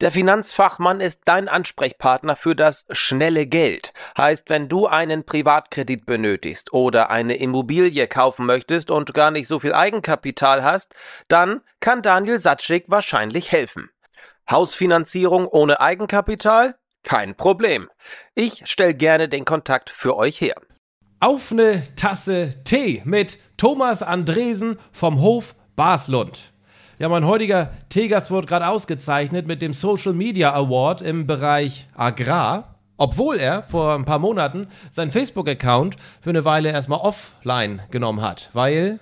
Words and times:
Der 0.00 0.12
Finanzfachmann 0.12 1.00
ist 1.00 1.22
dein 1.24 1.48
Ansprechpartner 1.48 2.36
für 2.36 2.54
das 2.54 2.86
schnelle 2.90 3.46
Geld. 3.46 3.92
Heißt, 4.16 4.48
wenn 4.48 4.68
du 4.68 4.86
einen 4.86 5.24
Privatkredit 5.24 6.06
benötigst 6.06 6.72
oder 6.72 7.10
eine 7.10 7.34
Immobilie 7.34 8.06
kaufen 8.06 8.46
möchtest 8.46 8.92
und 8.92 9.12
gar 9.12 9.32
nicht 9.32 9.48
so 9.48 9.58
viel 9.58 9.74
Eigenkapital 9.74 10.62
hast, 10.62 10.94
dann 11.26 11.62
kann 11.80 12.02
Daniel 12.02 12.38
Satschik 12.38 12.84
wahrscheinlich 12.86 13.50
helfen. 13.50 13.90
Hausfinanzierung 14.48 15.48
ohne 15.48 15.80
Eigenkapital? 15.80 16.76
Kein 17.02 17.34
Problem. 17.34 17.90
Ich 18.36 18.62
stelle 18.66 18.94
gerne 18.94 19.28
den 19.28 19.44
Kontakt 19.44 19.90
für 19.90 20.16
euch 20.16 20.40
her. 20.40 20.54
Auf 21.18 21.50
eine 21.50 21.82
Tasse 21.96 22.62
Tee 22.62 23.02
mit 23.04 23.38
Thomas 23.56 24.04
Andresen 24.04 24.78
vom 24.92 25.20
Hof 25.20 25.56
Baslund. 25.74 26.52
Ja, 27.00 27.08
mein 27.08 27.26
heutiger 27.26 27.70
Teegast 27.90 28.32
wurde 28.32 28.48
gerade 28.48 28.66
ausgezeichnet 28.66 29.46
mit 29.46 29.62
dem 29.62 29.72
Social 29.72 30.12
Media 30.14 30.52
Award 30.52 31.00
im 31.00 31.28
Bereich 31.28 31.86
Agrar. 31.94 32.74
Obwohl 32.96 33.36
er 33.36 33.62
vor 33.62 33.94
ein 33.94 34.04
paar 34.04 34.18
Monaten 34.18 34.66
seinen 34.90 35.12
Facebook-Account 35.12 35.94
für 36.20 36.30
eine 36.30 36.44
Weile 36.44 36.72
erstmal 36.72 36.98
offline 36.98 37.82
genommen 37.92 38.20
hat. 38.20 38.50
Weil, 38.52 38.98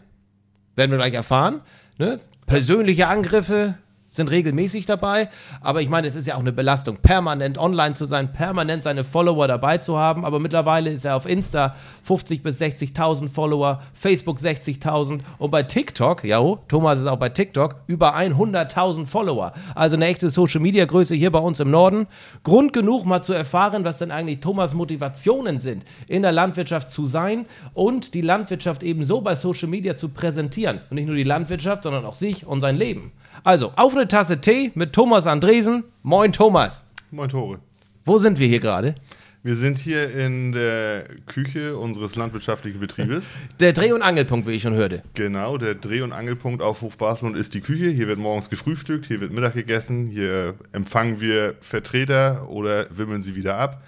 werden 0.74 0.90
wir 0.90 0.98
gleich 0.98 1.14
erfahren, 1.14 1.62
ne? 1.96 2.20
persönliche 2.44 3.08
Angriffe, 3.08 3.78
sind 4.16 4.30
regelmäßig 4.30 4.86
dabei, 4.86 5.28
aber 5.60 5.82
ich 5.82 5.88
meine, 5.88 6.06
es 6.06 6.14
ist 6.14 6.26
ja 6.26 6.34
auch 6.34 6.40
eine 6.40 6.52
Belastung, 6.52 6.96
permanent 6.96 7.58
online 7.58 7.94
zu 7.94 8.06
sein, 8.06 8.32
permanent 8.32 8.84
seine 8.84 9.04
Follower 9.04 9.46
dabei 9.46 9.78
zu 9.78 9.98
haben, 9.98 10.24
aber 10.24 10.40
mittlerweile 10.40 10.90
ist 10.90 11.04
er 11.04 11.16
auf 11.16 11.26
Insta 11.26 11.76
50 12.04 12.42
bis 12.42 12.60
60.000 12.60 13.28
Follower, 13.28 13.82
Facebook 13.94 14.38
60.000 14.38 15.20
und 15.38 15.50
bei 15.50 15.62
TikTok, 15.62 16.24
ja, 16.24 16.40
Thomas 16.68 16.98
ist 16.98 17.06
auch 17.06 17.18
bei 17.18 17.28
TikTok, 17.28 17.76
über 17.86 18.16
100.000 18.16 19.06
Follower. 19.06 19.52
Also 19.74 19.96
eine 19.96 20.06
echte 20.06 20.30
Social 20.30 20.60
Media 20.60 20.84
Größe 20.84 21.14
hier 21.14 21.30
bei 21.30 21.38
uns 21.38 21.60
im 21.60 21.70
Norden. 21.70 22.06
Grund 22.42 22.72
genug 22.72 23.06
mal 23.06 23.22
zu 23.22 23.32
erfahren, 23.32 23.84
was 23.84 23.98
denn 23.98 24.10
eigentlich 24.10 24.40
Thomas 24.40 24.74
Motivationen 24.74 25.60
sind, 25.60 25.84
in 26.08 26.22
der 26.22 26.32
Landwirtschaft 26.32 26.90
zu 26.90 27.06
sein 27.06 27.46
und 27.74 28.14
die 28.14 28.20
Landwirtschaft 28.20 28.82
eben 28.82 29.04
so 29.04 29.20
bei 29.20 29.34
Social 29.34 29.68
Media 29.68 29.96
zu 29.96 30.08
präsentieren. 30.08 30.80
Und 30.90 30.96
nicht 30.96 31.06
nur 31.06 31.16
die 31.16 31.24
Landwirtschaft, 31.24 31.82
sondern 31.82 32.04
auch 32.04 32.14
sich 32.14 32.46
und 32.46 32.60
sein 32.60 32.76
Leben. 32.76 33.12
Also, 33.46 33.72
auf 33.76 33.94
eine 33.94 34.08
Tasse 34.08 34.40
Tee 34.40 34.72
mit 34.74 34.92
Thomas 34.92 35.28
Andresen. 35.28 35.84
Moin, 36.02 36.32
Thomas. 36.32 36.82
Moin, 37.12 37.28
Tore. 37.28 37.60
Wo 38.04 38.18
sind 38.18 38.40
wir 38.40 38.48
hier 38.48 38.58
gerade? 38.58 38.96
Wir 39.44 39.54
sind 39.54 39.78
hier 39.78 40.12
in 40.12 40.50
der 40.50 41.04
Küche 41.26 41.76
unseres 41.78 42.16
landwirtschaftlichen 42.16 42.80
Betriebes. 42.80 43.24
Der 43.60 43.72
Dreh- 43.72 43.92
und 43.92 44.02
Angelpunkt, 44.02 44.48
wie 44.48 44.50
ich 44.50 44.62
schon 44.62 44.74
hörte. 44.74 45.04
Genau, 45.14 45.58
der 45.58 45.76
Dreh- 45.76 46.00
und 46.00 46.10
Angelpunkt 46.12 46.60
auf 46.60 46.80
Hof 46.80 46.96
Baslund 46.96 47.36
ist 47.36 47.54
die 47.54 47.60
Küche. 47.60 47.86
Hier 47.86 48.08
wird 48.08 48.18
morgens 48.18 48.50
gefrühstückt, 48.50 49.06
hier 49.06 49.20
wird 49.20 49.30
Mittag 49.30 49.54
gegessen, 49.54 50.08
hier 50.10 50.54
empfangen 50.72 51.20
wir 51.20 51.54
Vertreter 51.60 52.48
oder 52.48 52.88
wimmeln 52.90 53.22
sie 53.22 53.36
wieder 53.36 53.58
ab, 53.58 53.84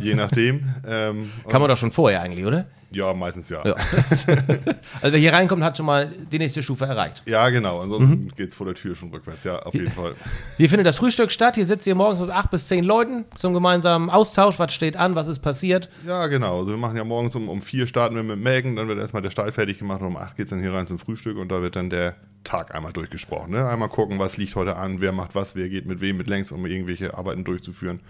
je 0.00 0.14
nachdem. 0.14 0.64
Ähm, 0.88 1.30
Kann 1.50 1.60
man 1.60 1.68
doch 1.68 1.76
schon 1.76 1.92
vorher 1.92 2.22
eigentlich, 2.22 2.46
oder? 2.46 2.64
Ja, 2.92 3.12
meistens 3.12 3.48
ja. 3.48 3.64
ja. 3.64 3.74
also 5.00 5.12
wer 5.12 5.18
hier 5.18 5.32
reinkommt, 5.32 5.62
hat 5.62 5.76
schon 5.76 5.86
mal 5.86 6.12
die 6.30 6.38
nächste 6.38 6.62
Stufe 6.62 6.84
erreicht. 6.84 7.22
Ja, 7.26 7.48
genau. 7.50 7.80
Ansonsten 7.80 8.24
mhm. 8.24 8.28
geht 8.36 8.50
es 8.50 8.54
vor 8.54 8.66
der 8.66 8.74
Tür 8.74 8.94
schon 8.94 9.10
rückwärts. 9.10 9.44
Ja, 9.44 9.58
auf 9.60 9.74
jeden 9.74 9.90
Fall. 9.90 10.14
Hier 10.56 10.68
findet 10.68 10.86
das 10.86 10.96
Frühstück 10.96 11.30
statt. 11.30 11.54
Hier 11.54 11.66
sitzt 11.66 11.86
ihr 11.86 11.94
morgens 11.94 12.20
mit 12.20 12.30
acht 12.30 12.50
bis 12.50 12.68
zehn 12.68 12.84
Leuten 12.84 13.24
zum 13.36 13.54
gemeinsamen 13.54 14.10
Austausch. 14.10 14.58
Was 14.58 14.72
steht 14.72 14.96
an? 14.96 15.14
Was 15.14 15.28
ist 15.28 15.40
passiert? 15.40 15.88
Ja, 16.06 16.26
genau. 16.26 16.60
Also 16.60 16.70
wir 16.70 16.78
machen 16.78 16.96
ja 16.96 17.04
morgens 17.04 17.34
um, 17.34 17.48
um 17.48 17.62
vier 17.62 17.86
starten 17.86 18.16
wir 18.16 18.22
mit 18.22 18.38
Mägen. 18.38 18.76
Dann 18.76 18.88
wird 18.88 18.98
erstmal 18.98 19.22
der 19.22 19.30
Stall 19.30 19.52
fertig 19.52 19.78
gemacht. 19.78 20.00
Und 20.00 20.08
um 20.08 20.16
acht 20.16 20.36
geht 20.36 20.44
es 20.44 20.50
dann 20.50 20.60
hier 20.60 20.72
rein 20.72 20.86
zum 20.86 20.98
Frühstück. 20.98 21.38
Und 21.38 21.50
da 21.50 21.62
wird 21.62 21.76
dann 21.76 21.90
der 21.90 22.16
Tag 22.44 22.74
einmal 22.74 22.92
durchgesprochen. 22.92 23.52
Ne? 23.52 23.68
Einmal 23.68 23.88
gucken, 23.88 24.18
was 24.18 24.36
liegt 24.36 24.56
heute 24.56 24.76
an, 24.76 25.00
wer 25.00 25.12
macht 25.12 25.34
was, 25.34 25.54
wer 25.54 25.68
geht 25.68 25.86
mit 25.86 26.00
wem 26.00 26.16
mit 26.16 26.26
längs, 26.26 26.52
um 26.52 26.64
irgendwelche 26.66 27.14
Arbeiten 27.14 27.44
durchzuführen. 27.44 28.00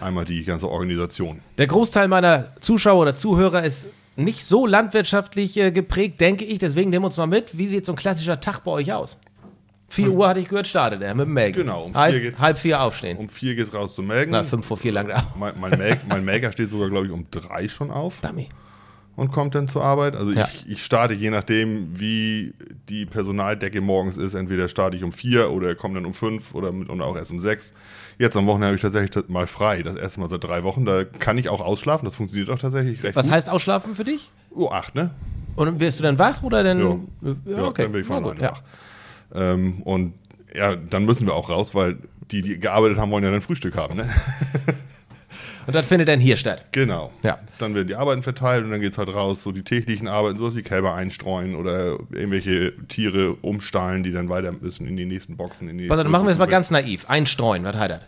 Einmal 0.00 0.24
die 0.24 0.44
ganze 0.44 0.68
Organisation. 0.68 1.40
Der 1.58 1.66
Großteil 1.66 2.08
meiner 2.08 2.54
Zuschauer 2.60 3.02
oder 3.02 3.16
Zuhörer 3.16 3.64
ist 3.64 3.86
nicht 4.18 4.44
so 4.44 4.66
landwirtschaftlich 4.66 5.56
äh, 5.56 5.70
geprägt, 5.70 6.20
denke 6.20 6.44
ich. 6.44 6.58
Deswegen 6.58 6.90
nehmen 6.90 7.04
wir 7.04 7.06
uns 7.06 7.16
mal 7.16 7.26
mit. 7.26 7.56
Wie 7.56 7.66
sieht 7.66 7.86
so 7.86 7.92
ein 7.92 7.96
klassischer 7.96 8.40
Tag 8.40 8.60
bei 8.60 8.72
euch 8.72 8.92
aus? 8.92 9.18
4 9.90 10.10
Uhr 10.10 10.28
hatte 10.28 10.40
ich 10.40 10.48
gehört, 10.48 10.66
startet 10.66 11.00
er 11.00 11.14
mit 11.14 11.26
dem 11.26 11.32
Melken. 11.32 11.62
Genau, 11.62 11.84
um 11.84 11.94
heißt, 11.94 12.18
vier 12.18 12.38
halb 12.38 12.58
vier 12.58 12.82
aufstehen. 12.82 13.16
Um 13.16 13.28
vier 13.30 13.54
geht 13.54 13.68
es 13.68 13.72
raus 13.72 13.94
zum 13.94 14.06
Melken. 14.06 14.32
Na, 14.32 14.44
fünf 14.44 14.66
vor 14.66 14.76
vier 14.76 14.92
lang. 14.92 15.10
Mein, 15.38 15.54
mein, 15.58 15.78
Melk, 15.78 16.00
mein 16.06 16.24
Melker 16.24 16.52
steht 16.52 16.68
sogar, 16.68 16.90
glaube 16.90 17.06
ich, 17.06 17.12
um 17.12 17.26
drei 17.30 17.68
schon 17.68 17.90
auf. 17.90 18.20
Dummy. 18.20 18.48
Und 19.18 19.32
kommt 19.32 19.56
dann 19.56 19.66
zur 19.66 19.82
Arbeit. 19.82 20.14
Also 20.14 20.30
ja. 20.30 20.46
ich, 20.46 20.70
ich 20.70 20.84
starte 20.84 21.12
je 21.12 21.30
nachdem, 21.30 21.98
wie 21.98 22.54
die 22.88 23.04
Personaldecke 23.04 23.80
morgens 23.80 24.16
ist. 24.16 24.34
Entweder 24.34 24.68
starte 24.68 24.96
ich 24.96 25.02
um 25.02 25.10
vier 25.10 25.50
oder 25.50 25.74
komme 25.74 25.94
dann 25.94 26.06
um 26.06 26.14
fünf 26.14 26.54
oder 26.54 26.70
mit, 26.70 26.88
und 26.88 27.00
auch 27.02 27.16
erst 27.16 27.32
um 27.32 27.40
sechs. 27.40 27.72
Jetzt 28.20 28.36
am 28.36 28.46
Wochenende 28.46 28.68
habe 28.68 28.76
ich 28.76 28.80
tatsächlich 28.82 29.28
mal 29.28 29.48
frei. 29.48 29.82
Das 29.82 29.96
erste 29.96 30.20
Mal 30.20 30.28
seit 30.28 30.44
drei 30.44 30.62
Wochen. 30.62 30.84
Da 30.84 31.02
kann 31.02 31.36
ich 31.36 31.48
auch 31.48 31.60
ausschlafen. 31.60 32.04
Das 32.04 32.14
funktioniert 32.14 32.48
auch 32.48 32.60
tatsächlich 32.60 33.02
recht 33.02 33.16
Was 33.16 33.26
gut. 33.26 33.34
heißt 33.34 33.50
ausschlafen 33.50 33.96
für 33.96 34.04
dich? 34.04 34.30
Oh, 34.52 34.68
acht, 34.68 34.94
ne? 34.94 35.10
Und 35.56 35.80
wirst 35.80 35.98
du 35.98 36.04
dann 36.04 36.16
wach 36.20 36.44
oder 36.44 36.62
dann? 36.62 36.78
Ja, 36.78 37.34
ja, 37.44 37.64
okay. 37.64 37.82
dann 37.82 37.92
bin 37.92 38.02
ich 38.02 38.06
von 38.06 38.24
alleine 38.24 38.40
ja. 38.40 38.52
wach. 38.52 38.62
Ähm, 39.34 39.82
und 39.82 40.14
ja, 40.54 40.76
dann 40.76 41.06
müssen 41.06 41.26
wir 41.26 41.34
auch 41.34 41.50
raus, 41.50 41.74
weil 41.74 41.96
die, 42.30 42.42
die 42.42 42.60
gearbeitet 42.60 42.98
haben, 42.98 43.10
wollen 43.10 43.24
ja 43.24 43.32
dann 43.32 43.42
Frühstück 43.42 43.76
haben, 43.76 43.96
ne? 43.96 44.08
Und 45.68 45.74
das 45.74 45.84
findet 45.84 46.08
dann 46.08 46.18
hier 46.18 46.38
statt. 46.38 46.64
Genau. 46.72 47.12
Ja. 47.22 47.38
Dann 47.58 47.74
werden 47.74 47.88
die 47.88 47.94
Arbeiten 47.94 48.22
verteilt 48.22 48.64
und 48.64 48.70
dann 48.70 48.80
geht 48.80 48.92
es 48.92 48.98
halt 48.98 49.10
raus, 49.10 49.42
so 49.42 49.52
die 49.52 49.62
täglichen 49.62 50.08
Arbeiten, 50.08 50.38
sowas 50.38 50.56
wie 50.56 50.62
Kälber 50.62 50.94
einstreuen 50.94 51.54
oder 51.54 51.98
irgendwelche 52.10 52.72
Tiere 52.88 53.34
umstahlen, 53.42 54.02
die 54.02 54.10
dann 54.10 54.30
weiter 54.30 54.50
müssen 54.58 54.86
in 54.86 54.96
die 54.96 55.04
nächsten 55.04 55.36
Boxen. 55.36 55.68
In 55.68 55.76
die 55.76 55.90
also, 55.90 56.02
dann 56.02 56.10
machen 56.10 56.24
wir 56.24 56.30
es 56.30 56.38
mal 56.38 56.46
ganz 56.46 56.70
naiv. 56.70 57.04
Einstreuen, 57.10 57.64
was 57.64 57.76
heißt 57.76 57.90
das? 57.90 58.00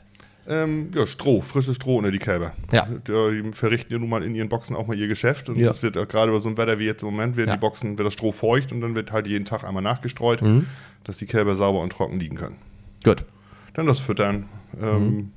Ähm, 0.48 0.90
ja, 0.94 1.06
Stroh, 1.06 1.42
frisches 1.42 1.76
Stroh 1.76 1.98
unter 1.98 2.10
die 2.10 2.18
Kälber. 2.18 2.54
Ja. 2.72 2.86
Die, 2.86 3.42
die, 3.42 3.52
verrichten 3.52 3.92
ja 3.92 3.98
nun 3.98 4.08
mal 4.08 4.22
in 4.22 4.34
ihren 4.34 4.48
Boxen 4.48 4.74
auch 4.74 4.86
mal 4.86 4.96
ihr 4.96 5.08
Geschäft. 5.08 5.50
Und 5.50 5.58
ja. 5.58 5.66
das 5.66 5.82
wird 5.82 5.96
gerade 6.08 6.32
bei 6.32 6.40
so 6.40 6.48
einem 6.48 6.56
Wetter 6.56 6.78
wie 6.78 6.86
jetzt 6.86 7.02
im 7.02 7.10
Moment, 7.10 7.36
werden 7.36 7.50
ja. 7.50 7.56
die 7.56 7.60
Boxen, 7.60 7.98
wird 7.98 8.06
das 8.06 8.14
Stroh 8.14 8.32
feucht 8.32 8.72
und 8.72 8.80
dann 8.80 8.94
wird 8.94 9.12
halt 9.12 9.26
jeden 9.26 9.44
Tag 9.44 9.64
einmal 9.64 9.82
nachgestreut, 9.82 10.40
mhm. 10.40 10.64
dass 11.04 11.18
die 11.18 11.26
Kälber 11.26 11.56
sauber 11.56 11.80
und 11.80 11.92
trocken 11.92 12.18
liegen 12.18 12.36
können. 12.36 12.56
Gut. 13.04 13.26
Dann 13.74 13.86
das 13.86 14.00
Füttern. 14.00 14.48
Ähm, 14.80 15.04
mhm. 15.04 15.32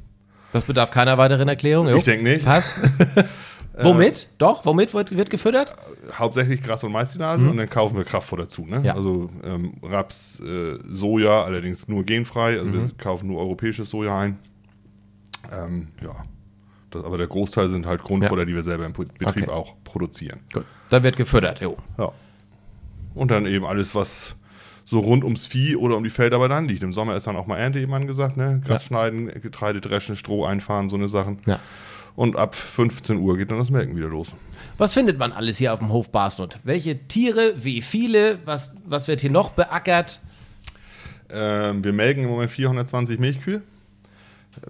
Das 0.53 0.63
bedarf 0.63 0.91
keiner 0.91 1.17
weiteren 1.17 1.47
Erklärung. 1.47 1.87
Ich 1.89 2.03
denke 2.03 2.23
nicht. 2.23 2.45
Passt. 2.45 2.69
womit? 3.73 4.27
Doch, 4.37 4.63
womit 4.65 4.93
wird, 4.93 5.15
wird 5.17 5.31
gefüttert? 5.31 5.75
Hauptsächlich 6.13 6.61
Gras- 6.61 6.83
und 6.83 6.91
Maissilage 6.91 7.41
mhm. 7.41 7.49
und 7.49 7.57
dann 7.57 7.69
kaufen 7.69 7.97
wir 7.97 8.03
Kraftfutter 8.03 8.43
dazu. 8.43 8.63
Ne? 8.63 8.81
Ja. 8.83 8.93
Also 8.93 9.31
ähm, 9.43 9.73
Raps, 9.81 10.39
äh, 10.39 10.77
Soja, 10.87 11.43
allerdings 11.43 11.87
nur 11.87 12.03
genfrei. 12.03 12.59
Also 12.59 12.69
mhm. 12.69 12.73
wir 12.73 12.91
kaufen 12.99 13.27
nur 13.27 13.39
europäisches 13.39 13.89
Soja 13.89 14.17
ein. 14.17 14.37
Ähm, 15.51 15.87
ja. 16.01 16.15
Das, 16.91 17.03
aber 17.03 17.17
der 17.17 17.27
Großteil 17.27 17.69
sind 17.69 17.87
halt 17.87 18.03
Grundfutter, 18.03 18.41
ja. 18.41 18.45
die 18.45 18.53
wir 18.53 18.63
selber 18.63 18.85
im 18.85 18.93
Betrieb 18.93 19.27
okay. 19.27 19.47
auch 19.47 19.73
produzieren. 19.83 20.41
Gut. 20.53 20.65
Da 20.91 21.01
wird 21.01 21.17
gefüttert, 21.17 21.61
jo. 21.61 21.77
Ja. 21.97 22.11
Und 23.15 23.31
dann 23.31 23.47
eben 23.47 23.65
alles, 23.65 23.95
was 23.95 24.35
so 24.93 24.99
rund 24.99 25.23
ums 25.23 25.47
Vieh 25.47 25.75
oder 25.75 25.97
um 25.97 26.03
die 26.03 26.09
Felder 26.09 26.37
aber 26.37 26.47
dann 26.47 26.67
liegt. 26.67 26.83
Im 26.83 26.93
Sommer 26.93 27.17
ist 27.17 27.27
dann 27.27 27.35
auch 27.35 27.47
mal 27.47 27.57
Ernte, 27.57 27.79
jemand 27.79 28.07
gesagt, 28.07 28.37
ne? 28.37 28.61
Gras 28.65 28.83
ja. 28.83 28.87
schneiden, 28.87 29.27
Getreide 29.41 29.81
dreschen, 29.81 30.15
Stroh 30.15 30.45
einfahren, 30.45 30.87
so 30.87 30.95
eine 30.95 31.09
Sachen. 31.09 31.39
Ja. 31.45 31.59
Und 32.15 32.35
ab 32.35 32.55
15 32.55 33.17
Uhr 33.17 33.37
geht 33.37 33.49
dann 33.51 33.57
das 33.57 33.71
Melken 33.71 33.97
wieder 33.97 34.07
los. 34.07 34.33
Was 34.77 34.93
findet 34.93 35.17
man 35.17 35.31
alles 35.31 35.57
hier 35.57 35.73
auf 35.73 35.79
dem 35.79 35.91
Hof 35.91 36.11
Basnot? 36.11 36.59
Welche 36.63 37.07
Tiere, 37.07 37.55
wie 37.57 37.81
viele, 37.81 38.39
was, 38.45 38.71
was 38.85 39.07
wird 39.07 39.21
hier 39.21 39.31
noch 39.31 39.49
beackert? 39.49 40.19
Ähm, 41.31 41.83
wir 41.83 41.91
melken 41.91 42.23
im 42.23 42.29
Moment 42.29 42.51
420 42.51 43.19
Milchkühe. 43.19 43.63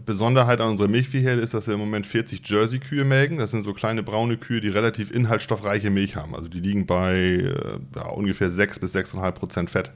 Besonderheit 0.06 0.62
an 0.62 0.70
unserer 0.70 0.88
Milchviehherde 0.88 1.42
ist, 1.42 1.54
dass 1.54 1.68
wir 1.68 1.74
im 1.74 1.81
Moment 1.81 2.08
40 2.08 2.48
Jersey-Kühe 2.48 3.04
melken. 3.04 3.38
Das 3.38 3.52
sind 3.52 3.64
so 3.64 3.74
kleine 3.74 4.02
braune 4.02 4.38
Kühe, 4.38 4.62
die 4.62 4.70
relativ 4.70 5.14
inhaltsstoffreiche 5.14 5.90
Milch 5.90 6.16
haben. 6.16 6.34
Also 6.34 6.48
die 6.48 6.62
liegen 6.62 6.86
bei 6.86 7.16
äh, 7.16 7.80
ja, 7.96 8.06
ungefähr 8.08 8.48
6 8.48 8.80
bis 8.80 8.96
6,5 8.96 9.31
Prozent 9.31 9.70
Fett. 9.70 9.92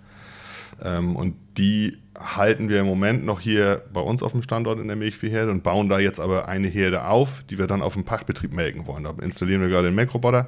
Ähm, 0.83 1.15
und 1.15 1.35
die 1.57 1.97
halten 2.17 2.69
wir 2.69 2.79
im 2.79 2.85
Moment 2.85 3.25
noch 3.25 3.39
hier 3.39 3.83
bei 3.93 4.01
uns 4.01 4.23
auf 4.23 4.31
dem 4.31 4.41
Standort 4.41 4.79
in 4.79 4.87
der 4.87 4.95
Milchviehherde 4.95 5.51
und 5.51 5.63
bauen 5.63 5.89
da 5.89 5.99
jetzt 5.99 6.19
aber 6.19 6.47
eine 6.47 6.67
Herde 6.67 7.05
auf, 7.05 7.43
die 7.49 7.57
wir 7.57 7.67
dann 7.67 7.81
auf 7.81 7.93
dem 7.93 8.03
Pachtbetrieb 8.03 8.53
melken 8.53 8.87
wollen. 8.87 9.03
Da 9.03 9.13
installieren 9.21 9.61
wir 9.61 9.69
gerade 9.69 9.89
den 9.89 9.95
Melkroboter. 9.95 10.47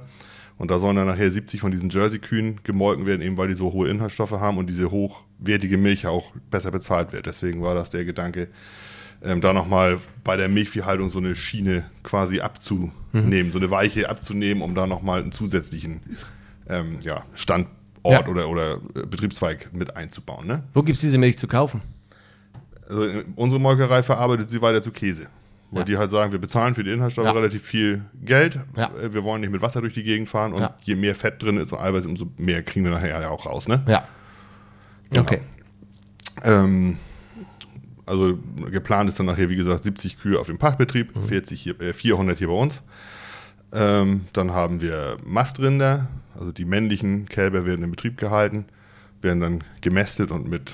Und 0.57 0.69
da 0.71 0.77
sollen 0.77 0.97
dann 0.97 1.07
nachher 1.07 1.31
70 1.31 1.61
von 1.61 1.71
diesen 1.71 1.89
Jersey-Kühen 1.89 2.59
gemolken 2.63 3.05
werden, 3.05 3.21
eben 3.21 3.37
weil 3.37 3.47
die 3.47 3.53
so 3.53 3.71
hohe 3.71 3.87
Inhaltsstoffe 3.87 4.31
haben 4.31 4.57
und 4.57 4.69
diese 4.69 4.91
hochwertige 4.91 5.77
Milch 5.77 6.05
auch 6.05 6.33
besser 6.51 6.69
bezahlt 6.69 7.13
wird. 7.13 7.27
Deswegen 7.27 7.61
war 7.61 7.75
das 7.75 7.91
der 7.91 8.03
Gedanke, 8.03 8.49
ähm, 9.23 9.39
da 9.39 9.53
nochmal 9.53 9.99
bei 10.25 10.35
der 10.35 10.49
Milchviehhaltung 10.49 11.09
so 11.09 11.19
eine 11.19 11.37
Schiene 11.37 11.85
quasi 12.03 12.41
abzunehmen, 12.41 13.51
so 13.51 13.57
eine 13.57 13.71
Weiche 13.71 14.09
abzunehmen, 14.09 14.61
um 14.61 14.75
da 14.75 14.85
nochmal 14.85 15.21
einen 15.21 15.31
zusätzlichen 15.31 16.01
ähm, 16.67 16.99
ja, 17.03 17.23
Standort 17.99 18.25
Ja. 18.27 18.31
oder, 18.45 18.49
oder 18.49 18.73
äh, 18.95 19.05
Betriebszweig 19.05 19.73
mit 19.73 19.95
einzubauen. 19.95 20.47
Ne? 20.47 20.63
Wo 20.73 20.83
gibt 20.83 20.95
es 20.95 21.01
diese 21.01 21.17
Milch 21.17 21.37
zu 21.37 21.47
kaufen? 21.47 21.81
Also 22.87 23.03
äh, 23.05 23.25
unsere 23.35 23.59
Molkerei 23.61 24.03
verarbeitet 24.03 24.49
sie 24.49 24.61
weiter 24.61 24.81
zu 24.81 24.91
Käse. 24.91 25.27
Weil 25.71 25.81
Ja. 25.81 25.85
die 25.85 25.97
halt 25.97 26.09
sagen, 26.09 26.31
wir 26.31 26.39
bezahlen 26.39 26.73
für 26.73 26.83
die 26.83 26.91
Inhaltsstoffe 26.91 27.25
Ja. 27.25 27.31
relativ 27.31 27.61
viel 27.63 28.03
Geld. 28.23 28.59
Äh, 28.75 29.13
Wir 29.13 29.23
wollen 29.23 29.41
nicht 29.41 29.51
mit 29.51 29.61
Wasser 29.61 29.81
durch 29.81 29.93
die 29.93 30.01
Gegend 30.03 30.27
fahren 30.29 30.53
und 30.53 30.67
je 30.81 30.95
mehr 30.95 31.13
Fett 31.13 31.41
drin 31.43 31.57
ist 31.57 31.71
und 31.73 31.79
Eiweiß, 31.79 32.05
umso 32.07 32.27
mehr 32.37 32.63
kriegen 32.63 32.85
wir 32.85 32.91
nachher 32.91 33.21
ja 33.21 33.29
auch 33.29 33.45
raus. 33.45 33.67
Ne? 33.67 33.83
Ja. 33.87 34.07
Genau. 35.11 35.21
Okay. 35.23 35.41
Ähm, 36.43 36.97
also 38.05 38.39
geplant 38.71 39.09
ist 39.09 39.19
dann 39.19 39.27
nachher, 39.27 39.49
wie 39.49 39.55
gesagt, 39.55 39.83
70 39.83 40.17
Kühe 40.17 40.39
auf 40.39 40.47
dem 40.47 40.57
Pachtbetrieb, 40.57 41.11
40 41.27 41.61
hier, 41.61 41.79
äh, 41.81 41.93
400 41.93 42.37
hier 42.39 42.47
bei 42.47 42.53
uns. 42.53 42.81
Ähm, 43.71 44.25
dann 44.33 44.51
haben 44.51 44.81
wir 44.81 45.17
Mastrinder, 45.25 46.07
also 46.37 46.51
die 46.51 46.65
männlichen 46.65 47.27
Kälber 47.27 47.65
werden 47.65 47.83
im 47.83 47.91
Betrieb 47.91 48.17
gehalten, 48.17 48.65
werden 49.21 49.39
dann 49.41 49.63
gemästet 49.81 50.31
und 50.31 50.49
mit 50.49 50.73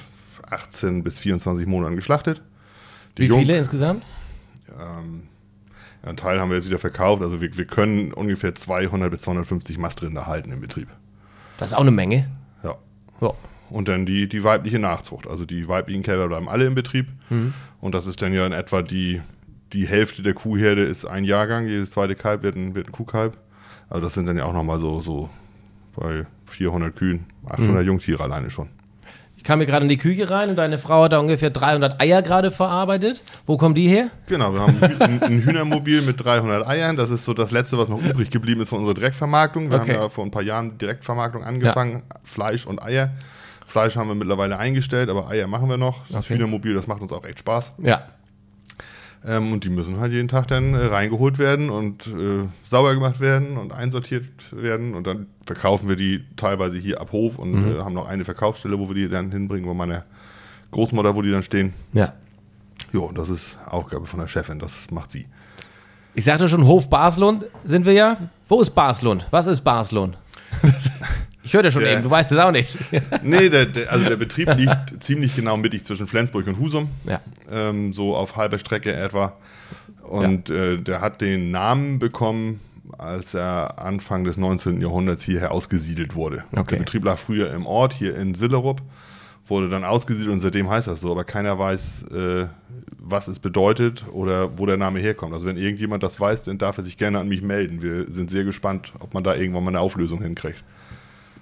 18 0.50 1.03
bis 1.03 1.18
24 1.19 1.65
Monaten 1.68 1.95
geschlachtet. 1.95 2.42
Die 3.18 3.24
Wie 3.24 3.27
Jung- 3.27 3.39
viele 3.39 3.57
insgesamt? 3.57 4.03
Ja, 4.68 5.01
einen 6.03 6.18
Teil 6.18 6.39
haben 6.39 6.50
wir 6.50 6.56
jetzt 6.57 6.68
wieder 6.68 6.80
verkauft, 6.80 7.21
also 7.24 7.42
wir, 7.42 7.57
wir 7.57 7.65
können 7.65 8.13
ungefähr 8.13 8.53
200 8.53 9.09
bis 9.09 9.21
250 9.24 9.77
Mastrinder 9.77 10.27
halten 10.27 10.51
im 10.51 10.62
Betrieb. 10.62 10.88
Das 11.57 11.69
ist 11.69 11.74
auch 11.74 11.81
eine 11.81 11.92
Menge. 11.92 12.30
Ja. 12.63 12.75
Ja. 13.21 13.31
Und 13.71 13.88
dann 13.88 14.06
die, 14.06 14.30
die 14.30 14.44
weibliche 14.44 14.77
Nachzucht. 14.77 15.25
Also 15.27 15.45
die 15.45 15.68
weiblichen 15.68 16.03
Kälber 16.03 16.27
bleiben 16.27 16.47
alle 16.47 16.65
im 16.65 16.75
Betrieb. 16.75 17.07
Und 17.81 17.95
das 17.95 18.06
ist 18.06 18.21
dann 18.21 18.31
ja 18.33 18.45
in 18.45 18.51
etwa 18.51 18.83
die, 18.83 19.21
die 19.74 19.88
Hälfte 19.88 20.22
der 20.24 20.34
Kuhherde 20.34 20.84
ist 20.84 21.06
ein 21.06 21.24
Jahrgang. 21.24 21.68
Jedes 21.68 21.92
zweite 21.92 22.16
Kalb 22.16 22.44
wird 22.44 22.56
ein, 22.56 22.76
wird 22.76 22.88
ein 22.88 22.92
Kuhkalb. 22.92 23.38
Also 23.90 24.02
das 24.02 24.14
sind 24.14 24.26
dann 24.26 24.38
ja 24.38 24.46
auch 24.46 24.54
nochmal 24.54 24.80
so, 24.80 25.02
so 25.02 25.30
bei 25.96 26.26
400 26.48 26.96
Kühen, 26.96 27.26
800 27.48 27.86
Jungtiere 27.86 28.24
alleine 28.24 28.50
schon. 28.50 28.70
Ich 29.38 29.44
kam 29.44 29.60
hier 29.60 29.68
gerade 29.68 29.84
in 29.84 29.90
die 29.90 29.98
Küche 29.98 30.30
rein 30.30 30.50
und 30.50 30.56
deine 30.56 30.80
Frau 30.80 31.04
hat 31.04 31.12
da 31.12 31.20
ungefähr 31.20 31.52
300 31.52 32.02
Eier 32.02 32.24
gerade 32.24 32.50
verarbeitet. 32.52 33.22
Wo 33.46 33.58
kommen 33.58 33.76
die 33.76 33.88
her? 33.88 34.10
Genau, 34.28 34.54
wir 34.54 34.62
haben 34.62 34.78
ein, 34.82 35.22
ein 35.22 35.42
Hühnermobil 35.44 36.02
mit 36.02 36.24
300 36.24 36.66
Eiern. 36.68 36.96
Das 36.96 37.12
ist 37.12 37.26
so 37.26 37.34
das 37.36 37.52
Letzte, 37.52 37.78
was 37.78 37.88
noch 37.88 38.02
übrig 38.02 38.32
geblieben 38.32 38.62
ist 38.62 38.70
von 38.70 38.80
unserer 38.80 38.96
Direktvermarktung. 38.96 39.70
Wir 39.70 39.82
Okay. 39.82 39.94
haben 39.94 40.02
ja 40.02 40.10
vor 40.10 40.26
ein 40.26 40.32
paar 40.32 40.42
Jahren 40.42 40.78
Direktvermarktung 40.80 41.44
angefangen. 41.44 42.02
Fleisch 42.24 42.66
und 42.66 42.82
Eier. 42.82 43.12
Fleisch 43.68 43.96
haben 43.98 44.08
wir 44.08 44.16
mittlerweile 44.16 44.58
eingestellt, 44.58 45.10
aber 45.10 45.28
Eier 45.30 45.48
machen 45.48 45.70
wir 45.70 45.78
noch. 45.78 46.08
Das 46.08 46.26
Okay. 46.26 46.36
Hühnermobil, 46.36 46.74
das 46.74 46.88
macht 46.88 47.02
uns 47.02 47.12
auch 47.12 47.24
echt 47.26 47.40
Spaß. 47.40 47.74
Ja. 47.84 48.04
Ähm, 49.27 49.54
und 49.54 49.63
die 49.63 49.69
müssen 49.69 50.00
halt 50.00 50.12
jeden 50.12 50.27
Tag 50.27 50.48
dann 50.50 50.74
äh, 50.75 50.86
reingeholt 50.86 51.39
werden 51.39 51.69
und 51.72 52.07
äh, 52.07 52.48
sauber 52.63 52.94
gemacht 52.94 53.19
werden 53.19 53.57
und 53.57 53.74
einsortiert 53.74 54.24
werden. 54.51 54.94
Und 54.94 55.07
dann 55.07 55.27
verkaufen 55.45 55.89
wir 55.89 55.95
die 55.95 56.24
teilweise 56.36 56.77
hier 56.77 57.01
ab 57.01 57.12
Hof 57.12 57.39
und 57.39 57.51
Mhm. 57.54 57.77
äh, 57.77 57.81
haben 57.81 57.94
noch 57.95 58.07
eine 58.07 58.24
Verkaufsstelle, 58.25 58.77
wo 58.77 58.88
wir 58.88 58.95
die 58.95 59.10
dann 59.10 59.31
hinbringen, 59.31 59.68
wo 59.68 59.74
meine 59.74 60.04
Großmutter, 60.72 61.16
wo 61.16 61.22
die 61.24 61.31
dann 61.31 61.44
stehen. 61.44 61.74
Ja. 61.94 62.13
Jo, 62.94 63.12
das 63.13 63.30
ist 63.30 63.57
Aufgabe 63.66 64.06
von 64.06 64.19
der 64.19 64.27
Chefin, 64.27 64.60
das 64.60 64.92
macht 64.92 65.12
sie. 65.12 65.25
Ich 66.13 66.24
sagte 66.25 66.48
schon, 66.48 66.66
Hof 66.66 66.89
Baslund 66.89 67.45
sind 67.63 67.86
wir 67.86 67.94
ja. 67.94 68.18
Wo 68.48 68.62
ist 68.62 68.69
Baslund? 68.71 69.25
Was 69.31 69.48
ist 69.48 69.62
Baslund? 69.62 70.18
ich 71.45 71.53
hörte 71.53 71.71
schon 71.71 71.81
Der- 71.83 71.94
eben, 71.94 72.03
du 72.03 72.09
weißt 72.12 72.31
es 72.31 72.38
auch 72.38 72.51
nicht. 72.51 72.75
Nee, 73.24 73.50
der, 73.50 73.65
der, 73.68 73.92
also 73.92 74.07
der 74.09 74.18
Betrieb 74.18 74.53
liegt 74.57 75.00
ziemlich 75.03 75.36
genau 75.36 75.56
mittig 75.57 75.86
zwischen 75.86 76.07
Flensburg 76.07 76.47
und 76.47 76.59
Husum. 76.59 76.89
ja. 77.06 77.21
ähm, 77.51 77.94
so 77.94 78.15
auf 78.15 78.36
halber 78.36 78.59
Strecke 78.59 78.92
etwa. 78.94 79.33
Und 80.03 80.50
äh, 80.50 80.77
der 80.77 81.01
hat 81.01 81.21
den 81.21 81.50
Namen 81.51 81.97
bekommen, 82.00 82.59
als 82.97 83.33
er 83.33 83.80
Anfang 83.80 84.24
des 84.24 84.38
19. 84.38 84.80
Jahrhunderts 84.81 85.24
hierher 85.24 85.51
ausgesiedelt 85.51 86.15
wurde. 86.15 86.44
Okay. 86.56 86.75
Der 86.75 86.77
Betrieb 86.83 87.03
lag 87.06 87.18
früher 87.18 87.51
im 87.53 87.65
Ort, 87.65 87.94
hier 87.94 88.15
in 88.15 88.36
Sillerup, 88.36 88.81
wurde 89.47 89.69
dann 89.69 89.83
ausgesiedelt 89.83 90.31
und 90.31 90.39
seitdem 90.39 90.69
heißt 90.69 90.88
das 90.88 91.01
so, 91.01 91.12
aber 91.12 91.24
keiner 91.24 91.57
weiß, 91.57 92.03
äh, 92.12 92.45
was 92.97 93.27
es 93.27 93.39
bedeutet 93.39 94.06
oder 94.12 94.57
wo 94.57 94.65
der 94.65 94.77
Name 94.77 95.00
herkommt. 95.00 95.33
Also 95.33 95.45
wenn 95.45 95.57
irgendjemand 95.57 96.01
das 96.03 96.19
weiß, 96.19 96.44
dann 96.44 96.57
darf 96.57 96.77
er 96.77 96.83
sich 96.83 96.97
gerne 96.97 97.19
an 97.19 97.27
mich 97.27 97.42
melden. 97.42 97.81
Wir 97.81 98.06
sind 98.12 98.30
sehr 98.31 98.44
gespannt, 98.44 98.94
ob 99.00 99.13
man 99.13 99.24
da 99.24 99.36
irgendwann 99.36 99.63
mal 99.63 99.69
eine 99.71 99.80
Auflösung 99.80 100.21
hinkriegt. 100.21 100.63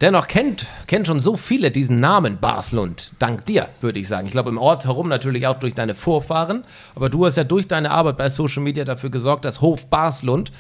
Dennoch 0.02 0.28
kennt, 0.28 0.66
kennt 0.88 1.08
schon 1.08 1.20
so 1.22 1.38
viele 1.38 1.72
diesen 1.72 2.00
Namen 2.00 2.38
Baslund. 2.40 3.14
Dank 3.20 3.46
dir, 3.46 3.70
würde 3.80 4.00
ich 4.00 4.08
sagen. 4.08 4.26
Ich 4.26 4.32
glaube, 4.32 4.50
im 4.50 4.58
Ort 4.58 4.86
herum 4.86 5.08
natürlich 5.08 5.48
auch 5.48 5.60
durch 5.60 5.74
deine 5.76 5.96
Vorfahren. 5.96 6.66
Aber 6.96 7.10
du 7.10 7.26
hast 7.26 7.38
ja 7.38 7.44
durch 7.44 7.68
deine 7.68 7.92
Arbeit 7.92 8.18
bei 8.18 8.28
Social 8.30 8.64
Media 8.64 8.84
dafür 8.86 9.10
gesorgt, 9.12 9.46
dass 9.46 9.62
Hof 9.62 9.88
Baslund 9.90 10.52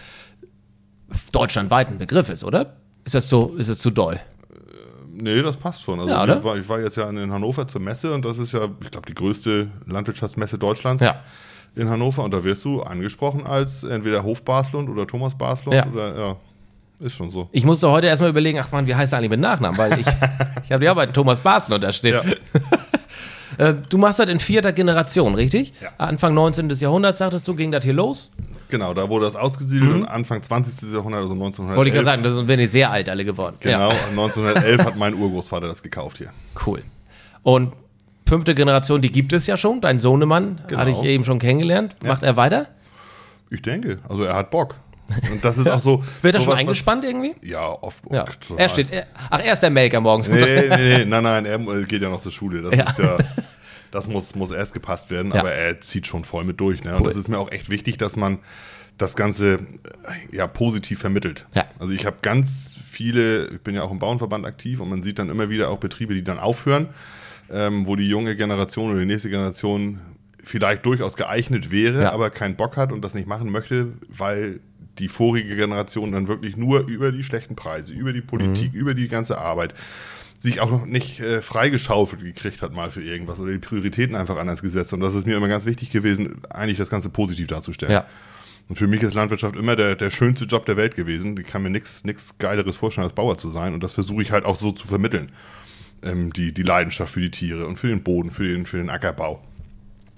deutschlandweit 1.31 1.89
ein 1.89 1.97
Begriff 1.97 2.29
ist, 2.29 2.43
oder? 2.43 2.77
Ist 3.05 3.15
das 3.15 3.27
so, 3.29 3.55
ist 3.55 3.69
das 3.69 3.79
zu 3.79 3.91
doll? 3.91 4.19
Nee, 5.15 5.41
das 5.41 5.57
passt 5.57 5.81
schon. 5.83 5.99
Also 5.99 6.11
Ja, 6.11 6.23
oder? 6.23 6.43
war, 6.43 6.57
ich 6.57 6.67
war 6.67 6.79
jetzt 6.79 6.97
ja 6.97 7.09
in 7.09 7.31
Hannover 7.31 7.67
zur 7.67 7.81
Messe 7.81 8.13
und 8.13 8.25
das 8.25 8.39
ist 8.39 8.53
ja, 8.53 8.67
ich 8.81 8.91
glaube, 8.91 9.05
die 9.07 9.13
größte 9.13 9.69
Landwirtschaftsmesse 9.85 10.57
Deutschlands 10.57 11.03
Ja. 11.03 11.21
in 11.75 11.89
Hannover. 11.89 12.23
Und 12.23 12.31
da 12.31 12.43
wirst 12.43 12.63
du 12.65 12.81
angesprochen 12.81 13.45
als 13.45 13.83
entweder 13.83 14.23
Hof 14.23 14.41
Baslund 14.43 14.89
oder 14.89 15.05
Thomas 15.05 15.37
Baslund 15.37 15.75
Ja. 15.75 15.87
oder 15.87 16.17
ja, 16.17 16.35
ist 17.03 17.13
schon 17.13 17.29
so. 17.29 17.49
Ich 17.51 17.63
musste 17.65 17.89
heute 17.91 18.07
erstmal 18.07 18.29
überlegen, 18.29 18.59
ach 18.59 18.71
man, 18.71 18.87
wie 18.87 18.95
heißt 18.95 19.13
er 19.13 19.19
eigentlich 19.19 19.29
mit 19.31 19.39
Nachnamen? 19.39 19.77
Weil 19.77 19.99
ich, 19.99 20.05
ich 20.65 20.71
habe 20.71 20.83
ja 20.85 20.93
bei 20.93 21.05
Thomas 21.07 21.39
Baslund 21.39 21.83
da 21.83 21.91
stehen. 21.91 22.13
Ja, 22.15 22.21
Äh, 23.59 23.75
du 23.87 23.99
machst 23.99 24.17
das 24.19 24.29
in 24.29 24.39
vierter 24.39 24.73
Generation, 24.73 25.35
richtig? 25.35 25.73
Ja. 25.79 25.89
Anfang 25.99 26.33
19. 26.33 26.71
Jahrhunderts, 26.71 27.19
sagtest 27.19 27.47
du, 27.47 27.53
ging 27.53 27.71
das 27.71 27.83
hier 27.85 27.93
los? 27.93 28.31
genau, 28.67 28.95
da 28.95 29.07
wurde 29.07 29.25
das 29.27 29.35
ausgesiedelt 29.35 29.91
und 29.93 30.05
Anfang 30.07 30.41
20. 30.41 30.91
Jahrhundert, 30.91 31.21
also 31.21 31.33
1911. 31.33 31.69
Mhm. 31.73 31.77
Wollte 31.77 31.89
ich 31.89 31.93
gerade 31.93 32.05
sagen, 32.07 32.23
da 32.23 32.31
sind 32.33 32.47
wir 32.47 32.57
nicht 32.57 32.71
sehr 32.71 32.89
alt 32.89 33.07
alle 33.09 33.23
geworden. 33.23 33.55
Genau, 33.59 33.91
Ja. 33.91 33.95
1911 34.09 34.83
hat 34.83 34.97
mein 34.97 35.13
Urgroßvater 35.13 35.67
das 35.67 35.83
gekauft 35.83 36.17
hier. 36.17 36.31
Cool. 36.65 36.81
Und 37.43 37.73
fünfte 38.27 38.55
Generation, 38.55 38.99
die 39.03 39.11
gibt 39.11 39.31
es 39.33 39.45
ja 39.45 39.55
schon. 39.55 39.81
Dein 39.81 39.99
Sohnemann 39.99 40.59
Genau. 40.67 40.79
hatte 40.79 40.89
ich 40.89 41.03
eben 41.03 41.23
schon 41.23 41.37
kennengelernt. 41.37 41.95
Macht 42.03 42.23
er 42.23 42.35
weiter? 42.35 42.65
Ich 43.51 43.61
denke, 43.61 43.99
also 44.09 44.23
er 44.23 44.33
hat 44.35 44.49
Bock. 44.49 44.73
Und 45.31 45.43
das 45.43 45.57
ist 45.57 45.67
auch 45.69 45.79
so. 45.79 46.03
Wird 46.21 46.35
er 46.35 46.41
schon 46.41 46.53
was, 46.53 46.59
eingespannt 46.59 47.03
irgendwie? 47.05 47.35
Was, 47.41 47.49
ja, 47.49 47.67
oft. 47.69 48.03
Ja. 48.11 48.25
Er 48.57 48.69
steht, 48.69 48.91
er, 48.91 49.07
ach, 49.29 49.39
er 49.43 49.53
ist 49.53 49.59
der 49.61 49.69
Melker 49.69 50.01
morgens. 50.01 50.27
Nee, 50.29 50.39
nee, 50.69 50.77
nee, 50.99 51.05
nein, 51.05 51.23
nein, 51.23 51.45
er 51.45 51.59
geht 51.83 52.01
ja 52.01 52.09
noch 52.09 52.21
zur 52.21 52.31
Schule. 52.31 52.61
Das 52.61 52.75
Ja. 52.75 52.89
ist 52.89 52.99
ja, 52.99 53.17
das 53.91 54.07
muss, 54.07 54.33
muss 54.35 54.51
erst 54.51 54.73
gepasst 54.73 55.11
werden, 55.11 55.31
Ja. 55.33 55.39
aber 55.41 55.51
er 55.51 55.79
zieht 55.81 56.07
schon 56.07 56.23
voll 56.23 56.43
mit 56.43 56.59
durch. 56.59 56.83
Ne? 56.83 56.91
Und 56.95 57.01
Cool. 57.01 57.07
das 57.07 57.15
ist 57.15 57.27
mir 57.27 57.37
auch 57.37 57.51
echt 57.51 57.69
wichtig, 57.69 57.97
dass 57.97 58.15
man 58.15 58.39
das 58.97 59.15
Ganze 59.15 59.53
äh, 59.53 60.35
ja 60.35 60.45
positiv 60.47 60.99
vermittelt. 60.99 61.45
Ja. 61.55 61.65
Also 61.79 61.93
ich 61.93 62.05
habe 62.05 62.17
ganz 62.21 62.79
viele, 62.87 63.47
ich 63.47 63.61
bin 63.61 63.73
ja 63.75 63.81
auch 63.83 63.91
im 63.91 63.99
Bauernverband 63.99 64.45
aktiv 64.45 64.79
und 64.79 64.89
man 64.89 65.01
sieht 65.01 65.17
dann 65.19 65.29
immer 65.29 65.49
wieder 65.49 65.69
auch 65.69 65.77
Betriebe, 65.79 66.13
die 66.13 66.23
dann 66.23 66.37
aufhören, 66.39 66.89
ähm, 67.51 67.87
wo 67.87 67.95
die 67.95 68.07
junge 68.07 68.35
Generation 68.35 68.91
oder 68.91 68.99
die 68.99 69.05
nächste 69.07 69.29
Generation 69.29 69.99
vielleicht 70.43 70.85
durchaus 70.85 71.15
geeignet 71.15 71.71
wäre, 71.71 72.03
Ja. 72.03 72.11
aber 72.11 72.29
keinen 72.29 72.55
Bock 72.55 72.77
hat 72.77 72.91
und 72.91 73.01
das 73.03 73.13
nicht 73.13 73.27
machen 73.27 73.49
möchte, 73.49 73.93
weil 74.09 74.59
die 74.99 75.07
vorige 75.09 75.55
Generation 75.55 76.11
dann 76.11 76.27
wirklich 76.27 76.55
nur 76.55 76.87
über 76.87 77.11
die 77.11 77.23
schlechten 77.23 77.55
Preise, 77.55 77.93
über 77.93 78.13
die 78.13 78.21
Politik, 78.21 78.73
über 78.73 78.93
die 78.93 79.07
ganze 79.07 79.39
Arbeit 79.39 79.73
sich 80.39 80.59
auch 80.59 80.69
noch 80.69 80.85
nicht 80.85 81.21
äh, 81.21 81.41
freigeschaufelt 81.41 82.21
gekriegt 82.21 82.61
hat 82.61 82.73
mal 82.73 82.91
für 82.91 83.01
irgendwas 83.01 83.39
oder 83.39 83.53
die 83.53 83.59
Prioritäten 83.59 84.15
einfach 84.15 84.37
anders 84.37 84.61
gesetzt. 84.61 84.91
Und 84.91 84.99
das 84.99 85.15
ist 85.15 85.25
mir 85.25 85.37
immer 85.37 85.47
ganz 85.47 85.65
wichtig 85.65 85.89
gewesen, 85.89 86.41
eigentlich 86.49 86.77
das 86.77 86.89
Ganze 86.89 87.09
positiv 87.09 87.47
darzustellen. 87.47 87.93
Ja. 87.93 88.05
Und 88.67 88.75
für 88.77 88.87
mich 88.87 89.01
ist 89.03 89.13
Landwirtschaft 89.13 89.55
immer 89.55 89.75
der, 89.75 89.95
der 89.95 90.11
schönste 90.11 90.45
Job 90.45 90.65
der 90.65 90.75
Welt 90.77 90.95
gewesen. 90.95 91.37
Ich 91.39 91.47
kann 91.47 91.63
mir 91.63 91.69
nichts 91.69 92.03
Geileres 92.39 92.75
vorstellen, 92.75 93.05
als 93.05 93.15
Bauer 93.15 93.37
zu 93.37 93.49
sein. 93.49 93.73
Und 93.73 93.83
das 93.83 93.93
versuche 93.93 94.21
ich 94.21 94.31
halt 94.31 94.45
auch 94.45 94.55
so 94.57 94.71
zu 94.73 94.87
vermitteln. 94.87 95.31
Ähm, 96.01 96.33
die, 96.33 96.53
die 96.53 96.63
Leidenschaft 96.63 97.13
für 97.13 97.21
die 97.21 97.31
Tiere 97.31 97.65
und 97.65 97.77
für 97.79 97.87
den 97.87 98.03
Boden, 98.03 98.29
für 98.29 98.45
den, 98.45 98.65
für 98.65 98.77
den 98.77 98.89
Ackerbau. 98.89 99.41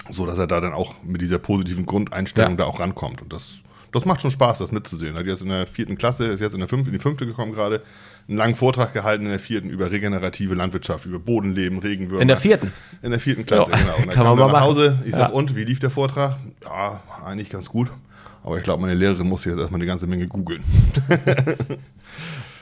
So 0.09 0.25
dass 0.25 0.37
er 0.37 0.47
da 0.47 0.59
dann 0.61 0.73
auch 0.73 1.03
mit 1.03 1.21
dieser 1.21 1.37
positiven 1.39 1.85
Grundeinstellung 1.85 2.51
Ja. 2.51 2.57
da 2.57 2.63
auch 2.65 2.79
rankommt. 2.79 3.21
Und 3.21 3.31
das, 3.33 3.59
das 3.95 4.05
macht 4.05 4.21
schon 4.21 4.31
Spaß, 4.31 4.59
das 4.59 4.71
mitzusehen. 4.71 5.15
Er 5.15 5.19
hat 5.21 5.25
jetzt 5.27 5.41
in 5.41 5.49
der 5.49 5.65
vierten 5.67 5.97
Klasse, 5.97 6.25
ist 6.27 6.39
jetzt 6.41 6.53
in 6.53 6.59
der 6.59 6.67
fünften, 6.69 6.89
in 6.89 6.93
die 6.97 7.01
fünfte 7.01 7.25
gekommen 7.25 7.53
gerade, 7.53 7.81
einen 8.27 8.37
langen 8.37 8.55
Vortrag 8.55 8.93
gehalten 8.93 9.23
in 9.25 9.29
der 9.31 9.39
vierten 9.39 9.69
über 9.69 9.89
regenerative 9.91 10.53
Landwirtschaft, 10.55 11.05
über 11.05 11.19
Bodenleben, 11.19 11.79
Regenwürmer. 11.79 12.21
In 12.21 12.27
der 12.27 12.37
vierten? 12.37 12.71
In 13.01 13.11
der 13.11 13.19
vierten 13.19 13.45
Klasse, 13.45 13.71
Ja, 13.71 13.77
genau. 13.77 13.95
Und 13.97 14.05
dann 14.07 14.15
kann 14.15 14.25
man 14.25 14.37
kam 14.37 14.51
mal 14.51 14.59
nach. 14.59 14.61
Hause. 14.65 14.99
Ich 15.05 15.11
Ja. 15.11 15.17
sag, 15.17 15.33
und, 15.33 15.55
wie 15.55 15.63
lief 15.63 15.79
der 15.79 15.89
Vortrag? 15.89 16.37
Ja, 16.63 17.01
eigentlich 17.25 17.49
ganz 17.49 17.69
gut. 17.69 17.89
Aber 18.43 18.57
ich 18.57 18.63
glaube, 18.63 18.81
meine 18.81 18.93
Lehrerin 18.93 19.27
muss 19.27 19.43
jetzt 19.45 19.57
erstmal 19.57 19.79
eine 19.79 19.87
ganze 19.87 20.05
Menge 20.07 20.27
googeln. 20.27 20.63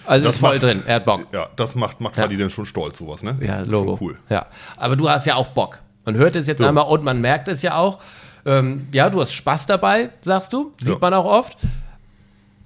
Also 0.06 0.25
Das 0.25 0.36
ist 0.36 0.40
voll 0.42 0.56
macht- 0.56 0.63
drin, 0.63 0.84
er 0.86 0.96
hat 0.96 1.06
Bock. 1.06 1.28
Ja, 1.32 1.48
das 1.56 1.75
macht, 1.75 2.02
macht 2.02 2.18
Ja. 2.18 2.24
Fadi 2.24 2.36
dann 2.38 2.50
schon 2.50 2.66
stolz, 2.66 2.98
sowas, 2.98 3.24
ne? 3.24 3.38
Ja, 3.40 3.60
Schon 3.62 3.70
Logo. 3.70 3.98
Cool. 4.02 4.18
Ja, 4.30 4.48
aber 4.75 4.98
du 4.98 5.10
hast 5.10 5.25
ja 5.25 5.36
auch 5.36 5.48
Bock. 5.48 5.80
Man 6.04 6.16
hört 6.16 6.36
es 6.36 6.46
jetzt 6.48 6.60
Ja. 6.60 6.68
einmal 6.68 6.86
und 6.88 7.06
man 7.06 7.22
merkt 7.22 7.48
es 7.48 7.62
ja 7.62 7.75
auch. 7.78 8.00
Ähm, 8.46 8.88
ja, 8.92 9.10
du 9.10 9.22
hast 9.22 9.34
Spaß 9.34 9.68
dabei, 9.68 10.10
sagst 10.22 10.52
du. 10.54 10.74
Sieht 10.80 10.90
Ja. 10.90 10.98
man 11.00 11.14
auch 11.14 11.26
oft. 11.26 11.58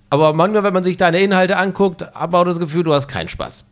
Aber 0.10 0.34
manchmal, 0.34 0.64
wenn 0.64 0.74
man 0.74 0.84
sich 0.84 0.98
deine 0.98 1.20
Inhalte 1.20 1.58
anguckt, 1.58 2.02
hat 2.02 2.32
man 2.32 2.42
auch 2.42 2.46
das 2.46 2.60
Gefühl, 2.60 2.84
du 2.84 2.94
hast 2.94 3.08
keinen 3.08 3.30
Spaß. 3.30 3.66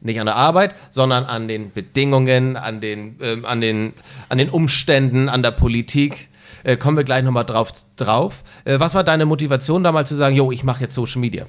Nicht 0.00 0.18
an 0.18 0.26
der 0.26 0.36
Arbeit, 0.36 0.74
sondern 0.90 1.24
an 1.24 1.46
den 1.48 1.72
Bedingungen, 1.72 2.56
an 2.56 2.80
den, 2.80 3.16
ähm, 3.20 3.44
an 3.44 3.60
den, 3.60 3.92
an 4.28 4.38
den 4.38 4.48
Umständen, 4.48 5.28
an 5.28 5.42
der 5.42 5.52
Politik. 5.52 6.28
Äh, 6.64 6.76
kommen 6.76 6.96
wir 6.96 7.04
gleich 7.04 7.22
nochmal 7.24 7.44
drauf. 7.44 7.72
drauf. 7.96 8.42
Äh, 8.64 8.78
was 8.80 8.94
war 8.94 9.04
deine 9.04 9.26
Motivation 9.26 9.82
damals 9.84 10.08
zu 10.08 10.16
sagen, 10.16 10.34
jo, 10.36 10.50
ich 10.52 10.64
mache 10.64 10.82
jetzt 10.82 10.94
Social 10.94 11.20
Media? 11.20 11.46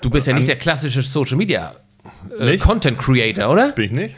Du 0.00 0.10
bist 0.10 0.26
ja 0.26 0.32
nicht 0.32 0.48
der 0.48 0.56
klassische 0.56 1.02
Social 1.02 1.36
Media 1.36 1.74
äh? 2.38 2.56
Content 2.58 2.98
Creator, 2.98 3.50
oder? 3.50 3.72
Bin 3.72 3.84
ich 3.86 3.90
nicht? 3.92 4.16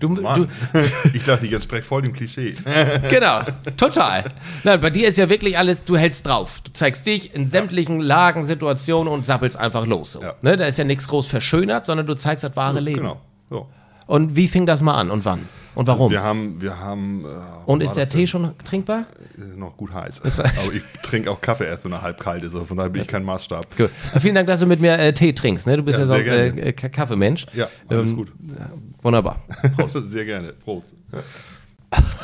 Du, 0.00 0.14
du, 0.14 0.46
ich 1.12 1.24
dachte, 1.24 1.46
ich 1.46 1.52
entspreche 1.52 1.82
voll 1.82 2.02
dem 2.02 2.12
Klischee. 2.12 2.54
genau, 3.08 3.40
total. 3.76 4.24
Nein, 4.62 4.80
bei 4.80 4.90
dir 4.90 5.08
ist 5.08 5.18
ja 5.18 5.28
wirklich 5.28 5.58
alles, 5.58 5.84
du 5.84 5.96
hältst 5.96 6.26
drauf. 6.26 6.60
Du 6.64 6.72
zeigst 6.72 7.06
dich 7.06 7.34
in 7.34 7.46
sämtlichen 7.46 8.00
Lagen, 8.00 8.46
Situationen 8.46 9.12
und 9.12 9.26
sappelst 9.26 9.56
einfach 9.56 9.86
los. 9.86 10.12
So. 10.12 10.22
Ja. 10.22 10.34
Ne, 10.42 10.56
da 10.56 10.66
ist 10.66 10.78
ja 10.78 10.84
nichts 10.84 11.08
groß 11.08 11.26
verschönert, 11.26 11.86
sondern 11.86 12.06
du 12.06 12.14
zeigst 12.14 12.44
das 12.44 12.56
wahre 12.56 12.80
Leben. 12.80 13.00
Genau. 13.00 13.20
So. 13.50 13.68
Und 14.06 14.36
wie 14.36 14.48
fing 14.48 14.66
das 14.66 14.82
mal 14.82 14.94
an 14.94 15.10
und 15.10 15.24
wann? 15.24 15.48
Und 15.74 15.86
warum? 15.88 16.10
Wir 16.10 16.22
haben, 16.22 16.60
wir 16.60 16.78
haben. 16.78 17.24
Äh, 17.24 17.70
und 17.70 17.82
ist 17.82 17.94
der 17.94 18.08
Tee 18.08 18.18
denn? 18.18 18.26
schon 18.28 18.50
trinkbar? 18.64 19.06
Äh, 19.36 19.58
Noch 19.58 19.76
gut 19.76 19.92
heiß. 19.92 20.20
Aber 20.40 20.72
ich 20.72 20.82
trinke 21.02 21.30
auch 21.30 21.40
Kaffee 21.40 21.66
erst, 21.66 21.84
wenn 21.84 21.92
er 21.92 22.02
halb 22.02 22.20
kalt 22.20 22.42
ist. 22.44 22.54
Also 22.54 22.64
von 22.66 22.76
daher 22.76 22.90
bin 22.90 23.02
ich 23.02 23.08
kein 23.08 23.24
Maßstab. 23.24 23.76
Gut. 23.76 23.90
Vielen 24.20 24.34
Dank, 24.36 24.46
dass 24.46 24.60
du 24.60 24.66
mit 24.66 24.80
mir 24.80 24.98
äh, 24.98 25.12
Tee 25.12 25.32
trinkst. 25.32 25.66
Ne? 25.66 25.76
Du 25.76 25.82
bist 25.82 25.98
ja, 25.98 26.04
Ja, 26.04 26.08
sonst 26.08 26.28
äh, 26.28 26.48
äh, 26.48 26.72
Kaffeemensch. 26.72 27.46
Ja, 27.54 27.68
alles 27.88 28.10
Ähm, 28.10 28.16
gut. 28.16 28.32
Wunderbar. 29.02 29.42
Sehr 30.06 30.24
gerne. 30.24 30.52
Prost. 30.52 30.94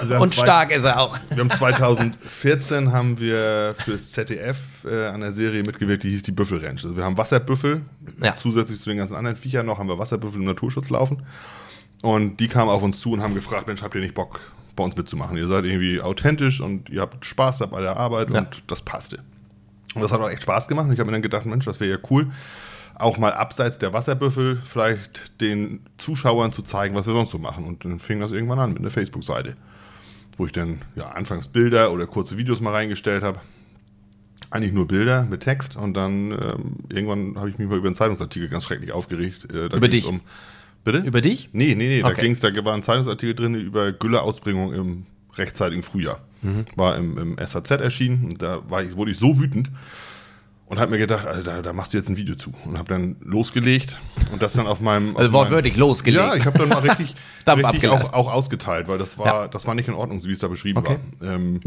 Also 0.01 0.15
Und 0.17 0.35
zwei- 0.35 0.43
stark 0.45 0.71
ist 0.73 0.85
er 0.85 0.99
auch. 1.01 1.17
Wir 1.31 1.39
haben 1.39 1.51
2014 1.51 2.91
haben 2.93 3.19
wir 3.21 3.75
fürs 3.85 4.11
ZDF 4.11 4.59
äh, 4.85 5.07
an 5.09 5.21
der 5.21 5.33
Serie 5.33 5.63
mitgewirkt, 5.63 6.03
die 6.03 6.11
hieß 6.11 6.23
die 6.25 6.33
Büffelranch. 6.33 6.83
Also 6.85 6.97
wir 6.97 7.05
haben 7.05 7.17
Wasserbüffel, 7.17 7.83
Ja. 8.21 8.35
zusätzlich 8.35 8.81
zu 8.81 8.89
den 8.89 8.99
ganzen 8.99 9.15
anderen 9.15 9.37
Viechern 9.37 9.67
noch 9.67 9.79
haben 9.79 9.89
wir 9.89 9.99
Wasserbüffel 9.99 10.41
im 10.41 10.47
Naturschutz 10.47 10.91
laufen. 10.91 11.23
Und 12.03 12.39
die 12.41 12.49
kamen 12.49 12.71
auf 12.71 12.83
uns 12.83 13.01
zu 13.01 13.13
und 13.13 13.23
haben 13.23 13.35
gefragt, 13.35 13.67
Mensch, 13.67 13.83
habt 13.83 13.95
ihr 13.95 14.01
nicht 14.01 14.15
Bock, 14.15 14.41
bei 14.75 14.85
uns 14.85 14.97
mitzumachen? 14.97 15.37
Ihr 15.37 15.47
seid 15.47 15.65
irgendwie 15.65 16.01
authentisch 16.01 16.61
und 16.61 16.89
ihr 16.89 17.03
habt 17.03 17.25
Spaß 17.25 17.59
dabei 17.59 17.77
bei 17.79 17.83
der 17.83 17.97
Arbeit 17.97 18.31
Ja. 18.31 18.39
und 18.41 18.63
das 18.69 18.81
passte. 18.83 19.19
Und 19.95 20.03
das 20.03 20.13
hat 20.13 20.21
auch 20.21 20.31
echt 20.31 20.43
Spaß 20.43 20.69
gemacht. 20.69 20.87
Und 20.87 20.93
ich 20.95 20.99
habe 21.01 21.11
mir 21.11 21.13
dann 21.13 21.23
gedacht, 21.23 21.45
Mensch, 21.47 21.65
das 21.65 21.81
wäre 21.81 21.91
ja 21.91 21.99
cool, 22.11 22.31
auch 22.95 23.19
mal 23.19 23.33
abseits 23.33 23.79
der 23.79 23.93
Wasserbüffel 23.93 24.61
vielleicht 24.65 25.41
den 25.41 25.81
Zuschauern 25.99 26.53
zu 26.53 26.63
zeigen, 26.63 26.95
was 26.95 27.07
wir 27.07 27.15
sonst 27.15 27.31
so 27.33 27.39
machen. 27.39 27.65
Und 27.65 27.85
dann 27.85 27.99
fing 27.99 28.21
das 28.21 28.31
irgendwann 28.33 28.61
an 28.61 28.71
mit 28.73 28.81
einer 28.81 28.91
Facebook-Seite, 28.91 29.57
wo 30.37 30.47
ich 30.47 30.53
dann 30.53 30.83
ja, 30.97 31.09
anfangs 31.09 31.49
Bilder 31.49 31.93
oder 31.93 32.07
kurze 32.07 32.37
Videos 32.37 32.61
mal 32.61 32.73
reingestellt 32.73 33.23
habe. 33.23 33.41
Eigentlich 34.51 34.73
nur 34.73 34.89
Bilder 34.89 35.25
mit 35.25 35.43
Text 35.43 35.77
und 35.77 35.95
dann 35.95 36.33
ähm, 36.33 36.77
irgendwann 36.89 37.37
habe 37.39 37.51
ich 37.51 37.59
mich 37.59 37.69
mal 37.69 37.79
über 37.79 37.87
einen 37.87 37.95
Zeitungsartikel 37.95 38.49
ganz 38.49 38.65
schrecklich 38.65 38.91
aufgeregt. 38.93 39.53
Äh, 39.53 39.69
da 39.69 39.77
Über 39.77 39.89
dich? 39.89 40.07
Um, 40.07 40.21
bitte? 40.85 40.99
Über 40.99 41.21
dich? 41.21 41.51
Nee, 41.53 41.75
nee, 41.75 41.89
nee, 41.89 42.03
da 42.03 42.09
Okay. 42.09 42.23
ging's, 42.23 42.41
da 42.41 42.49
war 42.65 42.75
ein 42.75 42.83
Zeitungsartikel 42.83 43.35
drin 43.35 43.55
über 43.55 43.93
Gülle-Ausbringung 43.93 44.73
im 44.73 45.07
rechtzeitigen 45.35 45.83
Frühjahr. 45.83 46.21
Mhm. 46.43 46.65
War 46.77 46.97
im, 46.97 47.19
im 47.19 47.37
SAZ 47.47 47.71
erschienen 47.73 48.25
und 48.31 48.43
da 48.43 48.59
war 48.69 48.83
ich, 48.83 48.97
wurde 48.97 49.11
ich 49.11 49.19
so 49.19 49.39
wütend 49.39 49.71
und 50.67 50.79
habe 50.79 50.93
mir 50.93 50.99
gedacht, 50.99 51.27
also 51.27 51.43
da, 51.43 51.61
da 51.63 51.73
machst 51.73 51.93
du 51.93 51.99
jetzt 51.99 52.09
ein 52.09 52.17
Video 52.17 52.35
zu. 52.35 52.53
Und 52.65 52.79
habe 52.79 52.89
dann 52.89 53.17
losgelegt 53.23 53.99
und 54.33 54.41
das 54.41 54.53
dann 54.55 54.67
auf 54.67 54.81
meinem... 54.81 55.17
Also 55.17 55.29
auf 55.29 55.35
wortwörtlich 55.35 55.77
losgelegt. 55.77 56.23
Ja, 56.25 56.35
ich 56.35 56.45
habe 56.47 56.59
dann 56.59 56.69
mal 56.69 56.79
richtig, 56.79 57.15
richtig 57.47 57.89
auch, 57.89 58.13
auch 58.13 58.33
ausgeteilt, 58.33 58.89
weil 58.89 58.99
das 58.99 59.19
war, 59.19 59.27
Ja. 59.27 59.49
das 59.49 59.67
war 59.67 59.75
nicht 59.75 59.89
in 59.89 59.95
Ordnung, 59.95 60.21
so 60.21 60.29
wie 60.29 60.33
es 60.33 60.39
da 60.39 60.49
beschrieben 60.49 60.79
Okay. 60.79 60.97
war. 61.19 61.33
Ähm, 61.35 61.61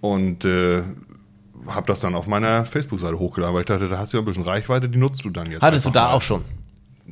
und 0.00 0.44
äh, 0.44 0.82
habe 1.66 1.86
das 1.86 2.00
dann 2.00 2.14
auf 2.14 2.26
meiner 2.26 2.64
Facebook-Seite 2.64 3.18
hochgeladen, 3.18 3.54
weil 3.54 3.62
ich 3.62 3.66
dachte, 3.66 3.88
da 3.88 3.98
hast 3.98 4.12
du 4.12 4.16
ja 4.16 4.22
ein 4.22 4.26
bisschen 4.26 4.44
Reichweite, 4.44 4.88
die 4.88 4.98
nutzt 4.98 5.24
du 5.24 5.30
dann 5.30 5.50
jetzt. 5.50 5.62
Hattest 5.62 5.84
du 5.86 5.90
da 5.90 6.04
mal. 6.08 6.12
auch 6.14 6.22
schon? 6.22 6.44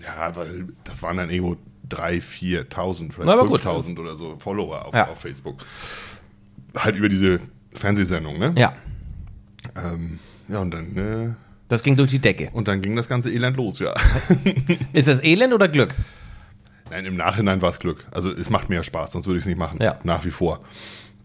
Ja, 0.02 0.35
weil 0.37 0.69
das 0.85 1.02
waren 1.02 1.17
dann 1.17 1.31
irgendwo 1.31 1.57
3.000, 1.88 2.69
4.000, 2.71 3.11
Na, 3.25 3.33
aber 3.33 3.47
vielleicht 3.47 3.64
gut. 3.64 3.75
5.000 3.97 3.99
oder 3.99 4.17
so 4.17 4.37
Follower 4.38 4.87
auf, 4.87 4.95
Ja. 4.95 5.09
auf 5.09 5.19
Facebook. 5.21 5.59
Halt 6.76 6.97
über 6.97 7.09
diese 7.09 7.40
Fernsehsendung, 7.75 8.38
ne? 8.38 8.55
Ja. 8.57 8.75
Ähm, 9.76 10.19
ja, 10.49 10.61
und 10.61 10.71
dann, 10.73 10.97
äh, 10.97 11.35
Das 11.69 11.83
ging 11.83 11.97
durch 11.97 12.11
die 12.11 12.19
Decke. 12.19 12.50
und 12.52 12.69
dann 12.69 12.83
ging 12.83 12.95
das 12.97 13.09
ganze 13.09 13.31
Elend 13.31 13.57
los, 13.57 13.78
ja. 13.78 13.95
Ist 14.93 15.09
das 15.09 15.23
Elend 15.23 15.52
oder 15.55 15.69
Glück? 15.69 15.95
Nein, 16.90 17.05
im 17.05 17.17
Nachhinein 17.17 17.61
war 17.61 17.71
es 17.71 17.78
Glück. 17.78 18.07
Also 18.12 18.31
es 18.31 18.49
macht 18.49 18.71
mehr 18.71 18.83
Spaß, 18.83 19.12
sonst 19.12 19.26
würde 19.26 19.38
ich 19.38 19.43
es 19.45 19.49
nicht 19.49 19.59
machen. 19.59 19.78
Ja. 19.83 19.99
Nach 20.05 20.25
wie 20.25 20.31
vor. 20.31 20.61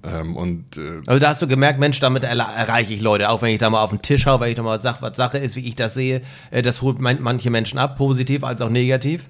Ähm, 0.05 0.36
und 0.36 0.77
äh, 0.77 1.01
Also 1.07 1.19
da 1.19 1.29
hast 1.29 1.41
du 1.41 1.48
gemerkt, 1.48 1.79
Mensch, 1.79 2.00
damit 2.00 2.24
erreiche 2.24 2.93
ich 2.93 3.01
Leute, 3.01 3.29
auch 3.29 3.41
wenn 3.41 3.51
ich 3.53 3.60
da 3.60 3.69
mal 3.69 3.81
auf 3.81 3.91
den 3.91 4.01
Tisch 4.01 4.25
hau, 4.25 4.39
wenn 4.39 4.50
ich 4.50 4.55
da 4.55 4.63
mal 4.63 4.81
sage, 4.81 4.98
was 5.01 5.15
Sache 5.15 5.38
ist, 5.38 5.55
wie 5.55 5.65
ich 5.67 5.75
das 5.75 5.93
sehe, 5.93 6.22
äh, 6.51 6.62
das 6.62 6.81
holt 6.81 7.00
man, 7.00 7.22
manche 7.22 7.50
Menschen 7.50 7.79
ab, 7.79 7.95
positiv 7.95 8.43
als 8.43 8.62
auch 8.62 8.69
negativ. 8.69 9.27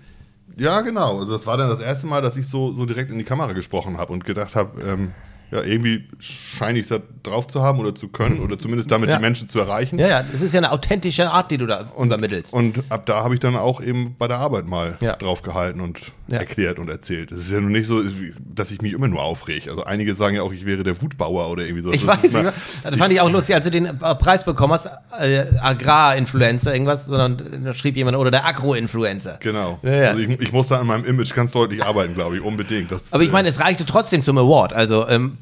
ja, 0.57 0.81
genau. 0.81 1.19
Also 1.19 1.37
das 1.37 1.45
war 1.45 1.57
dann 1.57 1.69
das 1.69 1.79
erste 1.79 2.07
Mal, 2.07 2.21
dass 2.21 2.37
ich 2.37 2.47
so, 2.47 2.73
so 2.73 2.85
direkt 2.85 3.11
in 3.11 3.17
die 3.19 3.23
Kamera 3.23 3.53
gesprochen 3.53 3.97
habe 3.97 4.13
und 4.13 4.25
gedacht 4.25 4.55
habe, 4.55 4.81
ähm, 4.81 5.11
ja, 5.51 5.61
irgendwie 5.61 6.07
scheine 6.19 6.79
ich 6.79 6.85
es 6.85 6.89
da 6.89 6.97
drauf 7.21 7.45
zu 7.47 7.61
haben 7.61 7.79
oder 7.79 7.93
zu 7.93 8.07
können 8.07 8.39
oder 8.39 8.57
zumindest 8.57 8.89
damit 8.89 9.09
Ja. 9.09 9.17
die 9.17 9.21
Menschen 9.21 9.49
zu 9.49 9.59
erreichen. 9.59 9.99
Ja, 9.99 10.07
ja, 10.07 10.23
das 10.23 10.41
ist 10.41 10.51
ja 10.55 10.59
eine 10.59 10.71
authentische 10.71 11.29
Art, 11.29 11.51
die 11.51 11.59
du 11.59 11.67
da 11.67 11.85
übermittelst. 12.01 12.51
Und 12.51 12.83
ab 12.89 13.05
da 13.05 13.23
habe 13.23 13.35
ich 13.35 13.39
dann 13.39 13.55
auch 13.55 13.79
eben 13.79 14.15
bei 14.17 14.27
der 14.27 14.39
Arbeit 14.39 14.65
mal 14.65 14.97
Ja. 15.03 15.15
drauf 15.15 15.43
gehalten 15.43 15.79
und 15.81 15.99
Ja. 16.33 16.39
erklärt 16.39 16.79
und 16.79 16.89
erzählt. 16.89 17.31
Es 17.31 17.39
ist 17.39 17.51
ja 17.51 17.59
nun 17.61 17.71
nicht 17.71 17.87
so, 17.87 18.01
dass 18.39 18.71
ich 18.71 18.81
mich 18.81 18.93
immer 18.93 19.07
nur 19.07 19.21
aufrege. 19.21 19.69
Also 19.69 19.83
einige 19.85 20.15
sagen 20.15 20.35
ja 20.35 20.41
auch, 20.41 20.51
ich 20.51 20.65
wäre 20.65 20.83
der 20.83 21.01
Wutbauer 21.01 21.49
oder 21.49 21.63
irgendwie 21.63 21.83
so. 21.83 21.91
Ich 21.93 22.05
Das 22.05 22.17
weiß, 22.17 22.23
ich, 22.31 22.33
immer- 22.39 22.53
das 22.83 22.95
fand 22.97 23.13
ich 23.13 23.21
auch 23.21 23.31
lustig, 23.31 23.55
als 23.55 23.65
du 23.65 23.71
den 23.71 23.85
äh, 23.85 23.93
Preis 24.15 24.43
bekommen 24.43 24.73
hast, 24.73 24.89
äh, 25.19 25.45
Agrar-Influencer, 25.61 26.73
irgendwas, 26.73 27.05
sondern 27.05 27.63
da 27.63 27.73
schrieb 27.73 27.95
jemand, 27.95 28.17
oder 28.17 28.31
der 28.31 28.45
Agro-Influencer. 28.45 29.37
Genau. 29.39 29.79
Ja, 29.83 29.93
ja. 29.93 30.09
Also 30.09 30.21
ich, 30.21 30.29
ich 30.41 30.51
muss 30.51 30.67
da 30.67 30.79
an 30.79 30.87
meinem 30.87 31.05
Image 31.05 31.33
ganz 31.33 31.51
deutlich 31.51 31.83
arbeiten, 31.83 32.13
glaube 32.15 32.35
ich, 32.35 32.41
unbedingt. 32.41 32.91
Das, 32.91 33.11
Aber 33.11 33.23
ich 33.23 33.29
äh, 33.29 33.31
meine, 33.33 33.49
es 33.49 33.59
reichte 33.59 33.85
trotzdem 33.85 34.23
zum 34.23 34.37
Award, 34.37 34.73
also 34.73 35.07
ähm, 35.07 35.37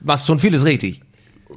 machst 0.00 0.26
schon 0.26 0.38
vieles 0.38 0.64
richtig. 0.64 1.02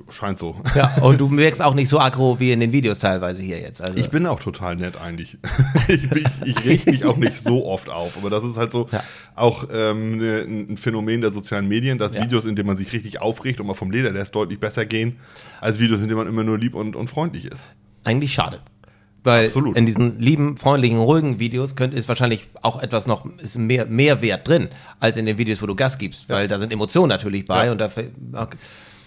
Scheint 0.09 0.37
so. 0.37 0.55
Ja, 0.75 0.95
und 1.01 1.19
du 1.19 1.31
wirkst 1.35 1.61
auch 1.61 1.73
nicht 1.73 1.89
so 1.89 1.99
aggro 1.99 2.39
wie 2.39 2.51
in 2.51 2.59
den 2.59 2.71
Videos 2.71 2.99
teilweise 2.99 3.41
hier 3.41 3.59
jetzt. 3.59 3.81
Also. 3.81 3.97
Ich 3.97 4.09
bin 4.09 4.25
auch 4.25 4.39
total 4.39 4.75
nett 4.75 4.95
eigentlich. 4.99 5.37
ich 5.87 6.09
bin- 6.09 6.23
ich 6.45 6.65
reg 6.65 6.85
mich 6.85 7.05
auch 7.05 7.17
nicht 7.17 7.43
so 7.43 7.65
oft 7.65 7.89
auf, 7.89 8.17
aber 8.17 8.29
das 8.29 8.43
ist 8.43 8.57
halt 8.57 8.71
so 8.71 8.87
Ja. 8.91 9.03
auch 9.35 9.67
ähm, 9.73 10.17
ne, 10.17 10.39
ein 10.47 10.77
Phänomen 10.77 11.21
der 11.21 11.31
sozialen 11.31 11.67
Medien, 11.67 11.97
dass 11.97 12.13
Ja. 12.13 12.23
Videos, 12.23 12.45
in 12.45 12.55
denen 12.55 12.67
man 12.67 12.77
sich 12.77 12.91
richtig 12.93 13.21
aufregt 13.21 13.59
und 13.59 13.67
mal 13.67 13.73
vom 13.73 13.91
Leder 13.91 14.11
lässt, 14.11 14.33
deutlich 14.35 14.59
besser 14.59 14.85
gehen, 14.85 15.17
als 15.59 15.79
Videos, 15.79 15.99
in 16.01 16.07
denen 16.07 16.17
man 16.17 16.27
immer 16.27 16.43
nur 16.43 16.57
lieb 16.57 16.73
und, 16.75 16.95
und 16.95 17.09
freundlich 17.09 17.45
ist. 17.45 17.69
eigentlich 18.03 18.33
schade. 18.33 18.59
Weil 19.23 19.45
Absolut. 19.45 19.77
in 19.77 19.85
diesen 19.85 20.17
lieben, 20.19 20.57
freundlichen, 20.57 20.97
ruhigen 20.97 21.37
Videos 21.37 21.75
könnte, 21.75 21.95
ist 21.95 22.07
wahrscheinlich 22.07 22.49
auch 22.63 22.81
etwas 22.81 23.05
noch, 23.05 23.23
ist 23.37 23.55
mehr 23.55 23.85
Mehrwert 23.85 24.47
drin, 24.47 24.69
als 24.99 25.15
in 25.15 25.27
den 25.27 25.37
Videos, 25.37 25.61
wo 25.61 25.67
du 25.67 25.75
Gas 25.75 25.99
gibst, 25.99 26.27
weil 26.27 26.47
da 26.47 26.57
sind 26.57 26.71
Emotionen 26.73 27.09
natürlich 27.09 27.45
bei 27.45 27.67
Ja. 27.67 27.71
und 27.71 27.77
dafür, 27.77 28.05
okay. 28.33 28.57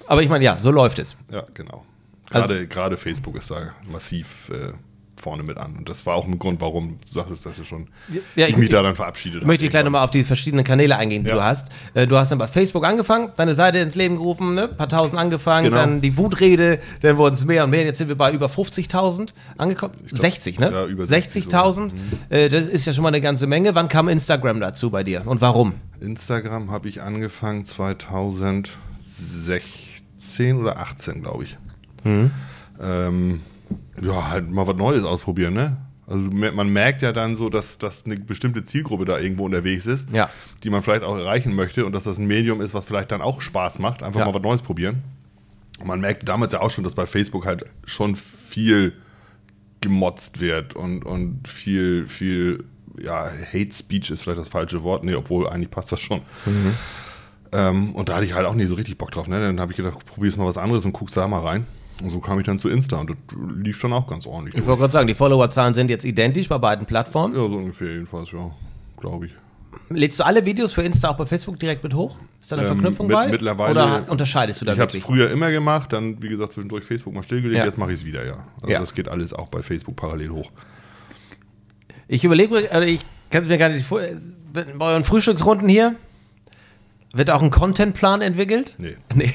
Aber 0.06 0.22
ich 0.22 0.28
meine, 0.28 0.44
ja, 0.44 0.56
so 0.58 0.70
läuft 0.70 0.98
es. 0.98 1.16
Ja, 1.30 1.44
genau. 1.54 1.84
Also 2.30 2.48
Gerade, 2.48 2.66
gerade 2.66 2.96
Facebook 2.96 3.36
ist 3.36 3.50
da 3.50 3.72
massiv 3.90 4.50
äh, 4.50 4.72
vorne 5.16 5.42
mit 5.42 5.56
an. 5.56 5.76
Und 5.76 5.88
das 5.88 6.04
war 6.04 6.16
auch 6.16 6.26
ein 6.26 6.38
Grund, 6.38 6.60
warum 6.60 6.98
du 7.00 7.08
sagtest, 7.12 7.46
dass 7.46 7.56
du 7.56 7.64
schon 7.64 7.88
Ja, 8.34 8.46
ich, 8.46 8.52
ich- 8.52 8.56
mich 8.58 8.68
da 8.70 8.82
dann 8.82 8.96
verabschiedet 8.96 9.42
Ich 9.42 9.46
möchte 9.46 9.62
gleich 9.68 9.80
irgendwann. 9.80 9.92
nochmal 9.92 10.04
auf 10.04 10.10
die 10.10 10.22
verschiedenen 10.24 10.64
Kanäle 10.64 10.96
eingehen, 10.96 11.22
die 11.22 11.28
Ja. 11.30 11.36
du 11.36 11.42
hast. 11.42 11.68
Äh, 11.94 12.06
Du 12.06 12.16
hast 12.18 12.30
dann 12.32 12.38
bei 12.38 12.48
Facebook 12.48 12.84
angefangen, 12.84 13.30
deine 13.36 13.54
Seite 13.54 13.78
ins 13.78 13.94
Leben 13.94 14.16
gerufen, 14.16 14.54
ne? 14.54 14.68
paar 14.68 14.88
tausend 14.88 15.18
angefangen, 15.18 15.66
Genau. 15.66 15.76
dann 15.76 16.00
die 16.00 16.16
Wutrede, 16.16 16.78
dann 17.02 17.16
wurden 17.16 17.36
es 17.36 17.44
mehr 17.44 17.64
und 17.64 17.70
mehr. 17.70 17.84
Jetzt 17.84 17.98
sind 17.98 18.08
wir 18.08 18.16
bei 18.16 18.32
über 18.32 18.48
50.000 18.48 19.32
angekommen. 19.56 19.94
60, 20.10 20.58
ne? 20.58 20.70
ja, 20.72 20.86
über 20.86 21.06
60 21.06 21.44
60.000. 21.46 21.92
Äh, 22.30 22.48
Das 22.48 22.66
ist 22.66 22.86
ja 22.86 22.92
schon 22.92 23.02
mal 23.02 23.08
eine 23.08 23.20
ganze 23.20 23.46
Menge. 23.46 23.74
Wann 23.74 23.88
kam 23.88 24.08
Instagram 24.08 24.60
dazu 24.60 24.90
bei 24.90 25.04
dir 25.04 25.22
und 25.26 25.40
warum? 25.40 25.74
Instagram 26.00 26.70
habe 26.70 26.88
ich 26.88 27.00
angefangen 27.00 27.64
2016 27.64 28.74
oder 30.58 30.78
18, 30.78 31.22
glaube 31.22 31.44
ich. 31.44 31.56
Mhm. 32.04 32.30
Ähm, 32.80 33.40
ja, 34.02 34.28
halt 34.30 34.50
mal 34.50 34.66
was 34.66 34.76
Neues 34.76 35.04
ausprobieren, 35.04 35.54
ne? 35.54 35.76
Also 36.06 36.20
man 36.30 36.68
merkt 36.68 37.00
ja 37.00 37.12
dann 37.12 37.34
so, 37.34 37.48
dass, 37.48 37.78
dass 37.78 38.04
eine 38.04 38.16
bestimmte 38.18 38.62
Zielgruppe 38.62 39.06
da 39.06 39.18
irgendwo 39.18 39.46
unterwegs 39.46 39.86
ist, 39.86 40.10
Ja. 40.10 40.28
die 40.62 40.68
man 40.68 40.82
vielleicht 40.82 41.02
auch 41.02 41.16
erreichen 41.16 41.54
möchte 41.54 41.86
und 41.86 41.92
dass 41.92 42.04
das 42.04 42.18
ein 42.18 42.26
Medium 42.26 42.60
ist, 42.60 42.74
was 42.74 42.84
vielleicht 42.84 43.10
dann 43.10 43.22
auch 43.22 43.40
Spaß 43.40 43.78
macht, 43.78 44.02
einfach 44.02 44.20
Ja. 44.20 44.26
mal 44.26 44.34
was 44.34 44.42
Neues 44.42 44.60
probieren. 44.60 45.02
Und 45.80 45.86
man 45.86 46.00
merkt 46.00 46.28
damals 46.28 46.52
ja 46.52 46.60
auch 46.60 46.70
schon, 46.70 46.84
dass 46.84 46.94
bei 46.94 47.06
Facebook 47.06 47.46
halt 47.46 47.64
schon 47.86 48.16
viel 48.16 48.92
gemotzt 49.80 50.40
wird 50.40 50.74
und, 50.76 51.04
und 51.06 51.48
viel, 51.48 52.06
viel, 52.08 52.64
ja, 53.02 53.24
Hate 53.52 53.72
Speech 53.72 54.10
ist 54.10 54.22
vielleicht 54.22 54.40
das 54.40 54.48
falsche 54.50 54.82
Wort, 54.82 55.04
nee, 55.04 55.14
obwohl 55.14 55.48
eigentlich 55.48 55.70
passt 55.70 55.90
das 55.90 56.00
schon. 56.00 56.20
Ähm, 57.54 57.94
und 57.94 58.08
da 58.08 58.16
hatte 58.16 58.26
ich 58.26 58.34
halt 58.34 58.46
auch 58.46 58.54
nie 58.54 58.64
so 58.64 58.74
richtig 58.74 58.98
Bock 58.98 59.10
drauf. 59.12 59.28
Ne? 59.28 59.38
Dann 59.40 59.60
habe 59.60 59.72
ich 59.72 59.76
gedacht, 59.76 60.04
probier's 60.06 60.36
mal 60.36 60.44
was 60.46 60.58
anderes 60.58 60.84
und 60.84 60.92
guckst 60.92 61.16
da 61.16 61.26
mal 61.28 61.40
rein. 61.40 61.66
Und 62.02 62.08
so 62.10 62.18
kam 62.18 62.40
ich 62.40 62.44
dann 62.46 62.58
zu 62.58 62.68
Insta 62.68 62.96
und 62.98 63.10
das 63.10 63.16
lief 63.56 63.76
schon 63.78 63.92
auch 63.92 64.08
ganz 64.08 64.26
ordentlich. 64.26 64.56
Ich 64.56 64.66
wollte 64.66 64.80
gerade 64.80 64.92
sagen, 64.92 65.06
die 65.06 65.14
Followerzahlen 65.14 65.74
sind 65.74 65.90
jetzt 65.90 66.04
identisch 66.04 66.48
bei 66.48 66.58
beiden 66.58 66.86
Plattformen. 66.86 67.34
Ja, 67.34 67.40
so 67.48 67.56
ungefähr 67.56 67.92
jedenfalls, 67.92 68.32
ja, 68.32 68.50
glaube 68.98 69.26
ich. 69.26 69.32
Lädst 69.90 70.18
du 70.18 70.24
alle 70.26 70.44
Videos 70.44 70.72
für 70.72 70.82
Insta 70.82 71.10
auch 71.10 71.16
bei 71.16 71.26
Facebook 71.26 71.58
direkt 71.60 71.84
mit 71.84 71.94
hoch? 71.94 72.16
Ist 72.40 72.50
da 72.50 72.56
eine 72.56 72.66
Ähm, 72.66 72.72
Verknüpfung 72.74 73.06
mit- 73.06 73.14
bei? 73.14 73.28
mittlerweile- 73.28 73.70
Oder 73.70 74.04
unterscheidest 74.10 74.60
du 74.60 74.64
da 74.64 74.72
ich 74.72 74.80
habe 74.80 74.96
es 74.96 75.02
früher 75.04 75.30
immer 75.30 75.50
gemacht, 75.52 75.92
dann, 75.92 76.20
wie 76.20 76.28
gesagt, 76.28 76.52
zwischendurch 76.52 76.84
Facebook 76.84 77.14
mal 77.14 77.22
stillgelegt, 77.22 77.58
Ja. 77.58 77.64
jetzt 77.64 77.78
mache 77.78 77.92
ich 77.92 78.00
es 78.00 78.04
wieder, 78.04 78.26
ja. 78.26 78.38
Also 78.60 78.72
Ja. 78.72 78.80
das 78.80 78.92
geht 78.94 79.08
alles 79.08 79.32
auch 79.32 79.46
bei 79.48 79.62
Facebook 79.62 79.94
parallel 79.94 80.30
hoch. 80.30 80.50
Ich 82.08 82.24
überlege 82.24 82.52
mir, 82.54 82.62
oder 82.70 82.86
ich 82.86 83.00
kann 83.30 83.46
mir 83.46 83.58
gar 83.58 83.68
nicht 83.68 83.86
vor, 83.86 84.00
bei 84.52 84.64
euren 84.80 85.04
Frühstücksrunden 85.04 85.68
hier, 85.68 85.94
wird 87.14 87.30
auch 87.30 87.42
ein 87.42 87.50
Contentplan 87.50 88.20
entwickelt? 88.20 88.74
Nee. 88.78 88.96
Nee. 89.14 89.32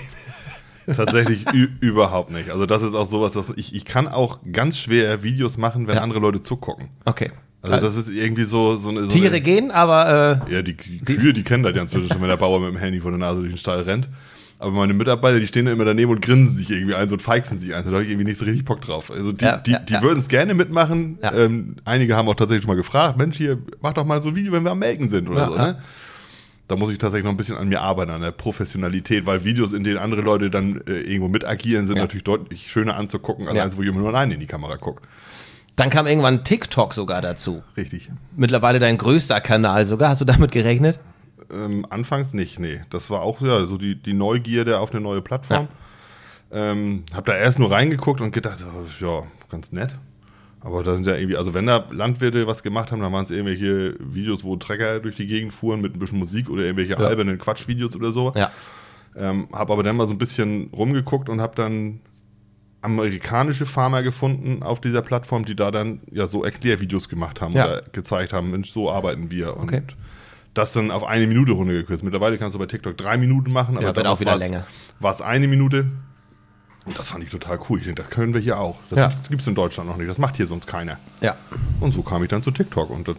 Tatsächlich 0.93 1.45
überhaupt 1.81 2.31
nicht. 2.31 2.49
Also 2.49 2.65
das 2.65 2.81
ist 2.81 2.95
auch 2.95 3.05
sowas, 3.07 3.33
dass 3.33 3.45
ich, 3.55 3.75
ich 3.75 3.85
kann 3.85 4.07
auch 4.07 4.39
ganz 4.51 4.77
schwer 4.77 5.21
Videos 5.23 5.57
machen, 5.57 5.87
wenn 5.87 5.95
Ja. 5.95 6.01
andere 6.01 6.19
Leute 6.19 6.41
zugucken. 6.41 6.89
Okay. 7.05 7.31
Also 7.61 7.77
das 7.77 7.95
ist 7.95 8.09
irgendwie 8.09 8.43
so, 8.45 8.77
so 8.77 8.89
eine... 8.89 9.01
So 9.01 9.07
Tiere 9.09 9.27
eine, 9.27 9.41
gehen, 9.41 9.69
aber 9.69 10.41
äh, 10.47 10.53
Ja, 10.55 10.61
die, 10.61 10.75
die 10.75 11.15
Kühe, 11.17 11.33
die 11.33 11.43
kennen 11.43 11.61
das 11.63 11.75
ja 11.75 11.81
inzwischen 11.81 12.07
schon, 12.07 12.21
wenn 12.21 12.29
der 12.29 12.37
Bauer 12.37 12.59
mit 12.59 12.69
dem 12.69 12.77
Handy 12.77 13.01
vor 13.01 13.11
der 13.11 13.19
Nase 13.19 13.41
durch 13.41 13.51
den 13.53 13.57
Stall 13.57 13.81
rennt. 13.81 14.07
Aber 14.59 14.71
meine 14.71 14.93
Mitarbeiter, 14.93 15.39
die 15.39 15.47
stehen 15.47 15.65
da 15.65 15.71
immer 15.71 15.85
daneben 15.85 16.11
und 16.11 16.21
grinsen 16.21 16.55
sich 16.55 16.69
irgendwie 16.69 16.95
ein 16.95 17.07
so 17.07 17.15
und 17.15 17.21
feixen 17.21 17.57
sich 17.59 17.73
ein. 17.75 17.83
Da 17.85 17.91
habe 17.91 18.03
ich 18.03 18.09
irgendwie 18.09 18.25
nicht 18.27 18.37
so 18.39 18.45
richtig 18.45 18.65
Bock 18.65 18.81
drauf. 18.81 19.11
Also 19.11 19.31
die, 19.31 19.43
Ja, 19.45 19.57
die, 19.57 19.71
ja, 19.71 19.79
die 19.79 19.93
ja. 19.93 20.01
würden 20.01 20.19
es 20.19 20.27
gerne 20.27 20.53
mitmachen. 20.53 21.17
Ähm, 21.21 21.75
einige 21.85 22.15
haben 22.15 22.27
auch 22.29 22.35
tatsächlich 22.35 22.63
schon 22.63 22.69
mal 22.71 22.75
gefragt, 22.75 23.17
Mensch, 23.17 23.37
hier, 23.37 23.57
mach 23.81 23.93
doch 23.93 24.05
mal 24.05 24.21
so 24.21 24.29
ein 24.29 24.35
Video, 24.35 24.51
wenn 24.53 24.63
wir 24.63 24.71
am 24.71 24.79
Melken 24.79 25.07
sind 25.07 25.29
oder 25.29 25.47
so. 25.47 25.55
Ne? 25.55 25.77
Da 26.69 26.75
muss 26.77 26.91
ich 26.91 26.99
tatsächlich 26.99 27.25
noch 27.25 27.31
ein 27.31 27.37
bisschen 27.37 27.57
an 27.57 27.67
mir 27.67 27.81
arbeiten, 27.81 28.11
an 28.11 28.21
der 28.21 28.31
Professionalität, 28.31 29.25
weil 29.25 29.43
Videos, 29.43 29.73
in 29.73 29.83
denen 29.83 29.97
andere 29.97 30.21
Leute 30.21 30.49
dann 30.51 30.81
äh, 30.87 31.01
irgendwo 31.01 31.27
mit 31.27 31.43
agieren, 31.43 31.87
sind 31.87 31.97
Ja. 31.97 32.03
natürlich 32.03 32.23
deutlich 32.23 32.71
schöner 32.71 32.95
anzugucken, 32.95 33.47
als 33.47 33.57
Ja. 33.57 33.63
eins, 33.63 33.75
wo 33.75 33.81
immer 33.81 33.97
nur 33.99 34.09
alleine 34.09 34.35
in 34.35 34.39
die 34.39 34.45
Kamera 34.47 34.77
gucke. 34.77 35.01
dann 35.75 35.89
kam 35.89 36.07
irgendwann 36.07 36.43
TikTok 36.43 36.93
sogar 36.93 37.21
dazu. 37.21 37.63
Richtig. 37.77 38.11
Mittlerweile 38.35 38.79
dein 38.79 38.97
größter 38.97 39.39
Kanal 39.41 39.85
sogar. 39.85 40.09
Hast 40.09 40.19
du 40.21 40.25
damit 40.25 40.51
gerechnet? 40.51 40.99
Ähm, 41.51 41.85
anfangs 41.89 42.33
nicht, 42.33 42.59
nee. 42.59 42.81
Das 42.89 43.09
war 43.09 43.21
auch 43.21 43.39
ja, 43.41 43.65
so 43.65 43.77
die, 43.77 43.95
die 43.95 44.13
Neugierde 44.13 44.79
auf 44.79 44.91
eine 44.91 44.99
neue 44.99 45.21
Plattform. 45.21 45.69
Ähm, 46.51 47.03
hab 47.13 47.25
da 47.25 47.35
erst 47.35 47.59
nur 47.59 47.71
reingeguckt 47.71 48.21
und 48.21 48.31
gedacht, 48.31 48.59
oh, 48.65 48.85
ja, 49.05 49.23
ganz 49.49 49.71
nett. 49.71 49.95
Aber 50.61 50.83
da 50.83 50.93
sind 50.93 51.07
ja 51.07 51.15
irgendwie, 51.15 51.37
also 51.37 51.53
wenn 51.53 51.65
da 51.67 51.85
Landwirte 51.91 52.45
was 52.45 52.63
gemacht 52.63 52.91
haben, 52.91 53.01
dann 53.01 53.13
waren 53.13 53.23
es 53.23 53.31
irgendwelche 53.31 53.95
Videos, 53.99 54.43
wo 54.43 54.55
Trecker 54.57 54.99
durch 54.99 55.15
die 55.15 55.25
Gegend 55.27 55.53
fuhren 55.53 55.79
mit 55.81 55.95
ein 55.95 55.99
bisschen 55.99 56.19
Musik 56.19 56.49
oder 56.49 56.63
irgendwelche 56.63 56.91
Ja. 56.93 56.97
albernen 56.97 57.37
Quatschvideos 57.37 57.95
oder 57.95 58.11
so. 58.11 58.33
Ja. 58.35 58.51
Ähm, 59.15 59.47
hab 59.53 59.71
aber 59.71 59.83
dann 59.83 59.95
mal 59.95 60.07
so 60.07 60.13
ein 60.13 60.17
bisschen 60.17 60.69
rumgeguckt 60.73 61.29
und 61.29 61.39
hab 61.41 61.55
dann 61.55 62.01
amerikanische 62.81 63.65
Farmer 63.65 64.03
gefunden 64.03 64.63
auf 64.63 64.79
dieser 64.79 65.01
Plattform, 65.01 65.43
die 65.45 65.55
da 65.55 65.71
dann 65.71 65.99
ja 66.11 66.27
so 66.27 66.43
Erklärvideos 66.43 67.09
gemacht 67.09 67.41
haben 67.41 67.53
Ja. 67.53 67.65
oder 67.65 67.81
gezeigt 67.91 68.31
haben, 68.33 68.51
Mensch, 68.51 68.71
so 68.71 68.89
arbeiten 68.89 69.31
wir. 69.31 69.55
Und 69.57 69.63
Okay. 69.63 69.81
das 70.53 70.71
dann 70.73 70.91
auf 70.91 71.03
eine 71.03 71.27
Minute 71.27 71.51
runtergekürzt. 71.53 72.03
Mittlerweile 72.03 72.37
kannst 72.37 72.55
du 72.55 72.59
bei 72.59 72.65
TikTok 72.67 72.95
drei 72.97 73.17
Minuten 73.17 73.51
machen, 73.51 73.75
aber 73.77 73.87
Ja, 73.87 73.93
damals 73.93 74.15
auch 74.15 74.19
wieder 74.21 74.37
länger. 74.37 74.65
War 74.99 75.11
es 75.11 75.21
eine 75.21 75.47
Minute. 75.47 75.87
Und 76.89 76.97
das 76.99 77.07
fand 77.07 77.23
ich 77.23 77.29
total 77.29 77.59
cool. 77.69 77.77
Ich 77.79 77.85
denke, 77.85 78.01
das 78.01 78.11
können 78.11 78.33
wir 78.33 78.41
hier 78.41 78.59
auch. 78.59 78.75
Das 78.89 78.99
Ja. 78.99 79.11
gibt 79.29 79.41
es 79.41 79.47
in 79.47 79.55
Deutschland 79.55 79.87
noch 79.89 79.97
nicht. 79.97 80.09
Das 80.09 80.17
macht 80.17 80.37
hier 80.37 80.47
sonst 80.47 80.65
keiner. 80.67 80.97
Ja. 81.21 81.35
Und 81.79 81.91
so 81.91 82.01
kam 82.01 82.23
ich 82.23 82.29
dann 82.29 82.41
zu 82.43 82.49
TikTok. 82.51 82.89
Und 82.89 83.07
das, 83.07 83.15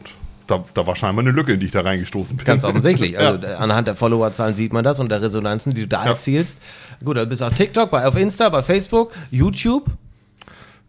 da, 0.49 0.65
da 0.75 0.87
war 0.87 0.97
scheinbar 0.97 1.23
eine 1.25 1.31
Lücke, 1.31 1.53
in 1.53 1.61
die 1.61 1.67
ich 1.67 1.73
da 1.73 1.83
reingestoßen 1.83 2.37
bin. 2.37 2.45
Ganz 2.45 2.65
offensichtlich. 2.65 3.17
Also 3.19 3.39
ja. 3.47 3.53
äh, 3.53 3.55
anhand 3.55 3.87
der 3.87 3.95
Followerzahlen 3.95 4.57
sieht 4.57 4.73
man 4.73 4.83
das 4.85 4.99
und 4.99 5.09
der 5.09 5.23
Resonanzen, 5.23 5.73
die 5.73 5.83
du 5.83 5.89
da 5.89 6.05
Ja. 6.05 6.11
erzielst. 6.13 6.59
Gut, 7.05 7.17
du 7.17 7.25
bist 7.27 7.43
auf 7.43 7.55
TikTok, 7.55 7.91
bei, 7.91 8.05
auf 8.07 8.17
Insta, 8.17 8.49
bei 8.49 8.63
Facebook, 8.63 9.13
YouTube. 9.31 9.87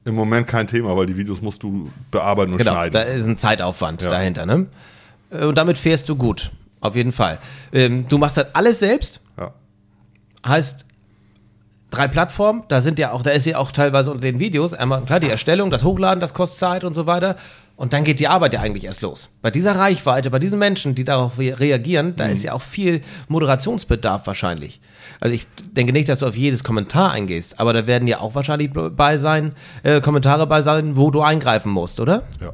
Im 0.04 0.16
Moment 0.16 0.48
kein 0.48 0.66
Thema, 0.66 0.98
weil 0.98 1.06
die 1.06 1.16
Videos 1.16 1.42
musst 1.42 1.62
du 1.62 1.92
bearbeiten 2.10 2.52
und 2.54 2.58
Genau, 2.58 2.72
schneiden. 2.72 2.94
da 2.94 3.02
ist 3.04 3.24
ein 3.28 3.38
Zeitaufwand 3.38 4.02
Ja. 4.02 4.10
dahinter. 4.10 4.48
Ne? 4.48 4.66
Äh, 5.30 5.46
Und 5.46 5.56
damit 5.56 5.78
fährst 5.78 6.10
du 6.10 6.16
gut. 6.16 6.52
Auf 6.80 6.96
jeden 6.96 7.12
Fall. 7.12 7.38
Ähm, 7.72 8.08
du 8.08 8.18
machst 8.18 8.38
halt 8.38 8.48
alles 8.54 8.80
selbst. 8.80 9.22
ja. 9.38 9.54
Heißt, 10.44 10.88
drei 11.92 12.08
Plattformen, 12.08 12.64
da 12.68 12.82
sind 12.82 12.98
ja 12.98 13.12
auch, 13.12 13.22
da 13.22 13.30
ist 13.30 13.46
ja 13.46 13.58
auch 13.58 13.72
teilweise 13.72 14.12
unter 14.12 14.22
den 14.22 14.40
Videos 14.40 14.74
einmal 14.74 15.02
klar 15.02 15.20
die 15.20 15.30
Erstellung, 15.30 15.70
das 15.70 15.84
Hochladen, 15.84 16.20
das 16.20 16.34
kostet 16.34 16.60
Zeit 16.60 16.84
und 16.84 16.94
so 16.94 17.06
weiter. 17.06 17.36
Und 17.76 17.94
dann 17.94 18.04
geht 18.04 18.20
die 18.20 18.28
Arbeit 18.28 18.54
ja 18.54 18.62
eigentlich 18.62 18.84
erst 18.84 19.02
los. 19.02 19.30
Bei 19.42 19.50
dieser 19.50 19.76
Reichweite, 19.76 20.30
bei 20.30 20.40
diesen 20.40 20.60
Menschen, 20.60 20.94
die 20.94 21.04
darauf 21.04 21.40
re 21.40 21.60
reagieren, 21.60 22.16
da 22.16 22.26
ist 22.26 22.44
ja 22.44 22.54
auch 22.54 22.62
viel 22.62 23.02
Moderationsbedarf 23.28 24.28
wahrscheinlich. 24.28 24.82
Also 25.20 25.34
ich 25.34 25.48
denke 25.72 25.92
nicht, 25.92 26.08
dass 26.08 26.20
du 26.20 26.28
auf 26.28 26.36
jedes 26.36 26.64
Kommentar 26.64 27.12
eingehst, 27.12 27.60
aber 27.60 27.74
da 27.74 27.88
werden 27.88 28.08
ja 28.08 28.20
auch 28.20 28.36
wahrscheinlich 28.36 28.72
bei 28.72 29.18
sein, 29.18 29.54
äh, 29.84 30.00
Kommentare 30.00 30.46
bei 30.48 30.62
sein, 30.62 30.96
wo 30.96 31.10
du 31.12 31.22
eingreifen 31.22 31.72
musst, 31.72 32.00
oder? 32.00 32.24
ja. 32.40 32.54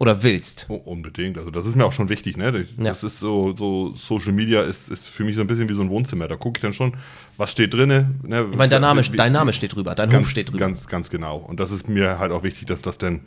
Oder 0.00 0.22
willst. 0.22 0.64
Oh, 0.70 0.76
unbedingt. 0.76 1.36
Also 1.36 1.50
das 1.50 1.66
ist 1.66 1.76
mir 1.76 1.84
auch 1.84 1.92
schon 1.92 2.08
wichtig, 2.08 2.38
ne? 2.38 2.50
Das, 2.52 2.62
Ja. 2.78 2.84
das 2.84 3.04
ist 3.04 3.20
so, 3.20 3.54
so 3.54 3.94
Social 3.94 4.32
Media 4.32 4.62
ist, 4.62 4.88
ist 4.88 5.06
für 5.06 5.24
mich 5.24 5.36
so 5.36 5.42
ein 5.42 5.46
bisschen 5.46 5.68
wie 5.68 5.74
so 5.74 5.82
ein 5.82 5.90
Wohnzimmer. 5.90 6.26
Da 6.26 6.36
gucke 6.36 6.56
ich 6.56 6.62
dann 6.62 6.72
schon, 6.72 6.94
was 7.36 7.52
steht 7.52 7.74
drinne. 7.74 8.14
Ne? 8.22 8.48
Ich 8.50 8.56
meine, 8.56 8.70
dein 8.70 8.80
Name, 8.80 9.02
dein 9.02 9.32
Name 9.32 9.52
steht 9.52 9.74
drüber, 9.74 9.94
dein 9.94 10.08
ganz, 10.08 10.24
Hof 10.24 10.30
steht 10.30 10.48
drüber. 10.48 10.58
Ganz, 10.58 10.86
ganz 10.86 11.10
genau. 11.10 11.36
Und 11.36 11.60
das 11.60 11.70
ist 11.70 11.86
mir 11.86 12.18
halt 12.18 12.32
auch 12.32 12.42
wichtig, 12.42 12.66
dass 12.66 12.80
das 12.80 12.96
dann 12.96 13.20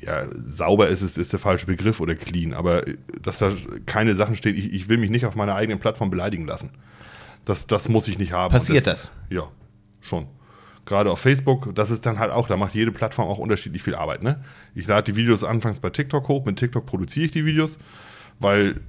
ja, 0.00 0.26
sauber 0.34 0.88
ist, 0.88 1.02
ist, 1.02 1.18
ist 1.18 1.32
der 1.34 1.40
falsche 1.40 1.66
Begriff 1.66 2.00
oder 2.00 2.14
clean, 2.14 2.54
aber 2.54 2.86
äh, 2.88 2.96
dass 3.20 3.36
da 3.38 3.52
keine 3.84 4.14
Sachen 4.14 4.34
stehen, 4.34 4.56
ich, 4.56 4.72
ich 4.72 4.88
will 4.88 4.96
mich 4.96 5.10
nicht 5.10 5.26
auf 5.26 5.36
meiner 5.36 5.56
eigenen 5.56 5.78
Plattform 5.78 6.08
beleidigen 6.08 6.46
lassen. 6.46 6.70
Das, 7.44 7.66
das 7.66 7.90
muss 7.90 8.08
ich 8.08 8.18
nicht 8.18 8.32
haben. 8.32 8.52
Passiert 8.52 8.86
das? 8.86 9.10
Ja, 9.28 9.50
schon. 10.00 10.26
Gerade 10.88 11.10
auf 11.12 11.20
Facebook, 11.20 11.74
das 11.74 11.90
ist 11.90 12.06
dann 12.06 12.18
halt 12.18 12.32
auch, 12.32 12.48
da 12.48 12.56
macht 12.56 12.74
jede 12.74 12.90
Plattform 12.92 13.28
auch 13.28 13.36
unterschiedlich 13.36 13.82
viel 13.82 13.94
Arbeit. 13.94 14.22
Ne? 14.22 14.40
Ich 14.74 14.86
lade 14.86 15.12
die 15.12 15.16
Videos 15.18 15.44
anfangs 15.44 15.80
bei 15.80 15.90
TikTok 15.90 16.26
hoch, 16.28 16.46
mit 16.46 16.56
TikTok 16.56 16.86
produziere 16.86 17.26
ich 17.26 17.30
die 17.32 17.44
Videos, 17.44 17.78
weil 18.40 18.80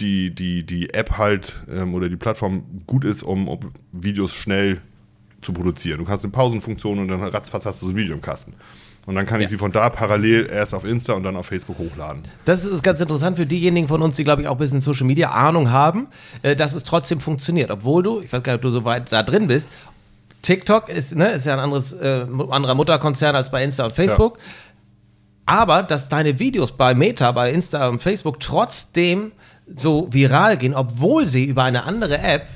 die, 0.00 0.34
die, 0.34 0.62
die 0.64 0.94
App 0.94 1.18
halt 1.18 1.54
ähm, 1.70 1.92
oder 1.92 2.08
die 2.08 2.16
Plattform 2.16 2.62
gut 2.86 3.04
ist, 3.04 3.22
um, 3.22 3.48
um 3.48 3.60
Videos 3.92 4.32
schnell 4.32 4.80
zu 5.42 5.52
produzieren. 5.52 5.98
Du 5.98 6.06
kannst 6.06 6.24
eine 6.24 6.32
Pausenfunktion 6.32 6.98
und 7.00 7.08
dann 7.08 7.22
ratzfatz 7.22 7.66
hast 7.66 7.82
du 7.82 7.86
so 7.86 7.92
ein 7.92 7.96
Video 7.96 8.14
im 8.14 8.22
Kasten. 8.22 8.54
Und 9.04 9.14
dann 9.14 9.26
kann 9.26 9.38
ich 9.40 9.44
Ja. 9.44 9.50
sie 9.50 9.56
von 9.58 9.70
da 9.72 9.90
parallel 9.90 10.48
erst 10.50 10.74
auf 10.74 10.84
Insta 10.84 11.12
und 11.12 11.22
dann 11.22 11.36
auf 11.36 11.46
Facebook 11.46 11.78
hochladen. 11.78 12.22
Das 12.46 12.64
ist 12.64 12.82
ganz 12.82 12.98
interessant 13.00 13.36
für 13.36 13.46
diejenigen 13.46 13.88
von 13.88 14.00
uns, 14.02 14.16
die, 14.16 14.24
glaube 14.24 14.40
ich, 14.42 14.48
auch 14.48 14.52
ein 14.52 14.58
bisschen 14.58 14.80
Social 14.80 15.06
Media 15.06 15.30
Ahnung 15.32 15.70
haben, 15.70 16.08
äh, 16.42 16.56
dass 16.56 16.74
es 16.74 16.82
trotzdem 16.82 17.20
funktioniert. 17.20 17.70
Obwohl 17.70 18.02
du, 18.02 18.20
ich 18.20 18.32
weiß 18.32 18.42
gar 18.42 18.54
nicht, 18.54 18.58
ob 18.58 18.62
du 18.62 18.70
so 18.70 18.84
weit 18.84 19.12
da 19.12 19.22
drin 19.22 19.46
bist, 19.46 19.68
TikTok 20.42 20.88
ist, 20.88 21.14
ne, 21.14 21.32
ist 21.32 21.46
ja 21.46 21.54
ein 21.54 21.60
anderes, 21.60 21.92
äh, 21.92 22.26
anderer 22.50 22.74
Mutterkonzern 22.74 23.34
als 23.34 23.50
bei 23.50 23.64
Insta 23.64 23.84
und 23.84 23.92
Facebook. 23.92 24.38
Aber 25.44 25.82
dass 25.82 26.08
deine 26.08 26.38
Videos 26.38 26.72
bei 26.72 26.94
Meta, 26.94 27.30
bei 27.32 27.52
Insta 27.52 27.88
und 27.88 28.02
Facebook 28.02 28.40
trotzdem 28.40 29.32
so 29.74 30.08
viral 30.10 30.56
gehen, 30.56 30.74
obwohl 30.74 31.26
sie 31.26 31.44
über 31.44 31.64
eine 31.64 31.84
andere 31.84 32.18
App, 32.18 32.46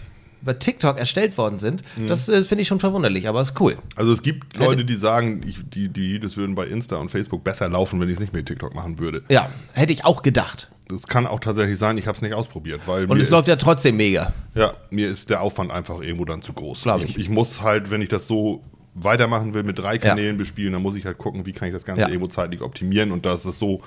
über 0.42 0.58
TikTok 0.58 0.98
erstellt 0.98 1.36
worden 1.38 1.58
sind, 1.58 1.82
das 2.08 2.28
äh, 2.28 2.42
finde 2.42 2.62
ich 2.62 2.68
schon 2.68 2.80
verwunderlich, 2.80 3.28
aber 3.28 3.40
ist 3.40 3.60
cool. 3.60 3.76
Also 3.96 4.12
es 4.12 4.22
gibt 4.22 4.56
Leute, 4.56 4.84
die 4.84 4.94
sagen, 4.94 5.42
ich, 5.46 5.58
die, 5.68 5.88
die 5.88 6.14
Videos 6.14 6.36
würden 6.36 6.54
bei 6.54 6.66
Insta 6.66 6.96
und 6.96 7.10
Facebook 7.10 7.44
besser 7.44 7.68
laufen, 7.68 8.00
wenn 8.00 8.08
ich 8.08 8.14
es 8.14 8.20
nicht 8.20 8.32
mit 8.32 8.46
TikTok 8.46 8.74
machen 8.74 8.98
würde. 8.98 9.22
Ja, 9.28 9.50
hätte 9.72 9.92
ich 9.92 10.04
auch 10.04 10.22
gedacht. 10.22 10.70
Das 10.88 11.06
kann 11.06 11.26
auch 11.26 11.40
tatsächlich 11.40 11.78
sein, 11.78 11.98
ich 11.98 12.06
habe 12.06 12.16
es 12.16 12.22
nicht 12.22 12.34
ausprobiert. 12.34 12.80
Weil 12.86 13.04
Und 13.06 13.20
es 13.20 13.30
läuft 13.30 13.46
ja 13.48 13.56
trotzdem 13.56 13.96
mega. 13.96 14.32
Ja, 14.54 14.72
mir 14.90 15.08
ist 15.08 15.30
der 15.30 15.40
Aufwand 15.40 15.70
einfach 15.70 16.00
irgendwo 16.00 16.24
dann 16.24 16.42
zu 16.42 16.52
groß. 16.52 16.82
Glaub 16.82 17.02
ich. 17.04 17.10
ich. 17.10 17.18
ich 17.18 17.28
muss 17.28 17.62
halt, 17.62 17.90
wenn 17.90 18.02
ich 18.02 18.08
das 18.08 18.26
so 18.26 18.60
weitermachen 18.94 19.54
will, 19.54 19.62
mit 19.62 19.78
drei 19.78 19.98
Kanälen 19.98 20.36
bespielen, 20.36 20.72
dann 20.72 20.82
muss 20.82 20.96
ich 20.96 21.06
halt 21.06 21.16
gucken, 21.18 21.46
wie 21.46 21.52
kann 21.52 21.68
ich 21.68 21.74
das 21.74 21.84
Ganze 21.84 22.02
Ja. 22.02 22.08
irgendwo 22.08 22.26
zeitlich 22.26 22.60
optimieren. 22.60 23.12
Und 23.12 23.24
das 23.24 23.46
ist 23.46 23.60
so 23.60 23.80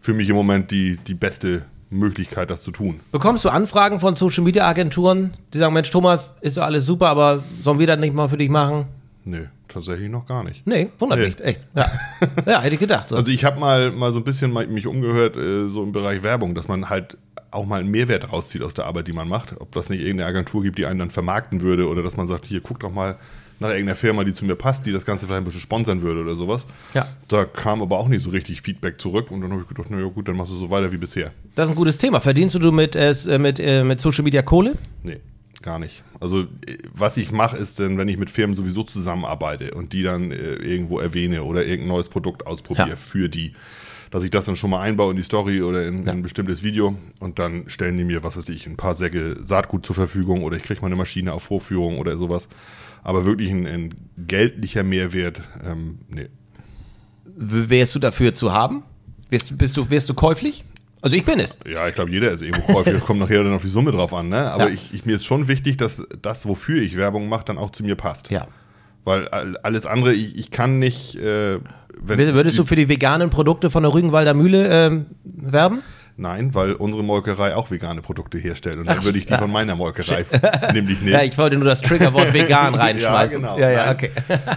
für 0.00 0.14
mich 0.14 0.28
im 0.28 0.36
Moment 0.36 0.70
die, 0.70 0.96
die 1.06 1.14
beste 1.14 1.66
Möglichkeit, 1.96 2.50
das 2.50 2.62
zu 2.62 2.70
tun. 2.70 3.00
Bekommst 3.12 3.44
du 3.44 3.48
Anfragen 3.48 4.00
von 4.00 4.16
Social 4.16 4.44
Media 4.44 4.66
Agenturen, 4.66 5.34
die 5.52 5.58
sagen, 5.58 5.74
Mensch, 5.74 5.90
Thomas, 5.90 6.32
ist 6.40 6.56
doch 6.56 6.62
alles 6.62 6.86
super, 6.86 7.08
aber 7.08 7.42
sollen 7.62 7.78
wir 7.78 7.86
das 7.86 7.98
nicht 8.00 8.14
mal 8.14 8.28
für 8.28 8.36
dich 8.36 8.48
machen? 8.48 8.86
Nö, 9.24 9.46
tatsächlich 9.68 10.08
noch 10.08 10.26
gar 10.26 10.44
nicht. 10.44 10.66
Nee, 10.66 10.90
wundert 10.98 11.18
Nee. 11.18 11.26
mich, 11.26 11.40
echt. 11.40 11.60
Ja, 11.74 11.90
ja 12.46 12.60
hätte 12.60 12.74
ich 12.74 12.80
gedacht. 12.80 13.08
So. 13.08 13.16
Also 13.16 13.30
ich 13.32 13.44
habe 13.44 13.58
mal, 13.58 13.90
mal 13.90 14.12
so 14.12 14.20
ein 14.20 14.24
bisschen 14.24 14.52
mich 14.72 14.86
umgehört, 14.86 15.36
äh, 15.36 15.68
so 15.68 15.82
im 15.82 15.92
Bereich 15.92 16.22
Werbung, 16.22 16.54
dass 16.54 16.68
man 16.68 16.88
halt 16.88 17.16
auch 17.50 17.66
mal 17.66 17.80
einen 17.80 17.90
Mehrwert 17.90 18.32
rauszieht 18.32 18.62
aus 18.62 18.74
der 18.74 18.86
Arbeit, 18.86 19.08
die 19.08 19.12
man 19.12 19.28
macht. 19.28 19.60
Ob 19.60 19.72
das 19.72 19.88
nicht 19.88 20.00
irgendeine 20.00 20.28
Agentur 20.28 20.62
gibt, 20.62 20.78
die 20.78 20.86
einen 20.86 20.98
dann 20.98 21.10
vermarkten 21.10 21.60
würde 21.60 21.88
oder 21.88 22.02
dass 22.02 22.16
man 22.16 22.26
sagt, 22.26 22.44
hier, 22.44 22.60
guck 22.60 22.80
doch 22.80 22.92
mal 22.92 23.16
nach 23.58 23.68
irgendeiner 23.70 23.96
Firma, 23.96 24.24
die 24.24 24.32
zu 24.32 24.44
mir 24.44 24.54
passt, 24.56 24.84
die 24.86 24.92
das 24.92 25.04
Ganze 25.06 25.26
vielleicht 25.26 25.40
ein 25.40 25.44
bisschen 25.44 25.60
sponsern 25.60 26.02
würde 26.02 26.20
oder 26.22 26.34
sowas. 26.34 26.66
Ja. 26.94 27.06
Da 27.28 27.44
kam 27.44 27.80
aber 27.82 27.98
auch 27.98 28.08
nicht 28.08 28.22
so 28.22 28.30
richtig 28.30 28.62
Feedback 28.62 29.00
zurück 29.00 29.30
und 29.30 29.40
dann 29.40 29.50
habe 29.52 29.62
ich 29.62 29.68
gedacht, 29.68 29.86
na 29.90 29.98
ja 29.98 30.06
gut, 30.06 30.28
dann 30.28 30.36
machst 30.36 30.52
du 30.52 30.56
so 30.56 30.70
weiter 30.70 30.92
wie 30.92 30.98
bisher. 30.98 31.32
das 31.54 31.68
ist 31.68 31.72
ein 31.72 31.76
gutes 31.76 31.98
Thema. 31.98 32.20
Verdienst 32.20 32.54
du 32.54 32.70
mit, 32.72 32.94
äh, 32.96 33.14
mit, 33.38 33.58
äh, 33.58 33.82
mit 33.84 34.00
Social 34.00 34.24
Media 34.24 34.42
Kohle? 34.42 34.76
Nee, 35.02 35.20
gar 35.62 35.78
nicht. 35.78 36.04
Also 36.20 36.42
äh, 36.42 36.46
was 36.92 37.16
ich 37.16 37.32
mache, 37.32 37.56
ist 37.56 37.80
dann, 37.80 37.96
wenn 37.98 38.08
ich 38.08 38.18
mit 38.18 38.30
Firmen 38.30 38.54
sowieso 38.54 38.82
zusammenarbeite 38.82 39.74
und 39.74 39.92
die 39.92 40.02
dann 40.02 40.30
äh, 40.32 40.36
irgendwo 40.56 40.98
erwähne 41.00 41.42
oder 41.44 41.64
irgendein 41.64 41.88
neues 41.88 42.08
Produkt 42.08 42.46
ausprobiere 42.46 42.90
Ja. 42.90 42.96
für 42.96 43.28
die, 43.28 43.52
dass 44.10 44.22
ich 44.22 44.30
das 44.30 44.44
dann 44.44 44.56
schon 44.56 44.70
mal 44.70 44.80
einbaue 44.82 45.10
in 45.10 45.16
die 45.16 45.22
Story 45.22 45.62
oder 45.62 45.86
in, 45.86 46.02
in 46.02 46.08
ein 46.08 46.22
bestimmtes 46.22 46.62
Video 46.62 46.96
und 47.18 47.38
dann 47.38 47.64
stellen 47.68 47.96
die 47.98 48.04
mir, 48.04 48.22
was 48.22 48.36
weiß 48.36 48.48
ich, 48.50 48.66
ein 48.66 48.76
paar 48.76 48.94
Säcke 48.94 49.34
Saatgut 49.42 49.84
zur 49.84 49.96
Verfügung 49.96 50.44
oder 50.44 50.56
ich 50.56 50.62
kriege 50.62 50.80
mal 50.80 50.86
eine 50.86 50.96
Maschine 50.96 51.32
auf 51.32 51.42
Vorführung 51.44 51.98
oder 51.98 52.16
sowas. 52.16 52.48
Aber 53.06 53.24
wirklich 53.24 53.50
ein, 53.52 53.66
ein 53.68 53.94
geldlicher 54.18 54.82
Mehrwert, 54.82 55.40
ähm, 55.64 55.98
nee. 56.08 56.26
Wärst 57.36 57.94
du 57.94 58.00
dafür 58.00 58.34
zu 58.34 58.52
haben? 58.52 58.82
Wirst, 59.30 59.50
du- 59.52 59.56
bist 59.56 59.76
du, 59.76 59.88
wirst 59.90 60.08
du 60.08 60.14
käuflich? 60.14 60.64
Also 61.02 61.16
ich 61.16 61.24
bin 61.24 61.38
es. 61.38 61.56
Ja, 61.70 61.86
ich 61.86 61.94
glaube, 61.94 62.10
jeder 62.10 62.32
ist 62.32 62.42
irgendwo 62.42 62.72
käuflich. 62.72 63.00
kommt 63.04 63.20
nachher 63.20 63.44
dann 63.44 63.52
auf 63.52 63.62
die 63.62 63.68
Summe 63.68 63.92
drauf 63.92 64.12
an, 64.12 64.28
ne? 64.28 64.50
Aber 64.50 64.64
Ja. 64.68 64.74
ich, 64.74 64.92
ich, 64.92 65.04
mir 65.04 65.14
ist 65.14 65.24
schon 65.24 65.46
wichtig, 65.46 65.76
dass 65.76 66.02
das, 66.20 66.46
wofür 66.46 66.82
ich 66.82 66.96
Werbung 66.96 67.28
mache, 67.28 67.44
dann 67.44 67.58
auch 67.58 67.70
zu 67.70 67.84
mir 67.84 67.94
passt. 67.94 68.30
Ja. 68.30 68.48
Weil 69.04 69.28
all- 69.28 69.56
alles 69.58 69.86
andere, 69.86 70.12
ich, 70.12 70.36
ich 70.36 70.50
kann 70.50 70.80
nicht. 70.80 71.14
Äh, 71.14 71.60
Würdest 72.00 72.58
du 72.58 72.64
für 72.64 72.74
die 72.74 72.88
veganen 72.88 73.30
Produkte 73.30 73.70
von 73.70 73.84
der 73.84 73.94
Rügenwalder 73.94 74.34
Mühle 74.34 74.66
ähm, 74.68 75.06
werben? 75.22 75.78
Nein, 76.18 76.54
weil 76.54 76.72
unsere 76.72 77.04
Molkerei 77.04 77.54
auch 77.54 77.70
vegane 77.70 78.00
Produkte 78.00 78.38
herstellt. 78.38 78.76
Und 78.78 78.86
dann 78.86 79.04
würde 79.04 79.18
ich 79.18 79.26
die 79.26 79.34
von 79.34 79.52
meiner 79.52 79.76
Molkerei 79.76 80.24
nämlich 80.72 81.00
nehmen. 81.02 81.12
Ja, 81.12 81.22
ich 81.22 81.36
wollte 81.36 81.56
nur 81.56 81.66
das 81.66 81.82
Triggerwort 81.82 82.32
vegan 82.32 82.74
reinschmeißen. 82.74 83.42
genau. 83.42 83.58
Ja, 83.58 83.70
ja, 83.70 83.90
okay. 83.90 84.10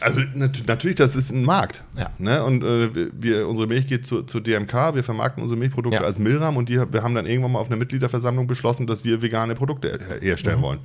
Also 0.00 0.20
nat 0.34 0.62
natürlich, 0.66 0.96
das 0.96 1.16
ist 1.16 1.32
ein 1.32 1.44
Markt. 1.44 1.82
Ja. 1.96 2.10
Ne? 2.18 2.44
Und 2.44 2.62
äh, 2.62 2.90
wir, 3.12 3.48
unsere 3.48 3.66
Milch 3.66 3.86
geht 3.88 4.06
zu, 4.06 4.22
zu 4.22 4.38
DMK, 4.40 4.94
wir 4.94 5.02
vermarkten 5.02 5.42
unsere 5.42 5.58
Milchprodukte 5.58 5.98
Ja. 6.00 6.04
als 6.04 6.18
Milram 6.20 6.56
und 6.56 6.68
die, 6.68 6.78
wir 6.92 7.02
haben 7.02 7.14
dann 7.16 7.26
irgendwann 7.26 7.52
mal 7.52 7.58
auf 7.58 7.66
einer 7.68 7.76
Mitgliederversammlung 7.76 8.46
beschlossen, 8.46 8.86
dass 8.86 9.04
wir 9.04 9.22
vegane 9.22 9.54
Produkte 9.56 9.88
her 9.88 10.18
herstellen 10.20 10.58
Mhm. 10.58 10.62
wollen. 10.62 10.78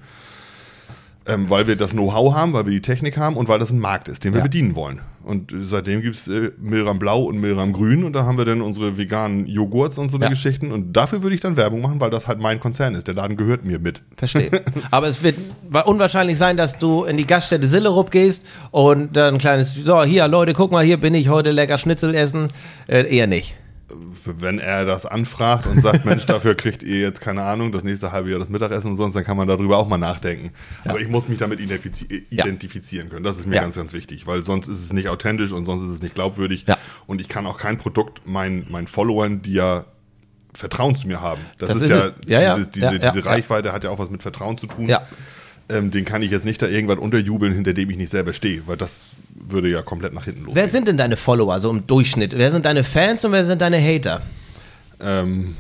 Ähm, 1.28 1.50
weil 1.50 1.68
wir 1.68 1.76
das 1.76 1.92
Know-how 1.92 2.34
haben, 2.34 2.54
weil 2.54 2.66
wir 2.66 2.72
die 2.72 2.82
Technik 2.82 3.18
haben 3.18 3.36
und 3.36 3.50
weil 3.50 3.60
das 3.60 3.70
ein 3.70 3.80
Markt 3.80 4.08
ist, 4.08 4.24
den 4.24 4.34
wir 4.34 4.40
Ja. 4.40 4.44
bedienen 4.44 4.76
wollen. 4.76 5.02
Und 5.28 5.54
seitdem 5.56 6.02
gibt 6.02 6.16
es 6.16 6.28
äh, 6.28 6.52
Milram 6.60 6.98
Blau 7.00 7.24
und 7.24 7.40
Milram 7.40 7.74
Grün 7.74 8.04
und 8.04 8.14
da 8.14 8.24
haben 8.24 8.38
wir 8.38 8.46
dann 8.46 8.62
unsere 8.62 8.98
veganen 8.98 9.46
Joghurts 9.46 9.98
und 9.98 10.10
so 10.10 10.18
Ja. 10.18 10.30
Geschichten. 10.30 10.72
Und 10.72 10.94
dafür 10.94 11.22
würde 11.22 11.36
ich 11.36 11.42
dann 11.42 11.58
Werbung 11.58 11.82
machen, 11.82 12.00
weil 12.00 12.10
das 12.10 12.28
halt 12.28 12.40
mein 12.40 12.60
Konzern 12.60 12.96
ist. 12.96 13.08
Der 13.08 13.14
Laden 13.16 13.38
gehört 13.38 13.66
mir 13.66 13.78
mit. 13.80 14.02
Verstehe. 14.16 14.50
Aber 14.92 15.08
es 15.08 15.22
wird 15.22 15.36
wa- 15.70 15.82
unwahrscheinlich 15.82 16.38
sein, 16.38 16.58
dass 16.58 16.78
du 16.78 17.04
in 17.04 17.18
die 17.18 17.28
Gaststätte 17.28 17.68
Sillerup 17.68 18.10
gehst 18.10 18.46
und 18.72 19.16
dann 19.18 19.36
ein 19.36 19.40
kleines, 19.40 19.76
so, 19.76 20.04
hier, 20.04 20.28
Leute, 20.28 20.54
guck 20.54 20.72
mal, 20.72 20.84
hier 20.84 20.98
bin 20.98 21.14
ich 21.14 21.30
heute 21.30 21.52
lecker 21.52 21.78
Schnitzel 21.78 22.16
essen. 22.16 22.48
Äh, 22.88 23.14
eher 23.16 23.28
nicht. 23.28 23.56
Wenn 23.90 24.60
er 24.60 24.86
das 24.86 25.06
anfragt 25.06 25.66
und 25.66 25.80
sagt, 25.82 26.04
Mensch, 26.06 26.26
dafür 26.28 26.56
kriegt 26.56 26.84
ihr 26.84 27.00
jetzt 27.00 27.22
keine 27.22 27.44
Ahnung, 27.44 27.72
das 27.72 27.84
nächste 27.84 28.12
halbe 28.12 28.30
Jahr 28.30 28.40
das 28.40 28.50
Mittagessen 28.50 28.92
und 28.92 28.98
sonst, 28.98 29.14
dann 29.16 29.24
kann 29.24 29.38
man 29.38 29.48
darüber 29.48 29.78
auch 29.78 29.88
mal 29.88 29.98
nachdenken. 29.98 30.52
Aber 30.86 31.00
ich 31.00 31.08
muss 31.08 31.30
mich 31.30 31.38
damit 31.38 31.60
identifiz- 31.62 32.06
Ja. 32.30 32.44
identifizieren 32.46 33.10
können. 33.10 33.24
Das 33.24 33.38
ist 33.40 33.48
mir 33.48 33.56
Ja. 33.56 33.62
ganz, 33.62 33.76
ganz 33.76 33.94
wichtig, 33.94 34.28
weil 34.28 34.44
sonst 34.44 34.68
ist 34.68 34.84
es 34.84 34.92
nicht 34.92 35.08
authentisch 35.08 35.54
und 35.54 35.66
sonst 35.66 35.84
ist 35.84 35.90
es 35.92 36.02
nicht 36.02 36.16
glaubwürdig. 36.16 36.66
Ja. 36.68 36.78
Und 37.06 37.22
ich 37.22 37.30
kann 37.30 37.46
auch 37.46 37.58
kein 37.58 37.78
Produkt 37.78 38.28
meinen, 38.28 38.66
meinen 38.70 38.88
Followern, 38.88 39.42
die 39.42 39.54
ja 39.54 39.86
Vertrauen 40.54 40.96
zu 40.96 41.08
mir 41.08 41.22
haben. 41.22 41.42
Das, 41.60 41.70
Das 41.70 41.78
ist, 41.78 41.84
ist 41.84 41.90
ja, 41.92 41.98
es. 41.98 42.14
Ja, 42.28 42.42
ja. 42.42 42.56
diese, 42.58 42.68
diese, 42.70 42.86
Ja, 42.88 42.92
ja, 42.94 42.98
diese 43.12 43.20
ja. 43.20 43.26
Reichweite 43.32 43.72
hat 43.72 43.84
ja 43.84 43.90
auch 43.92 44.00
was 44.00 44.10
mit 44.10 44.22
Vertrauen 44.24 44.58
zu 44.58 44.68
tun. 44.68 44.90
Ja. 44.90 45.04
Ähm, 45.70 45.92
den 45.92 46.06
kann 46.06 46.22
ich 46.22 46.32
jetzt 46.32 46.46
nicht 46.46 46.62
da 46.62 46.68
irgendwas 46.68 46.98
unterjubeln, 46.98 47.54
hinter 47.54 47.74
dem 47.74 47.90
ich 47.90 47.98
nicht 47.98 48.10
selber 48.10 48.34
stehe, 48.34 48.64
weil 48.68 48.78
das 48.78 49.02
würde 49.36 49.70
ja 49.70 49.82
komplett 49.82 50.14
nach 50.14 50.24
hinten 50.26 50.42
losgehen. 50.46 50.56
Wer 50.56 50.70
sind 50.70 50.88
denn 50.88 50.98
deine 50.98 51.18
Follower, 51.18 51.60
so 51.60 51.70
im 51.70 51.86
Durchschnitt? 51.86 52.38
Wer 52.38 52.52
sind 52.52 52.66
deine 52.66 52.84
Fans 52.84 53.26
und 53.26 53.32
wer 53.34 53.44
sind 53.46 53.62
deine 53.62 53.82
Hater? 53.82 54.22
Ähm, 55.02 55.56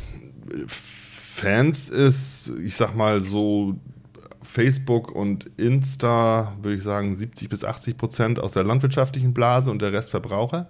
Fans 0.68 1.90
ist, 1.90 2.52
ich 2.64 2.76
sag 2.76 2.96
mal 2.96 3.22
so, 3.22 3.76
Facebook 4.44 5.12
und 5.12 5.46
Insta, 5.58 6.54
würde 6.62 6.78
ich 6.78 6.84
sagen, 6.84 7.16
70 7.16 7.50
bis 7.50 7.64
80 7.64 7.98
Prozent 7.98 8.40
aus 8.40 8.54
der 8.54 8.64
landwirtschaftlichen 8.64 9.34
Blase 9.34 9.70
und 9.70 9.82
der 9.82 9.94
Rest 9.94 10.10
Verbraucher. 10.10 10.68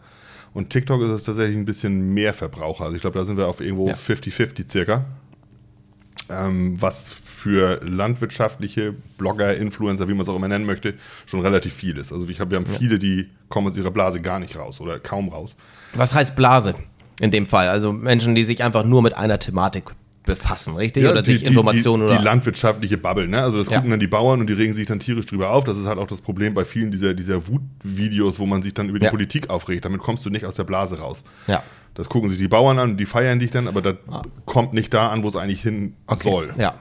Und 0.53 0.71
TikTok 0.71 1.01
ist 1.03 1.09
es 1.11 1.23
tatsächlich 1.23 1.55
ein 1.55 1.65
bisschen 1.65 2.13
mehr 2.13 2.33
Verbraucher. 2.33 2.85
Also 2.85 2.95
ich 2.95 3.01
glaube, 3.01 3.17
da 3.19 3.23
sind 3.25 3.37
wir 3.37 3.47
auf 3.47 3.61
irgendwo 3.61 3.87
Ja. 3.87 3.95
50-50 3.95 4.69
circa. 4.69 5.05
Ähm, 6.29 6.75
was 6.81 7.09
für 7.09 7.79
landwirtschaftliche 7.83 8.93
Blogger, 9.17 9.55
Influencer, 9.55 10.07
wie 10.07 10.13
man 10.13 10.21
es 10.21 10.29
auch 10.29 10.35
immer 10.35 10.47
nennen 10.47 10.65
möchte, 10.65 10.95
schon 11.25 11.39
relativ 11.41 11.73
viel 11.73 11.97
ist. 11.97 12.11
Also 12.11 12.27
hab, 12.27 12.51
wir 12.51 12.57
haben 12.57 12.65
viele, 12.65 12.99
die 12.99 13.29
kommen 13.49 13.71
aus 13.71 13.77
ihrer 13.77 13.91
Blase 13.91 14.21
gar 14.21 14.39
nicht 14.39 14.55
raus 14.57 14.81
oder 14.81 14.99
kaum 14.99 15.29
raus. 15.29 15.55
Was 15.93 16.13
heißt 16.13 16.35
Blase 16.35 16.73
in 17.21 17.31
dem 17.31 17.45
Fall? 17.47 17.69
Also 17.69 17.93
Menschen, 17.93 18.35
die 18.35 18.43
sich 18.43 18.63
einfach 18.63 18.83
nur 18.83 19.01
mit 19.01 19.15
einer 19.15 19.39
Thematik 19.39 19.91
befassen, 20.25 20.75
richtig? 20.75 21.05
oder 21.07 21.23
sich 21.23 21.45
Informationen 21.45 22.05
die, 22.05 22.11
oder. 22.11 22.19
die 22.19 22.25
landwirtschaftliche 22.25 22.97
Bubble, 22.97 23.29
ne? 23.29 23.41
Also 23.41 23.59
das 23.59 23.69
Ja. 23.69 23.77
gucken 23.77 23.91
dann 23.91 23.99
die 24.01 24.07
Bauern 24.07 24.41
und 24.41 24.49
die 24.49 24.53
regen 24.53 24.73
sich 24.73 24.85
dann 24.85 24.99
tierisch 24.99 25.25
drüber 25.25 25.51
auf. 25.51 25.63
Das 25.63 25.77
ist 25.77 25.85
halt 25.85 25.97
auch 25.97 26.07
das 26.07 26.19
Problem 26.19 26.53
bei 26.53 26.65
vielen 26.65 26.91
dieser, 26.91 27.13
dieser 27.13 27.47
Wutvideos, 27.47 28.37
wo 28.37 28.45
man 28.45 28.61
sich 28.61 28.73
dann 28.73 28.89
über 28.89 28.99
die 28.99 29.05
Ja. 29.05 29.11
Politik 29.11 29.49
aufregt. 29.49 29.85
Damit 29.85 30.01
kommst 30.01 30.25
du 30.25 30.29
nicht 30.29 30.43
aus 30.45 30.55
der 30.55 30.65
Blase 30.65 30.99
raus. 30.99 31.23
ja. 31.47 31.63
Das 31.97 32.09
gucken 32.09 32.29
sich 32.29 32.37
die 32.37 32.47
Bauern 32.47 32.77
an 32.77 32.91
und 32.91 32.97
die 32.97 33.07
feiern 33.07 33.39
dich 33.39 33.49
dann, 33.49 33.67
aber 33.67 33.81
das 33.81 33.95
kommt 34.45 34.73
nicht 34.73 34.93
da 34.93 35.09
an, 35.09 35.23
wo 35.23 35.27
es 35.29 35.35
eigentlich 35.35 35.63
hin 35.63 35.95
Ah. 36.05 36.13
Okay. 36.13 36.29
soll. 36.29 36.53
Ja. 36.55 36.75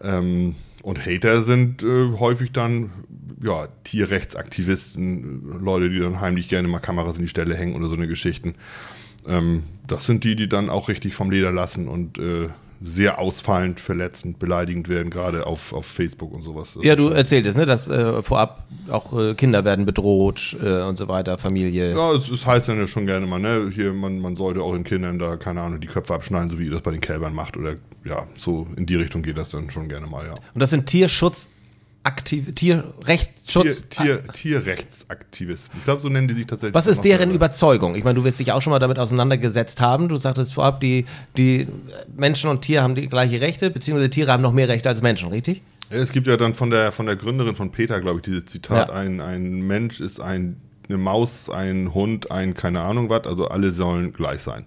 Ähm, 0.00 0.54
und 0.82 1.04
Hater 1.04 1.42
sind 1.42 1.82
äh, 1.82 2.12
häufig 2.16 2.52
dann 2.52 2.90
ja, 3.42 3.66
Tierrechtsaktivisten, 3.84 5.52
äh, 5.52 5.64
Leute, 5.64 5.90
die 5.90 5.98
dann 5.98 6.20
heimlich 6.20 6.48
gerne 6.48 6.68
mal 6.68 6.78
Kameras 6.78 7.16
in 7.16 7.22
die 7.22 7.28
Stelle 7.28 7.56
hängen 7.56 7.74
oder 7.74 7.88
so 7.88 7.94
eine 7.96 8.06
Geschichten. 8.06 8.54
Ähm, 9.26 9.64
das 9.86 10.06
sind 10.06 10.22
die, 10.22 10.36
die 10.36 10.48
dann 10.48 10.70
auch 10.70 10.88
richtig 10.88 11.14
vom 11.16 11.30
Leder 11.32 11.50
lassen 11.50 11.88
und 11.88 12.18
äh, 12.18 12.48
sehr 12.82 13.18
ausfallend, 13.18 13.78
verletzend, 13.78 14.38
beleidigend 14.38 14.88
werden, 14.88 15.10
gerade 15.10 15.46
auf, 15.46 15.72
auf 15.74 15.84
Facebook 15.84 16.32
und 16.32 16.42
sowas. 16.42 16.70
Das 16.74 16.82
Ja, 16.82 16.96
du 16.96 17.08
erzähltest, 17.08 17.58
ne, 17.58 17.66
dass 17.66 17.88
äh, 17.88 18.22
vorab 18.22 18.64
auch 18.88 19.18
äh, 19.18 19.34
Kinder 19.34 19.64
werden 19.66 19.84
bedroht 19.84 20.56
äh, 20.62 20.82
und 20.82 20.96
so 20.96 21.06
weiter, 21.06 21.36
Familie. 21.36 21.92
Ja, 21.92 22.12
es, 22.12 22.30
es 22.30 22.46
heißt 22.46 22.68
dann 22.68 22.78
ja 22.78 22.86
schon 22.86 23.06
gerne 23.06 23.26
mal, 23.26 23.38
ne, 23.38 23.70
hier, 23.74 23.92
man, 23.92 24.20
man 24.20 24.34
sollte 24.34 24.62
auch 24.62 24.72
den 24.72 24.84
Kindern 24.84 25.18
da, 25.18 25.36
keine 25.36 25.60
Ahnung, 25.60 25.80
die 25.80 25.88
Köpfe 25.88 26.14
abschneiden, 26.14 26.48
so 26.48 26.58
wie 26.58 26.64
ihr 26.64 26.70
das 26.70 26.80
bei 26.80 26.90
den 26.90 27.02
Kälbern 27.02 27.34
macht. 27.34 27.58
Oder 27.58 27.74
ja, 28.04 28.26
so 28.36 28.66
in 28.76 28.86
die 28.86 28.96
Richtung 28.96 29.22
geht 29.22 29.36
das 29.36 29.50
dann 29.50 29.70
schon 29.70 29.88
gerne 29.88 30.06
mal, 30.06 30.26
ja. 30.26 30.32
Und 30.32 30.60
das 30.60 30.70
sind 30.70 30.86
Tierschutz 30.86 31.49
aktiv 32.02 32.54
Tierrechtsschutz. 32.54 33.88
Tier, 33.88 34.22
Tier, 34.22 34.32
Tierrechtsaktivisten. 34.32 35.78
Ich 35.78 35.84
glaube, 35.84 36.00
so 36.00 36.08
nennen 36.08 36.28
die 36.28 36.34
sich 36.34 36.46
tatsächlich. 36.46 36.74
Was 36.74 36.86
ist 36.86 37.02
deren 37.02 37.18
selber. 37.20 37.34
Überzeugung? 37.34 37.94
Ich 37.94 38.04
meine, 38.04 38.14
du 38.14 38.24
wirst 38.24 38.40
dich 38.40 38.52
auch 38.52 38.62
schon 38.62 38.70
mal 38.70 38.78
damit 38.78 38.98
auseinandergesetzt 38.98 39.80
haben. 39.80 40.08
Du 40.08 40.16
sagtest 40.16 40.54
vorab, 40.54 40.80
die, 40.80 41.04
die 41.36 41.68
Menschen 42.16 42.48
und 42.50 42.62
Tiere 42.62 42.82
haben 42.82 42.94
die 42.94 43.06
gleiche 43.06 43.40
Rechte, 43.40 43.70
beziehungsweise 43.70 44.10
Tiere 44.10 44.32
haben 44.32 44.42
noch 44.42 44.52
mehr 44.52 44.68
Rechte 44.68 44.88
als 44.88 45.02
Menschen, 45.02 45.28
richtig? 45.28 45.62
Ja, 45.90 45.98
Es 45.98 46.12
gibt 46.12 46.26
ja 46.26 46.36
dann 46.36 46.54
von 46.54 46.70
der, 46.70 46.92
von 46.92 47.06
der 47.06 47.16
Gründerin 47.16 47.54
von 47.54 47.70
Peter, 47.70 48.00
glaube 48.00 48.18
ich, 48.20 48.22
dieses 48.22 48.46
Zitat: 48.46 48.88
Ja. 48.88 48.94
ein, 48.94 49.20
ein 49.20 49.66
Mensch 49.66 50.00
ist 50.00 50.20
ein, 50.20 50.56
eine 50.88 50.96
Maus, 50.98 51.50
ein 51.50 51.92
Hund, 51.92 52.30
ein 52.30 52.54
keine 52.54 52.80
Ahnung 52.80 53.10
was, 53.10 53.26
also 53.26 53.48
alle 53.48 53.72
sollen 53.72 54.12
gleich 54.12 54.40
sein. 54.40 54.66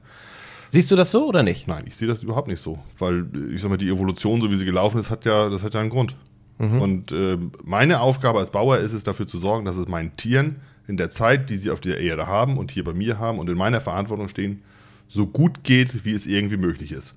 Siehst 0.70 0.90
du 0.92 0.96
das 0.96 1.12
so 1.12 1.28
oder 1.28 1.44
nicht? 1.44 1.68
Nein, 1.68 1.84
ich 1.86 1.96
sehe 1.96 2.08
das 2.08 2.24
überhaupt 2.24 2.48
nicht 2.48 2.60
so, 2.60 2.80
weil 2.98 3.26
ich 3.54 3.62
sag 3.62 3.70
mal, 3.70 3.78
die 3.78 3.90
Evolution, 3.90 4.42
so 4.42 4.50
wie 4.50 4.56
sie 4.56 4.66
gelaufen 4.66 5.00
ist, 5.00 5.10
hat 5.12 5.24
ja, 5.24 5.50
das 5.50 5.62
hat 5.64 5.74
ja 5.76 5.80
einen 5.80 5.92
Grund. 5.92 6.16
Und 6.60 7.12
ähm, 7.12 7.52
meine 7.64 8.00
Aufgabe 8.00 8.40
als 8.40 8.52
Bauer 8.52 8.78
ist 8.78 8.94
es, 8.94 9.04
dafür 9.04 9.28
zu 9.28 9.38
sorgen, 9.38 9.66
dass 9.66 9.76
es 9.76 9.88
meinen 9.88 10.16
Tieren 10.18 10.58
in 10.88 10.98
der 10.98 11.10
Zeit, 11.10 11.50
die 11.50 11.56
sie 11.56 11.72
auf 11.72 11.80
der 11.80 12.00
Erde 12.00 12.28
haben 12.28 12.58
und 12.58 12.72
hier 12.72 12.84
bei 12.84 12.94
mir 12.94 13.20
haben 13.20 13.40
und 13.40 13.50
in 13.50 13.58
meiner 13.58 13.82
Verantwortung 13.82 14.30
stehen, 14.30 14.62
so 15.08 15.28
gut 15.28 15.64
geht, 15.64 16.06
wie 16.06 16.14
es 16.14 16.26
irgendwie 16.26 16.58
möglich 16.58 16.92
ist. 16.92 17.16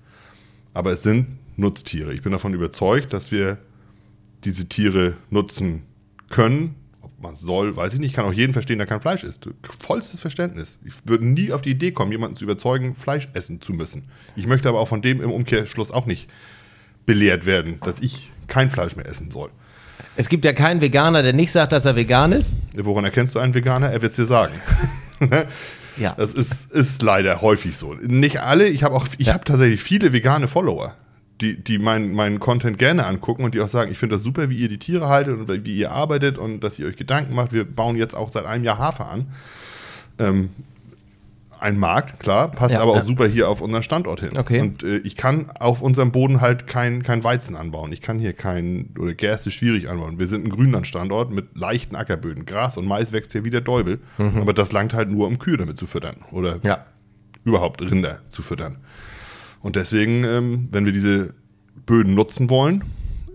Aber 0.75 0.93
es 0.93 1.03
sind 1.03 1.27
Nutztiere. 1.57 2.13
Ich 2.13 2.23
bin 2.23 2.33
davon 2.33 2.55
überzeugt, 2.55 3.13
dass 3.13 3.33
wir 3.33 3.59
diese 4.45 4.69
Tiere 4.69 5.15
nutzen 5.31 5.83
können. 6.29 6.75
Ob 7.01 7.11
man 7.21 7.35
es 7.35 7.41
soll, 7.41 7.77
weiß 7.77 7.95
ich 7.95 8.01
nicht. 8.01 8.11
Ich 8.11 8.15
kann 8.15 8.27
auch 8.27 8.33
jeden 8.33 8.53
verstehen, 8.53 8.79
der 8.79 8.87
kein 8.87 9.01
Fleisch 9.01 9.25
isst. 9.25 9.49
Vollstes 9.81 10.21
Verständnis. 10.21 10.79
Ich 10.85 10.95
würde 11.07 11.27
nie 11.27 11.53
auf 11.53 11.63
die 11.63 11.71
Idee 11.71 11.93
kommen, 11.93 12.13
jemanden 12.13 12.37
zu 12.37 12.45
überzeugen, 12.45 12.95
Fleisch 12.97 13.29
essen 13.33 13.63
zu 13.63 13.73
müssen. 13.73 14.05
Ich 14.37 14.47
möchte 14.47 14.69
aber 14.69 14.81
auch 14.81 14.89
von 14.89 15.03
dem 15.03 15.21
im 15.23 15.33
Umkehrschluss 15.33 15.91
auch 15.91 16.07
nicht 16.07 16.29
belehrt 17.07 17.47
werden, 17.47 17.81
dass 17.85 18.01
ich 18.01 18.31
kein 18.49 18.71
Fleisch 18.71 18.97
mehr 18.97 19.07
essen 19.07 19.31
soll. 19.31 19.51
Es 20.17 20.29
gibt 20.29 20.45
ja 20.45 20.53
keinen 20.53 20.81
Veganer, 20.81 21.23
der 21.23 21.33
nicht 21.33 21.53
sagt, 21.53 21.73
dass 21.73 21.85
er 21.85 21.97
vegan 21.97 22.33
ist. 22.33 22.53
Woran 22.77 23.05
erkennst 23.05 23.35
du 23.35 23.39
einen 23.39 23.55
Veganer? 23.55 23.89
Er 23.91 24.03
wird 24.03 24.11
es 24.11 24.17
dir 24.17 24.27
sagen. 24.27 24.53
Ja. 25.99 26.15
Das 26.19 26.35
ist, 26.35 26.71
ist 26.73 27.01
leider 27.01 27.41
häufig 27.41 27.75
so. 27.77 27.95
Nicht 27.95 28.41
alle, 28.43 28.69
ich 28.69 28.83
habe 28.83 28.95
auch, 28.95 29.07
ich 29.17 29.29
Ja. 29.29 29.33
habe 29.33 29.45
tatsächlich 29.45 29.83
viele 29.83 30.13
vegane 30.13 30.47
Follower, 30.47 30.95
die, 31.41 31.57
die 31.63 31.79
meinen 31.79 32.13
meinen 32.13 32.39
Content 32.39 32.77
gerne 32.79 33.07
angucken 33.07 33.45
und 33.45 33.55
die 33.55 33.63
auch 33.63 33.69
sagen, 33.69 33.91
ich 33.91 33.99
finde 33.99 34.17
das 34.17 34.23
super, 34.23 34.51
wie 34.51 34.59
ihr 34.59 34.69
die 34.69 34.79
Tiere 34.79 35.09
haltet 35.09 35.39
und 35.39 35.65
wie 35.65 35.79
ihr 35.79 35.93
arbeitet 35.93 36.37
und 36.37 36.61
dass 36.61 36.79
ihr 36.79 36.87
euch 36.87 36.97
Gedanken 36.97 37.35
macht. 37.35 37.55
Wir 37.55 37.65
bauen 37.65 37.97
jetzt 37.97 38.15
auch 38.15 38.29
seit 38.29 38.45
einem 38.45 38.63
Jahr 38.63 38.77
Hafer 38.77 39.11
an. 39.11 39.27
Ähm, 40.19 40.51
ein 41.61 41.79
Markt, 41.79 42.21
klar, 42.21 42.51
passt 42.51 42.75
Ja, 42.75 42.81
aber 42.83 42.93
auch 42.93 42.97
ja. 42.97 43.05
super 43.05 43.27
hier 43.27 43.49
auf 43.49 43.61
unseren 43.61 43.83
Standort 43.83 44.21
hin. 44.21 44.37
Okay. 44.37 44.61
Und 44.61 44.83
äh, 44.83 44.99
ich 44.99 45.17
kann 45.17 45.51
auf 45.59 45.83
unserem 45.83 46.13
Boden 46.13 46.41
halt 46.41 46.67
kein, 46.67 47.03
kein 47.03 47.23
Weizen 47.25 47.57
anbauen. 47.57 47.93
Ich 47.93 48.01
kann 48.01 48.19
hier 48.19 48.33
kein, 48.33 48.91
oder 48.99 49.15
Gerste 49.15 49.51
schwierig 49.51 49.89
anbauen. 49.89 50.19
Wir 50.19 50.27
sind 50.27 50.45
ein 50.45 50.51
Grünlandstandort 50.51 51.31
mit 51.33 51.57
leichten 51.57 51.97
Ackerböden. 51.97 52.47
Gras 52.47 52.77
und 52.77 52.87
Mais 52.87 53.13
wächst 53.13 53.33
hier 53.33 53.45
wie 53.45 53.51
der 53.51 53.61
Däubel. 53.63 54.01
Aber 54.19 54.53
das 54.53 54.73
langt 54.73 54.95
halt 54.95 55.11
nur, 55.11 55.27
um 55.27 55.39
Kühe 55.39 55.57
damit 55.57 55.79
zu 55.79 55.87
füttern. 55.87 56.17
Oder 56.33 56.57
Mhm. 56.57 56.61
Ja. 56.65 56.85
überhaupt 57.45 57.81
Rinder 57.83 58.21
zu 58.31 58.43
füttern. 58.43 58.79
Und 59.61 59.77
deswegen, 59.77 60.25
ähm, 60.25 60.69
wenn 60.73 60.85
wir 60.85 60.93
diese 60.93 61.35
Böden 61.87 62.15
nutzen 62.15 62.51
wollen 62.51 62.85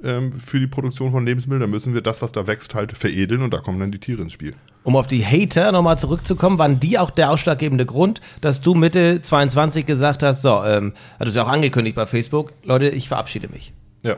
ähm, 0.03 0.39
für 0.39 0.59
die 0.59 0.67
Produktion 0.67 1.11
von 1.11 1.25
Lebensmitteln, 1.25 1.61
dann 1.61 1.69
müssen 1.71 1.93
wir 1.93 2.01
das, 2.01 2.21
was 2.21 2.31
da 2.31 2.47
wächst, 2.47 2.73
halt 2.75 2.91
veredeln 2.97 3.41
und 3.41 3.53
da 3.53 3.59
kommen 3.59 3.79
dann 3.79 3.91
die 3.91 3.99
Tiere 3.99 4.21
ins 4.21 4.33
Spiel. 4.33 4.53
Um 4.83 4.95
auf 4.95 5.07
die 5.07 5.23
Hater 5.23 5.71
nochmal 5.71 5.99
zurückzukommen, 5.99 6.57
waren 6.57 6.79
die 6.79 6.97
auch 6.97 7.11
der 7.11 7.29
ausschlaggebende 7.29 7.85
Grund, 7.85 8.19
dass 8.41 8.61
du 8.61 8.73
Mitte 8.73 9.21
22 9.21 9.85
gesagt 9.85 10.23
hast, 10.23 10.41
so, 10.41 10.63
ähm, 10.63 10.93
hattest 11.19 11.35
du 11.35 11.41
ja 11.41 11.45
auch 11.45 11.51
angekündigt 11.51 11.95
bei 11.95 12.07
Facebook, 12.07 12.53
Leute, 12.63 12.89
ich 12.89 13.07
verabschiede 13.07 13.47
mich. 13.49 13.73
Ja. 14.01 14.17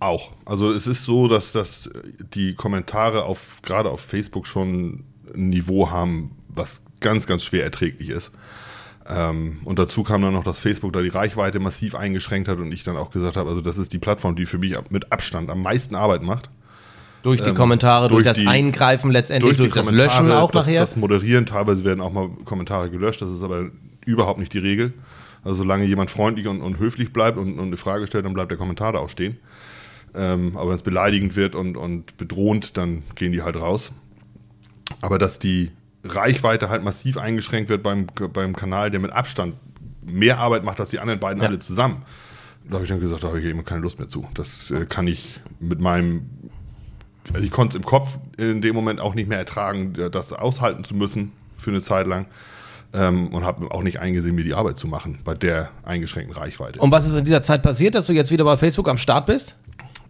Auch. 0.00 0.32
Also 0.44 0.70
es 0.70 0.86
ist 0.86 1.04
so, 1.04 1.28
dass, 1.28 1.52
dass 1.52 1.90
die 2.34 2.54
Kommentare 2.54 3.24
auf 3.24 3.60
gerade 3.62 3.90
auf 3.90 4.00
Facebook 4.00 4.46
schon 4.46 5.04
ein 5.34 5.50
Niveau 5.50 5.90
haben, 5.90 6.36
was 6.48 6.82
ganz, 7.00 7.26
ganz 7.26 7.44
schwer 7.44 7.64
erträglich 7.64 8.10
ist. 8.10 8.32
Ähm, 9.08 9.60
und 9.64 9.78
dazu 9.78 10.02
kam 10.02 10.22
dann 10.22 10.34
noch, 10.34 10.44
dass 10.44 10.58
Facebook 10.58 10.92
da 10.92 11.02
die 11.02 11.08
Reichweite 11.08 11.60
massiv 11.60 11.94
eingeschränkt 11.94 12.48
hat 12.48 12.58
und 12.58 12.72
ich 12.72 12.82
dann 12.82 12.96
auch 12.96 13.10
gesagt 13.10 13.36
habe, 13.36 13.48
also 13.48 13.60
das 13.60 13.78
ist 13.78 13.92
die 13.92 13.98
Plattform, 13.98 14.36
die 14.36 14.46
für 14.46 14.58
mich 14.58 14.76
mit 14.90 15.12
Abstand 15.12 15.50
am 15.50 15.62
meisten 15.62 15.94
Arbeit 15.94 16.22
macht. 16.22 16.50
Durch 17.28 17.42
die 17.42 17.50
Ähm, 17.50 17.54
Kommentare, 17.56 18.08
durch, 18.08 18.24
durch 18.24 18.24
das 18.24 18.36
die- 18.38 18.46
Eingreifen 18.46 19.10
letztendlich, 19.10 19.56
durch, 19.56 19.70
die 19.70 19.74
das 19.74 19.90
Löschen 19.90 20.32
auch 20.32 20.50
das, 20.50 20.66
nachher. 20.66 20.80
Das 20.80 20.96
Moderieren, 20.96 21.46
teilweise 21.46 21.84
werden 21.84 22.00
auch 22.00 22.12
mal 22.12 22.28
Kommentare 22.44 22.90
gelöscht, 22.90 23.20
das 23.22 23.30
ist 23.30 23.42
aber 23.42 23.70
überhaupt 24.06 24.38
nicht 24.38 24.52
die 24.54 24.58
Regel. 24.58 24.94
Also 25.44 25.58
solange 25.58 25.84
jemand 25.84 26.10
freundlich 26.10 26.46
und, 26.48 26.60
und 26.62 26.78
höflich 26.78 27.12
bleibt 27.12 27.38
und, 27.38 27.58
und, 27.58 27.66
eine 27.66 27.76
Frage 27.76 28.06
stellt, 28.06 28.24
dann 28.24 28.34
bleibt 28.34 28.50
der 28.50 28.58
Kommentar 28.58 28.92
da 28.92 28.98
auch 28.98 29.08
stehen. 29.10 29.36
Ähm, 30.14 30.56
aber 30.56 30.70
wenn 30.70 30.76
es 30.76 30.82
beleidigend 30.82 31.36
wird 31.36 31.54
und, 31.54 31.76
und 31.76 32.16
bedrohend, 32.16 32.76
dann 32.76 33.02
gehen 33.14 33.32
die 33.32 33.42
halt 33.42 33.56
raus. 33.56 33.92
Aber 35.00 35.18
dass 35.18 35.38
die 35.38 35.70
Reichweite 36.04 36.70
halt 36.70 36.82
massiv 36.82 37.18
eingeschränkt 37.18 37.68
wird 37.68 37.82
beim, 37.82 38.06
beim 38.32 38.56
Kanal, 38.56 38.90
der 38.90 39.00
mit 39.00 39.12
Abstand 39.12 39.54
mehr 40.04 40.38
Arbeit 40.38 40.64
macht 40.64 40.80
als 40.80 40.90
die 40.90 40.98
anderen 40.98 41.20
beiden 41.20 41.42
Ja. 41.42 41.48
alle 41.48 41.58
zusammen, 41.58 42.02
da 42.68 42.74
habe 42.74 42.84
ich 42.84 42.90
dann 42.90 43.00
gesagt, 43.00 43.22
da 43.22 43.28
habe 43.28 43.40
ich 43.40 43.46
eben 43.46 43.64
keine 43.64 43.80
Lust 43.82 43.98
mehr 43.98 44.08
zu. 44.08 44.26
Das 44.34 44.70
äh, 44.70 44.86
kann 44.86 45.06
ich 45.06 45.40
mit 45.60 45.80
meinem 45.80 46.28
ich 47.40 47.50
konnte 47.50 47.76
es 47.76 47.82
im 47.82 47.86
Kopf 47.86 48.18
in 48.36 48.60
dem 48.60 48.74
Moment 48.74 49.00
auch 49.00 49.14
nicht 49.14 49.28
mehr 49.28 49.38
ertragen, 49.38 49.94
das 50.10 50.32
aushalten 50.32 50.84
zu 50.84 50.94
müssen 50.94 51.32
für 51.56 51.70
eine 51.70 51.80
Zeit 51.80 52.06
lang. 52.06 52.26
Ähm, 52.94 53.28
und 53.28 53.44
habe 53.44 53.70
auch 53.70 53.82
nicht 53.82 54.00
eingesehen, 54.00 54.34
mir 54.34 54.44
die 54.44 54.54
Arbeit 54.54 54.78
zu 54.78 54.86
machen 54.86 55.18
bei 55.22 55.34
der 55.34 55.68
eingeschränkten 55.82 56.34
Reichweite. 56.34 56.78
Und 56.78 56.90
was 56.90 57.06
ist 57.06 57.14
in 57.16 57.24
dieser 57.26 57.42
Zeit 57.42 57.62
passiert, 57.62 57.94
dass 57.94 58.06
du 58.06 58.14
jetzt 58.14 58.30
wieder 58.30 58.44
bei 58.44 58.56
Facebook 58.56 58.88
am 58.88 58.96
Start 58.96 59.26
bist? 59.26 59.56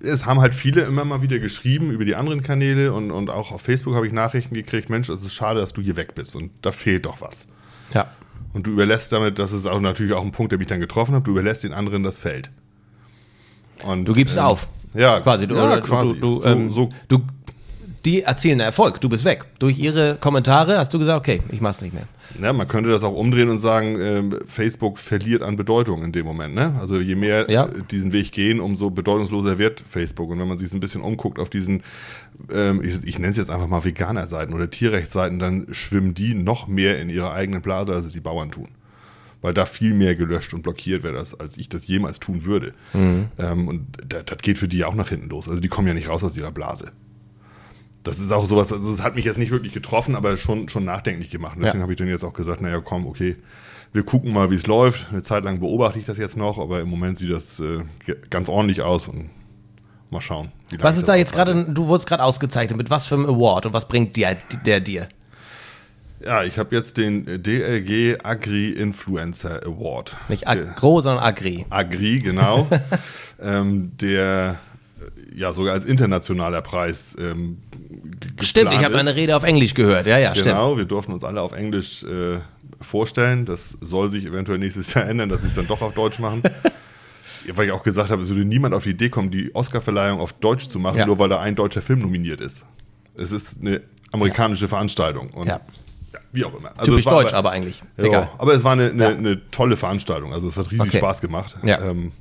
es 0.02 0.26
haben 0.26 0.40
halt 0.40 0.54
viele 0.54 0.83
immer 0.83 1.04
mal 1.04 1.22
wieder 1.22 1.38
geschrieben 1.38 1.90
über 1.90 2.04
die 2.04 2.14
anderen 2.14 2.42
Kanäle 2.42 2.92
und, 2.92 3.11
und 3.11 3.31
auch 3.31 3.52
auf 3.52 3.62
Facebook 3.62 3.94
habe 3.94 4.07
ich 4.07 4.12
Nachrichten 4.12 4.54
gekriegt, 4.54 4.90
Mensch, 4.90 5.09
es 5.09 5.22
ist 5.22 5.35
schade, 5.35 5.61
dass 5.61 5.72
du 5.72 5.83
hier 5.83 5.96
weg 5.96 6.14
bist 6.14 6.37
und 6.37 6.50
da 6.62 6.72
fehlt 6.72 7.07
doch 7.07 7.20
was. 7.20 7.46
Ja. 7.92 8.07
Und 8.52 8.66
du 8.66 8.72
überlässt 8.72 9.12
damit, 9.12 9.38
das 9.38 9.52
ist 9.52 9.66
auch 9.66 9.81
natürlich 9.81 10.12
auch 10.12 10.22
ein 10.22 10.33
Punkt, 10.33 10.52
der 10.52 10.59
mich 10.59 10.68
dann 10.68 10.81
getroffen 10.81 11.14
hat, 11.14 11.26
du 11.26 11.33
überlässt 11.33 11.64
den 11.64 11.72
anderen 11.72 12.02
das 12.02 12.18
Feld. 12.18 12.50
Und, 13.85 14.07
Du 14.07 14.12
gibst 14.12 14.37
ähm, 14.37 14.44
auf. 14.44 14.68
Ja, 14.94 15.20
Quasi. 15.20 15.46
Du, 15.46 15.55
ja, 15.57 15.64
oder 15.64 15.81
quasi. 15.81 16.14
Du, 16.14 16.20
du, 16.20 16.40
so, 16.40 16.46
ähm, 16.46 16.70
so 16.72 16.88
du, 17.09 17.20
die 18.05 18.22
erzielen 18.22 18.61
Erfolg. 18.61 19.01
Du 19.01 19.09
bist 19.09 19.24
weg. 19.24 19.44
Durch 19.59 19.79
ihre 19.79 20.16
Kommentare 20.16 20.79
hast 20.79 20.94
du 20.94 20.98
gesagt, 20.98 21.18
okay, 21.18 21.42
ich 21.51 21.61
mach's 21.61 21.81
nicht 21.81 21.92
mehr. 21.92 22.05
Ja, 22.40 22.53
man 22.53 22.68
könnte 22.68 22.90
das 22.90 23.03
auch 23.03 23.14
umdrehen 23.14 23.48
und 23.48 23.59
sagen, 23.59 23.98
ähm, 24.01 24.38
Facebook 24.46 24.98
verliert 24.98 25.42
an 25.42 25.57
Bedeutung 25.57 26.03
in 26.05 26.12
dem 26.12 26.27
Moment. 26.27 26.55
Ne? 26.55 26.74
Also 26.79 27.01
je 27.01 27.14
mehr 27.14 27.51
Ja. 27.51 27.64
äh, 27.66 27.70
diesen 27.90 28.12
Weg 28.12 28.33
gehen, 28.33 28.61
umso 28.61 28.90
bedeutungsloser 28.90 29.59
wird 29.59 29.83
Facebook. 29.88 30.31
Und 30.31 30.38
wenn 30.38 30.46
man 30.48 30.59
sich 30.59 30.68
so 30.68 30.77
ein 30.77 30.81
bisschen 30.81 31.01
umguckt 31.01 31.38
auf 31.38 31.48
diesen, 31.48 31.83
ähm, 32.53 32.83
ich, 32.85 33.03
ich 33.05 33.18
nenne 33.18 33.31
es 33.31 33.37
jetzt 33.38 33.51
einfach 33.51 33.66
mal 33.66 33.85
Veganer-Seiten 33.85 34.53
oder 34.53 34.70
Tierrechtsseiten, 34.70 35.38
dann 35.38 35.66
schwimmen 35.72 36.14
die 36.14 36.35
noch 36.35 36.68
mehr 36.68 37.01
in 37.01 37.09
ihrer 37.09 37.33
eigenen 37.33 37.62
Blase, 37.62 37.94
als 37.94 38.07
es 38.07 38.12
die 38.12 38.20
Bauern 38.20 38.51
tun. 38.51 38.68
Weil 39.40 39.55
da 39.55 39.66
viel 39.66 39.94
mehr 39.94 40.16
gelöscht 40.16 40.53
und 40.53 40.62
blockiert 40.62 41.05
wird, 41.05 41.16
als, 41.16 41.59
ich 41.59 41.68
das 41.68 41.87
jemals 41.87 42.18
tun 42.18 42.44
würde. 42.44 42.74
Ähm, 42.94 43.68
und 43.68 43.87
das, 44.07 44.24
das 44.24 44.38
geht 44.38 44.59
für 44.59 44.66
die 44.66 44.79
ja 44.79 44.87
auch 44.88 44.94
nach 44.94 45.11
hinten 45.11 45.29
los. 45.29 45.48
Also 45.48 45.61
die 45.61 45.68
kommen 45.68 45.87
ja 45.87 45.94
nicht 45.94 46.09
raus 46.09 46.24
aus 46.24 46.37
ihrer 46.37 46.51
Blase. 46.51 46.90
Das 48.03 48.20
ist 48.20 48.33
auch 48.33 48.46
sowas, 48.46 48.72
also 48.72 48.90
es 48.90 49.03
hat 49.03 49.16
mich 49.16 49.24
jetzt 49.24 49.38
nicht 49.38 49.51
wirklich 49.51 49.72
getroffen, 49.72 50.14
aber 50.16 50.37
schon, 50.37 50.68
schon 50.68 50.85
nachdenklich 50.85 51.31
gemacht. 51.31 51.57
Und 51.57 51.62
deswegen 51.62 51.79
Ja. 51.81 51.83
habe 51.83 51.92
ich 51.92 51.98
dann 51.98 52.09
jetzt 52.09 52.24
auch 52.24 52.33
gesagt, 52.33 52.61
naja, 52.62 52.81
komm, 52.81 53.07
okay, 53.07 53.37
wir 53.92 54.03
gucken 54.03 54.33
mal, 54.33 54.51
wie 54.51 54.55
es 54.55 54.66
läuft. 54.66 55.09
Eine 55.11 55.22
Zeit 55.22 55.44
lang 55.44 55.61
beobachte 55.61 55.98
ich 55.98 56.05
das 56.05 56.18
jetzt 56.18 56.37
noch, 56.37 56.59
aber 56.59 56.81
im 56.81 56.88
Moment 56.88 57.18
sieht 57.18 57.31
das 57.31 57.61
äh, 57.61 57.81
ganz 58.31 58.48
ordentlich 58.48 58.83
aus 58.83 59.09
und 59.09 59.31
mal 60.11 60.20
schauen. 60.20 60.53
Was 60.81 60.96
ist 60.96 61.07
da 61.09 61.12
das 61.12 61.20
jetzt 61.20 61.33
gerade, 61.33 61.64
du 61.72 61.87
wurdest 61.87 62.09
gerade 62.09 62.22
ausgezeichnet, 62.22 62.77
mit 62.77 62.90
was 62.90 63.07
für 63.07 63.14
einem 63.14 63.27
Award 63.27 63.66
und 63.66 63.72
was 63.72 63.87
bringt 63.88 64.16
dir, 64.16 64.37
der 64.64 64.81
dir? 64.81 65.09
Ja, 66.24 66.42
ich 66.44 66.59
habe 66.59 66.74
jetzt 66.74 66.96
den 66.96 67.24
DLG 67.42 68.18
Agri 68.24 68.70
Influencer 68.70 69.61
Award. 69.64 70.16
Nicht 70.28 70.48
Agro, 70.48 71.00
sondern 71.00 71.22
Agri. 71.24 71.64
Agri, 71.70 72.18
genau. 72.18 72.68
ähm, 73.40 73.92
der 74.00 74.59
äh, 75.00 75.38
ja 75.38 75.52
sogar 75.52 75.74
als 75.74 75.85
internationaler 75.85 76.61
Preis 76.62 77.14
ähm, 77.20 77.59
Stimmt, 78.40 78.72
ich 78.72 78.78
habe 78.83 78.94
ist. 78.94 79.00
eine 79.00 79.14
Rede 79.16 79.37
auf 79.37 79.44
Englisch 79.44 79.74
gehört. 79.74 80.07
Ja, 80.07 80.18
ja, 80.18 80.31
stimmt. 80.33 80.46
Genau, 80.48 80.76
wir 80.76 80.85
durften 80.85 81.12
uns 81.12 81.22
alle 81.24 81.40
auf 81.40 81.52
Englisch 81.52 82.02
äh, 82.02 82.38
vorstellen. 82.81 83.46
Das 83.46 83.76
soll 83.81 84.11
sich 84.11 84.24
eventuell 84.24 84.59
nächstes 84.59 84.92
Jahr 84.94 85.07
ändern, 85.07 85.28
dass 85.28 85.42
sie 85.42 85.48
es 85.48 85.54
dann 85.54 85.66
doch 85.68 85.83
auf 85.83 85.94
Deutsch 85.94 86.18
machen. 86.18 86.42
Ja, 87.46 87.57
Weil 87.57 87.66
ich 87.66 87.72
auch 87.72 87.83
gesagt 87.85 88.11
habe, 88.11 88.22
es 88.22 88.28
würde 88.28 88.44
niemand 88.44 88.74
auf 88.74 88.85
die 88.85 88.90
Idee 88.90 89.09
kommen, 89.09 89.31
die 89.31 89.54
Oscarverleihung 89.54 90.20
auf 90.20 90.33
Deutsch 90.35 90.68
zu 90.68 90.78
machen, 90.81 90.98
Ja. 90.98 91.07
nur 91.07 91.18
weil 91.18 91.28
da 91.28 91.40
ein 91.40 91.54
deutscher 91.54 91.81
Film 91.81 92.00
nominiert 92.00 92.40
ist. 92.40 92.66
Es 93.16 93.31
ist 93.33 93.61
eine 93.61 93.81
amerikanische 94.12 94.66
Veranstaltung. 94.68 95.31
Und 95.31 95.46
Ja. 95.46 95.61
Ja, 96.12 96.18
wie 96.32 96.44
auch 96.44 96.54
immer. 96.58 96.70
Also 96.76 96.92
Typisch 96.92 97.06
war 97.06 97.14
deutsch, 97.22 97.32
aber 97.34 97.50
eigentlich. 97.50 97.82
Ja, 97.96 98.04
Egal. 98.04 98.30
aber 98.38 98.54
es 98.54 98.64
war 98.64 98.72
eine, 98.72 98.90
eine, 98.90 99.02
Ja. 99.04 99.08
eine 99.10 99.50
tolle 99.50 99.76
Veranstaltung. 99.76 100.32
Also 100.32 100.48
es 100.48 100.56
hat 100.56 100.70
riesig 100.70 100.88
Okay. 100.88 100.98
Spaß 100.98 101.20
gemacht. 101.20 101.56
Ähm, 101.62 102.12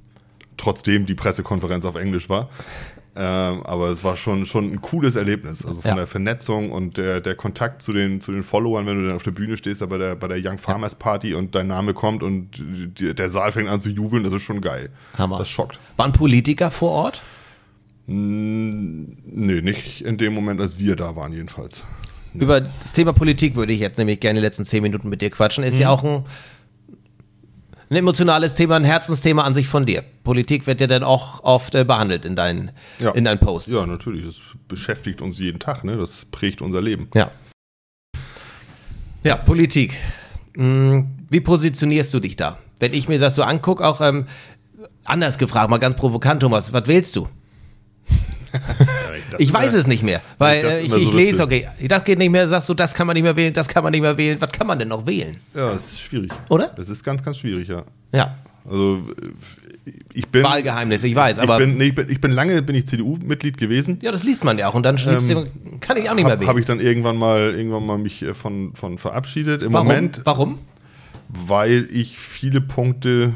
trotzdem 0.58 1.06
die 1.06 1.16
Pressekonferenz 1.16 1.86
auf 1.86 1.96
Englisch 1.96 2.30
war. 2.30 2.50
Ähm, 3.20 3.64
aber 3.66 3.90
es 3.90 4.04
war 4.04 4.16
schon, 4.16 4.46
schon 4.46 4.72
ein 4.74 4.82
cooles 4.82 5.16
Erlebnis. 5.16 5.66
Also 5.66 5.82
von 5.82 5.90
Ja. 5.90 5.96
der 5.96 6.06
Vernetzung 6.08 6.72
und 6.72 6.98
der, 6.98 7.20
der 7.20 7.34
Kontakt 7.34 7.82
zu 7.82 7.92
den, 7.92 8.22
zu 8.22 8.32
den 8.32 8.44
Followern, 8.44 8.86
wenn 8.86 9.00
du 9.00 9.08
dann 9.08 9.16
auf 9.16 9.24
der 9.24 9.32
Bühne 9.32 9.58
stehst, 9.58 9.82
da 9.82 9.88
bei 9.88 9.98
der, 9.98 10.16
bei 10.16 10.28
der 10.28 10.38
Young 10.40 10.60
Farmers 10.60 10.94
Party 10.96 11.34
und 11.34 11.56
dein 11.56 11.66
Name 11.66 11.96
kommt 11.96 12.22
und 12.22 12.52
die, 13.00 13.16
der 13.16 13.30
Saal 13.32 13.52
fängt 13.52 13.70
an 13.70 13.82
zu 13.82 13.90
jubeln, 13.90 14.24
das 14.24 14.34
ist 14.34 14.44
schon 14.44 14.62
geil. 14.62 14.90
Hammer. 15.18 15.40
Das 15.40 15.50
schockt. 15.50 15.80
Waren 15.96 16.12
Politiker 16.12 16.70
vor 16.70 16.92
Ort? 16.92 17.22
Nee, 18.06 19.62
nicht 19.62 20.02
in 20.02 20.18
dem 20.18 20.34
Moment, 20.34 20.62
als 20.62 20.80
wir 20.80 20.96
da 20.96 21.16
waren, 21.16 21.34
jedenfalls. 21.34 21.84
Über 22.34 22.62
das 22.62 22.94
Thema 22.94 23.14
Politik 23.14 23.56
würde 23.56 23.74
ich 23.74 23.80
jetzt 23.80 23.98
nämlich 23.98 24.20
gerne 24.20 24.40
die 24.40 24.46
letzten 24.46 24.66
zehn 24.66 24.84
Minuten 24.84 25.10
mit 25.10 25.22
dir 25.22 25.30
quatschen. 25.30 25.64
Ist 25.64 25.76
Mhm. 25.76 25.82
ja 25.82 25.90
auch 25.90 26.04
ein, 26.04 26.24
ein 27.90 27.96
emotionales 27.96 28.54
Thema, 28.54 28.76
ein 28.76 28.84
Herzensthema 28.84 29.44
an 29.44 29.54
sich 29.56 29.68
von 29.68 29.86
dir. 29.86 30.04
Politik 30.24 30.68
wird 30.68 30.82
ja 30.82 30.88
dann 30.88 31.04
auch 31.04 31.44
oft 31.44 31.74
äh, 31.74 31.84
behandelt 31.86 32.26
in 32.26 32.36
deinen, 32.36 32.72
Ja. 33.00 33.12
in 33.12 33.24
deinen 33.24 33.40
Posts. 33.40 33.72
Ja, 33.74 33.86
natürlich. 33.86 34.26
Das 34.26 34.36
beschäftigt 34.68 35.22
uns 35.22 35.40
jeden 35.40 35.60
Tag, 35.60 35.84
ne? 35.84 35.96
Das 35.98 36.26
prägt 36.32 36.62
unser 36.62 36.82
Leben. 36.82 37.08
Ja. 37.16 37.32
Ja, 39.24 39.36
Politik. 39.38 39.96
Hm, 40.56 41.08
Wie 41.30 41.42
positionierst 41.42 42.14
du 42.14 42.20
dich 42.20 42.36
da? 42.36 42.58
Wenn 42.80 42.94
ich 42.94 43.08
mir 43.10 43.20
das 43.20 43.36
so 43.36 43.44
angucke, 43.44 43.86
auch 43.86 44.00
ähm, 44.02 44.28
anders 45.04 45.38
gefragt, 45.38 45.70
mal 45.70 45.78
ganz 45.80 45.96
provokant, 45.98 46.42
Thomas, 46.42 46.72
was 46.74 46.88
wählst 46.88 47.16
du? 47.16 47.28
Das 49.32 49.40
Ich 49.40 49.50
immer- 49.50 49.60
weiß 49.60 49.74
es 49.74 49.88
nicht 49.88 50.04
mehr, 50.04 50.22
weil 50.38 50.62
das 50.62 50.74
äh, 50.76 50.82
ich, 50.82 50.90
so 50.92 50.98
ich 50.98 51.14
lese, 51.14 51.44
okay, 51.44 51.68
das 51.88 52.04
geht 52.04 52.18
nicht 52.18 52.30
mehr, 52.32 52.48
sagst 52.48 52.70
du, 52.70 52.74
das 52.74 52.94
kann 52.94 53.08
man 53.08 53.14
nicht 53.16 53.24
mehr 53.24 53.36
wählen, 53.36 53.54
das 53.54 53.68
kann 53.68 53.84
man 53.84 53.92
nicht 53.92 54.02
mehr 54.02 54.18
wählen, 54.18 54.40
was 54.40 54.52
kann 54.52 54.68
man 54.68 54.80
denn 54.80 54.88
noch 54.88 55.06
wählen? 55.06 55.38
Ja, 55.56 55.72
es 55.74 55.92
ist 55.92 56.00
schwierig. 56.02 56.32
Oder? 56.50 56.74
Es 56.78 56.90
ist 56.90 57.04
ganz, 57.04 57.24
ganz 57.24 57.38
schwierig, 57.38 57.68
ja. 57.68 57.84
Ja, 58.14 58.38
Also 58.70 59.02
ich 60.14 60.28
bin. 60.28 60.44
Wahlgeheimnis, 60.44 61.04
ich 61.04 61.16
weiß, 61.16 61.40
aber 61.40 61.54
ich 61.60 61.66
bin, 61.66 61.78
nee, 61.78 61.86
ich 61.86 61.96
bin, 61.96 62.10
ich 62.10 62.20
bin 62.22 62.32
lange 62.32 62.62
bin 62.62 62.76
ich 62.76 62.86
CDU-Mitglied 62.88 63.58
gewesen. 63.58 64.00
ja, 64.02 64.12
das 64.12 64.24
liest 64.24 64.44
man 64.44 64.58
ja 64.58 64.68
auch 64.68 64.74
und 64.74 64.84
dann 64.84 64.98
schriebst 64.98 65.30
du, 65.30 65.46
kann 65.80 65.98
ich 65.98 66.10
auch 66.10 66.16
nicht 66.16 66.24
mehr 66.26 66.32
Habe 66.34 66.42
wählen. 66.42 66.50
hab 66.50 66.58
ich 66.58 66.66
dann 66.66 66.80
irgendwann 66.80 67.18
mal 67.18 67.54
irgendwann 67.56 67.86
mal 67.86 67.98
mich 67.98 68.22
äh, 68.24 68.34
von, 68.34 68.74
von 68.76 68.98
verabschiedet. 68.98 69.64
Im 69.64 69.74
Warum? 69.74 69.88
Moment, 69.88 70.22
Warum? 70.26 70.60
weil 71.30 71.88
ich 71.92 72.18
viele 72.18 72.62
Punkte 72.62 73.32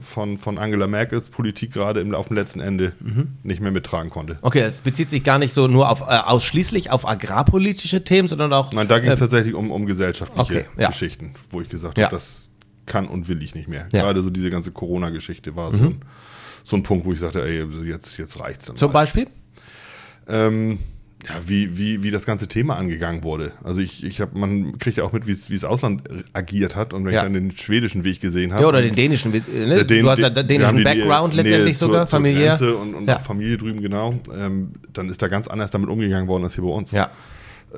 von, 0.00 0.38
von 0.38 0.58
Angela 0.58 0.86
Merkels 0.86 1.28
Politik 1.28 1.72
gerade 1.72 2.00
im 2.00 2.14
auf 2.14 2.28
dem 2.28 2.36
letzten 2.36 2.60
Ende 2.60 2.92
Mhm. 3.00 3.28
nicht 3.42 3.60
mehr 3.60 3.70
mittragen 3.70 4.10
konnte. 4.10 4.38
Okay, 4.42 4.60
es 4.60 4.80
bezieht 4.80 5.08
sich 5.10 5.22
gar 5.22 5.38
nicht 5.38 5.54
so 5.54 5.68
nur 5.68 5.88
auf 5.88 6.00
äh, 6.00 6.04
ausschließlich 6.04 6.90
auf 6.90 7.06
agrarpolitische 7.08 8.02
Themen, 8.04 8.28
sondern 8.28 8.52
auch 8.52 8.72
Nein, 8.72 8.88
da 8.88 8.98
ging 8.98 9.10
es 9.10 9.18
äh, 9.18 9.20
tatsächlich 9.20 9.54
um, 9.54 9.70
um 9.70 9.86
gesellschaftliche 9.86 10.40
Okay, 10.60 10.64
ja. 10.78 10.88
Geschichten, 10.88 11.34
wo 11.50 11.60
ich 11.60 11.68
gesagt 11.68 11.98
Ja. 11.98 12.06
habe, 12.06 12.16
das 12.16 12.48
kann 12.86 13.06
und 13.06 13.28
will 13.28 13.42
ich 13.42 13.54
nicht 13.54 13.68
mehr. 13.68 13.88
Ja. 13.92 14.00
Mhm. 14.02 14.06
Gerade 14.06 14.22
so 14.22 14.30
diese 14.30 14.50
ganze 14.50 14.72
Corona-Geschichte 14.72 15.54
war 15.54 15.72
so, 15.74 15.84
ein, 15.84 16.00
so 16.64 16.76
ein 16.76 16.82
Punkt, 16.82 17.06
wo 17.06 17.12
ich 17.12 17.20
sagte, 17.20 17.42
ey, 17.44 17.64
jetzt, 17.88 18.18
jetzt 18.18 18.40
reicht's 18.40 18.66
dann. 18.66 18.74
zum 18.76 18.88
mal. 18.88 18.94
Beispiel. 18.94 19.28
Ähm, 20.28 20.78
ja, 21.28 21.34
wie, 21.46 21.78
wie, 21.78 22.02
wie 22.02 22.10
das 22.10 22.26
ganze 22.26 22.48
Thema 22.48 22.76
angegangen 22.76 23.22
wurde. 23.22 23.52
Also 23.62 23.80
ich, 23.80 24.02
ich 24.04 24.20
habe, 24.20 24.36
man 24.38 24.78
kriegt 24.78 24.96
ja 24.96 25.04
auch 25.04 25.12
mit, 25.12 25.26
wie 25.28 25.30
es 25.32 25.50
wie 25.50 25.54
das 25.54 25.62
Ausland 25.64 26.02
agiert 26.32 26.74
hat 26.74 26.92
und 26.92 27.04
wenn 27.04 27.12
Ja. 27.14 27.20
ich 27.20 27.24
dann 27.24 27.32
den 27.34 27.56
schwedischen 27.56 28.02
Weg 28.02 28.20
gesehen 28.20 28.52
habe. 28.52 28.62
Ja, 28.62 28.68
oder 28.68 28.82
den 28.82 28.94
dänischen, 28.96 29.32
äh, 29.32 29.38
ne? 29.66 29.84
der 29.84 29.86
Dän- 29.86 30.02
du 30.02 30.10
hast 30.10 30.18
ja 30.18 30.30
den 30.30 30.48
dänischen 30.48 30.78
die 30.78 30.82
Background 30.84 31.34
letztendlich 31.34 31.78
zur- 31.78 31.88
sogar, 31.88 32.06
zur 32.06 32.18
familiär. 32.18 32.48
Grenze 32.56 32.76
und, 32.76 32.94
und 32.94 33.06
Ja. 33.06 33.20
Familie 33.20 33.56
drüben, 33.56 33.80
genau. 33.82 34.14
Ähm, 34.36 34.72
dann 34.92 35.08
ist 35.08 35.22
da 35.22 35.28
ganz 35.28 35.46
anders 35.46 35.70
damit 35.70 35.88
umgegangen 35.90 36.26
worden 36.26 36.42
als 36.44 36.54
hier 36.56 36.64
bei 36.64 36.70
uns. 36.70 36.90
Ja, 36.90 37.04
Äh, 37.04 37.08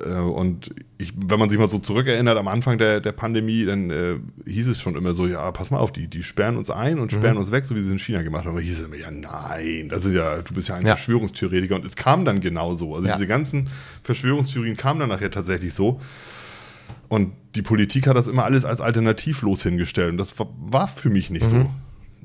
und 0.03 0.71
ich, 0.97 1.13
wenn 1.15 1.39
man 1.39 1.49
sich 1.49 1.57
mal 1.57 1.69
so 1.69 1.79
zurückerinnert, 1.79 2.37
am 2.37 2.47
Anfang 2.47 2.77
der, 2.77 2.99
der 2.99 3.11
Pandemie, 3.13 3.65
dann 3.65 3.89
äh, 3.89 4.15
hieß 4.45 4.67
es 4.67 4.81
schon 4.81 4.95
immer 4.95 5.13
so, 5.13 5.25
ja, 5.27 5.49
pass 5.51 5.71
mal 5.71 5.77
auf, 5.77 5.91
die, 5.91 6.07
die 6.09 6.21
sperren 6.23 6.57
uns 6.57 6.69
ein 6.69 6.99
und 6.99 7.11
Mhm. 7.11 7.15
sperren 7.17 7.37
uns 7.37 7.51
weg, 7.51 7.65
so 7.65 7.75
wie 7.75 7.79
sie 7.79 7.85
es 7.87 7.91
in 7.93 7.99
China 7.99 8.21
gemacht 8.21 8.43
haben. 8.45 8.51
Aber 8.51 8.61
hieß 8.61 8.79
es 8.79 8.85
immer, 8.85 8.95
ja, 8.97 9.09
nein, 9.11 9.87
das 9.89 10.03
ist 10.05 10.13
ja, 10.13 10.41
du 10.41 10.53
bist 10.53 10.67
ja 10.69 10.75
ein 10.75 10.85
Ja. 10.85 10.95
Verschwörungstheoretiker. 10.95 11.75
Und 11.75 11.85
es 11.85 11.95
kam 11.95 12.25
dann 12.25 12.41
genauso. 12.41 12.95
Also 12.95 13.07
Ja. 13.07 13.15
diese 13.15 13.27
ganzen 13.27 13.69
Verschwörungstheorien 14.03 14.75
kamen 14.77 14.99
dann 14.99 15.09
nachher 15.09 15.31
tatsächlich 15.31 15.73
so. 15.73 16.01
Und 17.07 17.33
die 17.55 17.61
Politik 17.61 18.07
hat 18.07 18.17
das 18.17 18.27
immer 18.27 18.43
alles 18.43 18.65
als 18.65 18.81
alternativlos 18.81 19.63
hingestellt. 19.63 20.11
Und 20.11 20.17
das 20.17 20.37
war, 20.39 20.47
war 20.59 20.87
für 20.87 21.09
mich 21.09 21.29
nicht 21.29 21.45
Mhm. 21.45 21.49
so. 21.49 21.69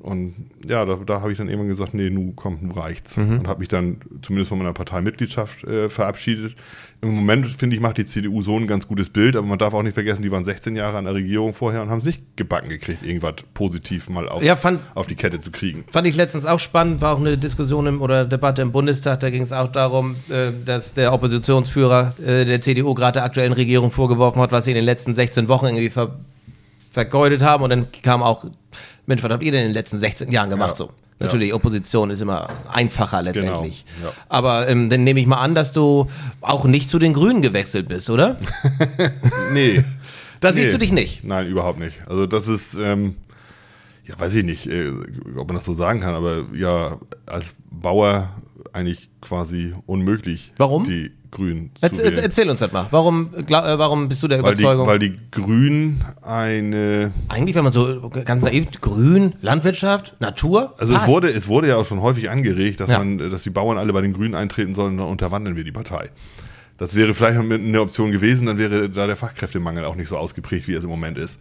Und 0.01 0.35
ja, 0.67 0.85
da, 0.85 0.97
da 0.97 1.21
habe 1.21 1.31
ich 1.33 1.39
dann 1.39 1.49
irgendwann 1.49 1.69
gesagt, 1.69 1.95
nee, 1.95 2.11
nu 2.11 2.33
komm, 2.35 2.59
nu 2.63 2.73
reicht's. 2.73 3.17
Mhm. 3.17 3.41
Und 3.41 3.49
habe 3.49 3.61
mich 3.61 3.69
dann 3.69 3.99
zumindest 4.23 4.49
von 4.49 4.59
meiner 4.59 4.73
Parteimitgliedschaft 4.73 5.65
äh, 5.65 5.89
verabschiedet. 5.89 6.55
Im 7.03 7.15
Moment, 7.15 7.47
finde 7.47 7.77
ich, 7.77 7.83
macht 7.83 7.97
die 7.99 8.05
CDU 8.05 8.43
so 8.43 8.57
ein 8.57 8.67
ganz 8.67 8.87
gutes 8.89 9.09
Bild, 9.11 9.37
aber 9.37 9.47
man 9.47 9.59
darf 9.59 9.73
auch 9.75 9.83
nicht 9.83 9.95
vergessen, 9.95 10.23
die 10.23 10.31
waren 10.31 10.45
16 10.45 10.77
Jahre 10.77 10.99
an 10.99 11.05
der 11.07 11.15
Regierung 11.15 11.55
vorher 11.55 11.81
und 11.83 11.89
haben 11.91 11.99
es 11.99 12.05
nicht 12.05 12.23
gebacken 12.37 12.69
gekriegt, 12.69 13.03
irgendwas 13.05 13.35
positiv 13.55 14.09
mal 14.11 14.29
auf, 14.29 14.43
Ja, 14.43 14.57
fand- 14.57 14.81
auf 14.95 15.07
die 15.07 15.15
Kette 15.15 15.41
zu 15.41 15.51
kriegen. 15.51 15.85
fand 15.91 16.07
ich 16.07 16.17
letztens 16.17 16.45
auch 16.45 16.61
spannend, 16.61 17.01
war 17.01 17.15
auch 17.15 17.21
eine 17.21 17.39
Diskussion 17.39 17.87
im, 17.87 18.03
oder 18.03 18.25
Debatte 18.25 18.63
im 18.63 18.73
Bundestag, 18.73 19.21
da 19.21 19.31
ging 19.31 19.43
es 19.43 19.53
auch 19.53 19.69
darum, 19.69 20.17
äh, 20.29 20.53
dass 20.65 20.93
der 20.95 21.13
Oppositionsführer 21.15 22.15
äh, 22.25 22.45
der 22.45 22.61
CDU 22.61 22.95
gerade 22.95 23.15
der 23.15 23.25
aktuellen 23.25 23.53
Regierung 23.55 23.91
vorgeworfen 23.91 24.41
hat, 24.43 24.53
was 24.53 24.65
sie 24.67 24.73
in 24.73 24.77
den 24.77 24.85
letzten 24.85 25.15
16 25.15 25.49
Wochen 25.49 25.67
irgendwie 25.67 25.91
ver 25.91 26.17
vergeudet 26.91 27.43
haben 27.43 27.63
und 27.65 27.71
dann 27.71 27.87
kam 28.03 28.23
auch, 28.23 28.45
Mensch, 29.07 29.23
was 29.23 29.31
habt 29.31 29.43
ihr 29.43 29.53
denn 29.53 29.63
in 29.63 29.69
den 29.69 29.75
letzten 29.75 29.99
16 29.99 30.31
Jahren 30.31 30.51
gemacht 30.51 30.71
Ja. 30.71 30.75
so? 30.77 30.91
Natürlich, 31.23 31.53
Opposition 31.53 32.09
ist 32.09 32.23
immer 32.23 32.49
einfacher 32.73 33.23
letztendlich. 33.23 33.85
Genau, 33.99 34.09
ja. 34.09 34.15
Aber 34.31 34.69
ähm, 34.69 34.89
dann 34.89 35.05
nehme 35.05 35.21
ich 35.21 35.27
mal 35.27 35.37
an, 35.37 35.55
dass 35.55 35.73
du 35.73 36.09
auch 36.41 36.65
nicht 36.65 36.89
zu 36.89 36.99
den 36.99 37.13
Grünen 37.13 37.43
gewechselt 37.43 37.89
bist, 37.89 38.09
oder? 38.09 38.39
Nee. 39.53 39.85
Da 40.41 40.51
Nee. 40.53 40.63
siehst 40.63 40.75
du 40.75 40.79
dich 40.79 40.93
nicht. 40.93 41.23
Nein, 41.23 41.47
überhaupt 41.47 41.79
nicht. 41.79 42.01
Also 42.09 42.27
das 42.27 42.49
ist, 42.49 42.73
ähm, 42.75 43.17
ja, 44.07 44.19
weiß 44.19 44.35
ich 44.35 44.45
nicht, 44.45 44.67
äh, 44.69 44.91
ob 45.37 45.47
man 45.49 45.57
das 45.57 45.67
so 45.67 45.75
sagen 45.75 46.01
kann, 46.01 46.15
aber 46.15 46.47
ja, 46.55 46.97
als 47.27 47.55
Bauer 47.71 48.31
eigentlich 48.73 49.11
quasi 49.21 49.75
unmöglich, 49.85 50.55
Warum? 50.57 50.85
die 50.85 51.11
Grünen 51.31 51.71
zu 51.79 52.03
Erz, 52.03 52.19
erzähl 52.19 52.51
uns 52.51 52.61
das 52.61 52.73
mal. 52.73 52.87
Warum, 52.91 53.31
glaub, 53.47 53.65
äh, 53.65 53.79
warum 53.79 54.09
bist 54.09 54.23
du 54.23 54.29
der 54.29 54.43
weil, 54.43 54.55
die, 54.55 54.63
Überzeugung? 54.63 54.87
weil 54.87 54.99
die 54.99 55.19
Grünen 55.31 56.05
eine, 56.23 57.13
Eigentlich, 57.29 57.55
wenn 57.57 57.65
man 57.65 57.73
so 57.73 58.11
ganz 58.25 58.43
naiv, 58.43 58.67
Grün, 58.81 59.35
Landwirtschaft, 59.41 60.15
Natur. 60.21 60.75
also 60.79 60.93
es 60.93 60.99
passt. 60.99 61.09
wurde, 61.11 61.29
es 61.31 61.49
wurde 61.49 61.69
ja 61.69 61.77
auch 61.77 61.87
schon 61.87 62.01
häufig 62.03 62.31
angeregt, 62.31 62.81
dass 62.81 62.89
Ja. 62.91 62.99
man, 62.99 63.19
dass 63.19 63.43
die 63.43 63.51
Bauern 63.51 63.79
alle 63.79 63.93
bei 63.93 64.01
den 64.01 64.13
Grünen 64.13 64.35
eintreten 64.35 64.75
sollen, 64.75 64.97
dann 64.97 65.07
unterwandeln 65.07 65.57
wir 65.57 65.65
die 65.65 65.73
Partei. 65.73 66.11
Das 66.79 66.95
wäre 66.95 67.13
vielleicht 67.15 67.39
eine 67.39 67.81
Option 67.81 68.11
gewesen, 68.11 68.47
dann 68.47 68.59
wäre 68.59 68.89
da 68.89 69.07
der 69.07 69.17
Fachkräftemangel 69.17 69.85
auch 69.85 69.97
nicht 69.97 70.09
so 70.09 70.17
ausgeprägt, 70.17 70.67
wie 70.67 70.75
es 70.75 70.83
im 70.85 70.91
Moment 70.91 71.19
ist. 71.19 71.39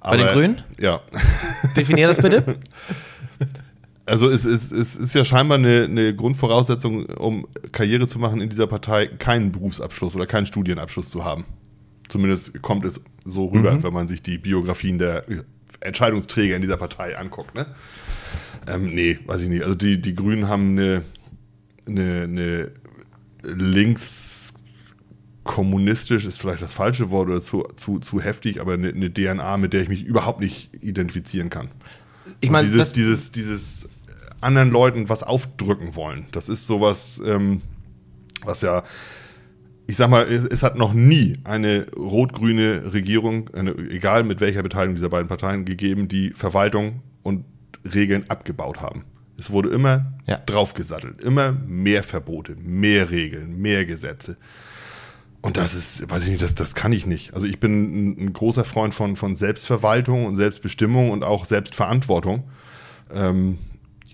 Bei 0.00 0.16
den 0.16 0.26
Grünen? 0.28 0.62
Ja. 0.80 1.00
Definier 1.76 2.08
das 2.08 2.18
bitte. 2.18 2.44
Also 4.08 4.28
es 4.28 4.44
ist, 4.44 4.72
es 4.72 4.96
ist 4.96 5.14
ja 5.14 5.24
scheinbar 5.24 5.58
eine, 5.58 5.84
eine 5.84 6.14
Grundvoraussetzung, 6.14 7.06
um 7.06 7.46
Karriere 7.72 8.06
zu 8.06 8.18
machen 8.18 8.40
in 8.40 8.48
dieser 8.48 8.66
Partei, 8.66 9.06
keinen 9.06 9.52
Berufsabschluss 9.52 10.16
oder 10.16 10.26
keinen 10.26 10.46
Studienabschluss 10.46 11.10
zu 11.10 11.24
haben. 11.24 11.44
Zumindest 12.08 12.60
kommt 12.62 12.84
es 12.84 13.00
so 13.24 13.46
rüber, 13.46 13.72
Mhm. 13.74 13.82
wenn 13.82 13.92
man 13.92 14.08
sich 14.08 14.22
die 14.22 14.38
Biografien 14.38 14.98
der 14.98 15.24
Entscheidungsträger 15.80 16.56
in 16.56 16.62
dieser 16.62 16.78
Partei 16.78 17.16
anguckt. 17.18 17.54
Ne? 17.54 17.66
Ähm, 18.66 18.94
nee, 18.94 19.18
weiß 19.26 19.42
ich 19.42 19.48
nicht. 19.48 19.62
Also 19.62 19.74
die, 19.74 20.00
die 20.00 20.14
Grünen 20.14 20.48
haben 20.48 20.70
eine, 20.78 21.02
eine, 21.86 22.22
eine 22.24 22.70
links 23.42 24.54
kommunistisch 25.44 26.26
ist 26.26 26.38
vielleicht 26.38 26.60
das 26.60 26.74
falsche 26.74 27.10
Wort 27.10 27.28
oder 27.28 27.40
zu, 27.40 27.62
zu, 27.76 27.98
zu 28.00 28.20
heftig, 28.20 28.60
aber 28.60 28.74
eine, 28.74 28.88
eine 28.88 29.10
DNA, 29.12 29.56
mit 29.56 29.72
der 29.72 29.82
ich 29.82 29.88
mich 29.88 30.04
überhaupt 30.04 30.40
nicht 30.40 30.70
identifizieren 30.82 31.48
kann. 31.48 31.70
Ich 32.40 32.50
meine, 32.50 32.68
dieses, 32.68 32.92
dieses, 32.92 33.32
dieses 33.32 33.88
anderen 34.40 34.70
Leuten 34.70 35.08
was 35.08 35.22
aufdrücken 35.22 35.94
wollen. 35.96 36.26
Das 36.32 36.48
ist 36.48 36.66
sowas, 36.66 37.20
ähm, 37.24 37.62
was 38.44 38.62
ja, 38.62 38.82
ich 39.86 39.96
sag 39.96 40.10
mal, 40.10 40.30
es, 40.30 40.44
es 40.44 40.62
hat 40.62 40.76
noch 40.76 40.92
nie 40.92 41.38
eine 41.44 41.86
rot-grüne 41.96 42.92
Regierung, 42.92 43.50
eine, 43.54 43.72
egal 43.90 44.24
mit 44.24 44.40
welcher 44.40 44.62
Beteiligung 44.62 44.96
dieser 44.96 45.08
beiden 45.08 45.28
Parteien, 45.28 45.64
gegeben, 45.64 46.08
die 46.08 46.30
Verwaltung 46.30 47.02
und 47.22 47.44
Regeln 47.94 48.24
abgebaut 48.28 48.80
haben. 48.80 49.04
Es 49.38 49.50
wurde 49.50 49.70
immer 49.70 50.12
Ja. 50.26 50.38
draufgesattelt, 50.38 51.22
immer 51.22 51.52
mehr 51.52 52.02
Verbote, 52.02 52.56
mehr 52.56 53.10
Regeln, 53.10 53.60
mehr 53.60 53.86
Gesetze. 53.86 54.36
Und 55.40 55.56
das 55.56 55.74
ist, 55.74 56.10
weiß 56.10 56.24
ich 56.24 56.30
nicht, 56.30 56.42
das, 56.42 56.56
das 56.56 56.74
kann 56.74 56.92
ich 56.92 57.06
nicht. 57.06 57.32
Also 57.32 57.46
ich 57.46 57.60
bin 57.60 57.72
ein, 58.10 58.26
ein 58.26 58.32
großer 58.32 58.64
Freund 58.64 58.92
von, 58.92 59.16
von 59.16 59.36
Selbstverwaltung 59.36 60.26
und 60.26 60.34
Selbstbestimmung 60.34 61.10
und 61.10 61.22
auch 61.22 61.44
Selbstverantwortung. 61.44 62.42
Ähm, 63.14 63.58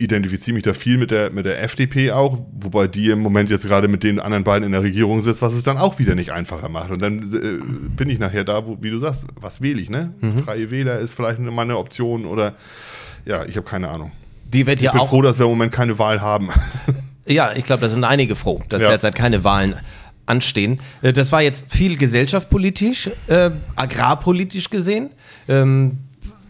identifiziere 0.05 0.55
mich 0.55 0.63
da 0.63 0.73
viel 0.75 0.97
mit 0.99 1.11
der, 1.11 1.31
mit 1.31 1.45
der 1.47 1.63
FDP 1.63 2.13
auch, 2.13 2.39
wobei 2.53 2.87
die 2.87 3.11
im 3.11 3.21
Moment 3.21 3.51
jetzt 3.51 3.67
gerade 3.67 3.89
mit 3.89 4.03
den 4.05 4.21
anderen 4.21 4.45
beiden 4.45 4.65
in 4.65 4.73
der 4.73 4.83
Regierung 4.83 5.23
sitzt, 5.23 5.43
was 5.43 5.53
es 5.55 5.63
dann 5.65 5.77
auch 5.79 5.99
wieder 5.99 6.15
nicht 6.15 6.31
einfacher 6.33 6.69
macht. 6.69 6.91
Und 6.91 7.01
dann 7.03 7.19
äh, 7.33 7.89
bin 7.97 8.09
ich 8.11 8.19
nachher 8.19 8.45
da, 8.45 8.67
wo, 8.67 8.79
wie 8.81 8.91
du 8.91 8.99
sagst, 8.99 9.27
was 9.41 9.61
wähle 9.61 9.81
ich, 9.81 9.91
ne? 9.91 10.13
Freie 10.45 10.71
Wähler 10.71 10.99
ist 10.99 11.13
vielleicht 11.15 11.39
mal 11.41 11.63
eine 11.63 11.77
Option 11.79 12.25
oder 12.27 12.55
ja, 13.27 13.45
ich 13.47 13.57
habe 13.57 13.67
keine 13.67 13.89
Ahnung. 13.89 14.13
die 14.53 14.67
wird 14.67 14.79
Ich 14.79 14.85
ja 14.85 14.93
bin 14.93 15.01
auch. 15.01 15.09
froh, 15.09 15.23
dass 15.23 15.39
wir 15.39 15.45
im 15.47 15.51
Moment 15.51 15.73
keine 15.73 15.99
Wahl 15.99 16.21
haben. 16.21 16.49
Ja, 17.27 17.53
ich 17.57 17.65
glaube, 17.65 17.81
da 17.81 17.89
sind 17.89 18.05
einige 18.05 18.37
froh, 18.37 18.61
dass 18.69 18.83
Ja. 18.83 18.89
derzeit 18.91 19.15
keine 19.15 19.45
Wahlen 19.45 19.77
anstehen. 20.27 20.79
Äh, 21.01 21.15
Das 21.15 21.33
war 21.33 21.41
jetzt 21.41 21.73
viel 21.73 21.97
gesellschaftspolitisch, 21.97 23.09
äh, 23.29 23.51
agrarpolitisch 23.77 24.69
gesehen. 24.69 25.09
Ähm, 25.49 26.01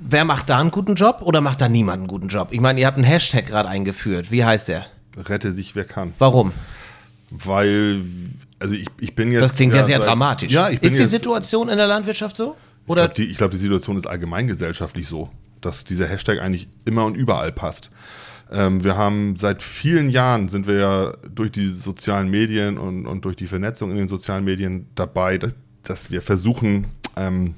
wer 0.07 0.25
macht 0.25 0.51
da 0.51 0.59
einen 0.61 0.71
guten 0.71 0.95
Job 0.95 1.19
oder 1.23 1.41
macht 1.41 1.61
da 1.61 1.69
niemand 1.69 1.99
einen 1.99 2.07
guten 2.07 2.29
Job? 2.29 2.49
Ich 2.51 2.61
meine, 2.61 2.81
ihr 2.81 2.87
habt 2.87 2.97
einen 2.97 3.05
Hashtag 3.07 3.47
gerade 3.47 3.69
eingeführt. 3.69 4.31
Wie 4.31 4.45
heißt 4.45 4.69
der? 4.69 4.87
Rette 5.17 5.53
sich, 5.53 5.75
wer 5.75 5.85
kann. 5.85 6.15
Warum? 6.19 6.53
Weil, 7.31 8.03
also 8.59 8.75
ich, 8.75 8.87
ich 9.01 9.15
bin 9.15 9.33
jetzt. 9.33 9.43
Das 9.43 9.55
klingt 9.57 9.75
ja, 9.75 9.83
sehr 9.83 9.99
seit- 9.99 10.07
dramatisch. 10.09 10.53
Ja, 10.53 10.71
ich 10.71 10.81
bin 10.81 10.91
Ist 10.91 10.99
die 10.99 11.03
jetzt, 11.03 11.11
Situation 11.11 11.69
in 11.69 11.77
der 11.77 11.87
Landwirtschaft 11.87 12.37
so? 12.37 12.57
Ich 12.85 12.91
Oder 12.91 13.03
glaube, 13.07 13.15
die, 13.15 13.25
ich 13.31 13.37
glaub, 13.39 13.51
die 13.51 13.57
Situation 13.57 13.97
ist 13.97 14.07
allgemein 14.07 14.47
gesellschaftlich 14.47 15.09
so, 15.09 15.31
dass 15.61 15.85
dieser 15.85 16.07
Hashtag 16.07 16.41
eigentlich 16.41 16.69
immer 16.85 17.05
und 17.07 17.17
überall 17.17 17.51
passt. 17.51 17.91
Ähm, 18.53 18.85
wir 18.85 18.97
haben 18.97 19.37
seit 19.37 19.63
vielen 19.63 20.11
Jahren 20.11 20.49
sind 20.49 20.67
wir 20.67 20.75
ja 20.75 21.13
durch 21.35 21.51
die 21.51 21.69
sozialen 21.69 22.29
Medien 22.29 22.77
und, 22.77 23.07
und 23.07 23.25
durch 23.25 23.37
die 23.37 23.47
Vernetzung 23.47 23.91
in 23.91 23.97
den 23.97 24.09
sozialen 24.09 24.45
Medien 24.45 24.87
dabei, 24.95 25.39
dass, 25.39 25.55
dass 25.83 26.11
wir 26.11 26.21
versuchen, 26.21 26.89
ähm, 27.17 27.55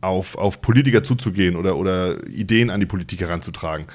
auf, 0.00 0.36
auf 0.36 0.60
Politiker 0.60 1.02
zuzugehen 1.02 1.56
oder, 1.56 1.76
oder 1.76 2.26
Ideen 2.28 2.70
an 2.70 2.80
die 2.80 2.86
Politik 2.86 3.20
heranzutragen, 3.20 3.86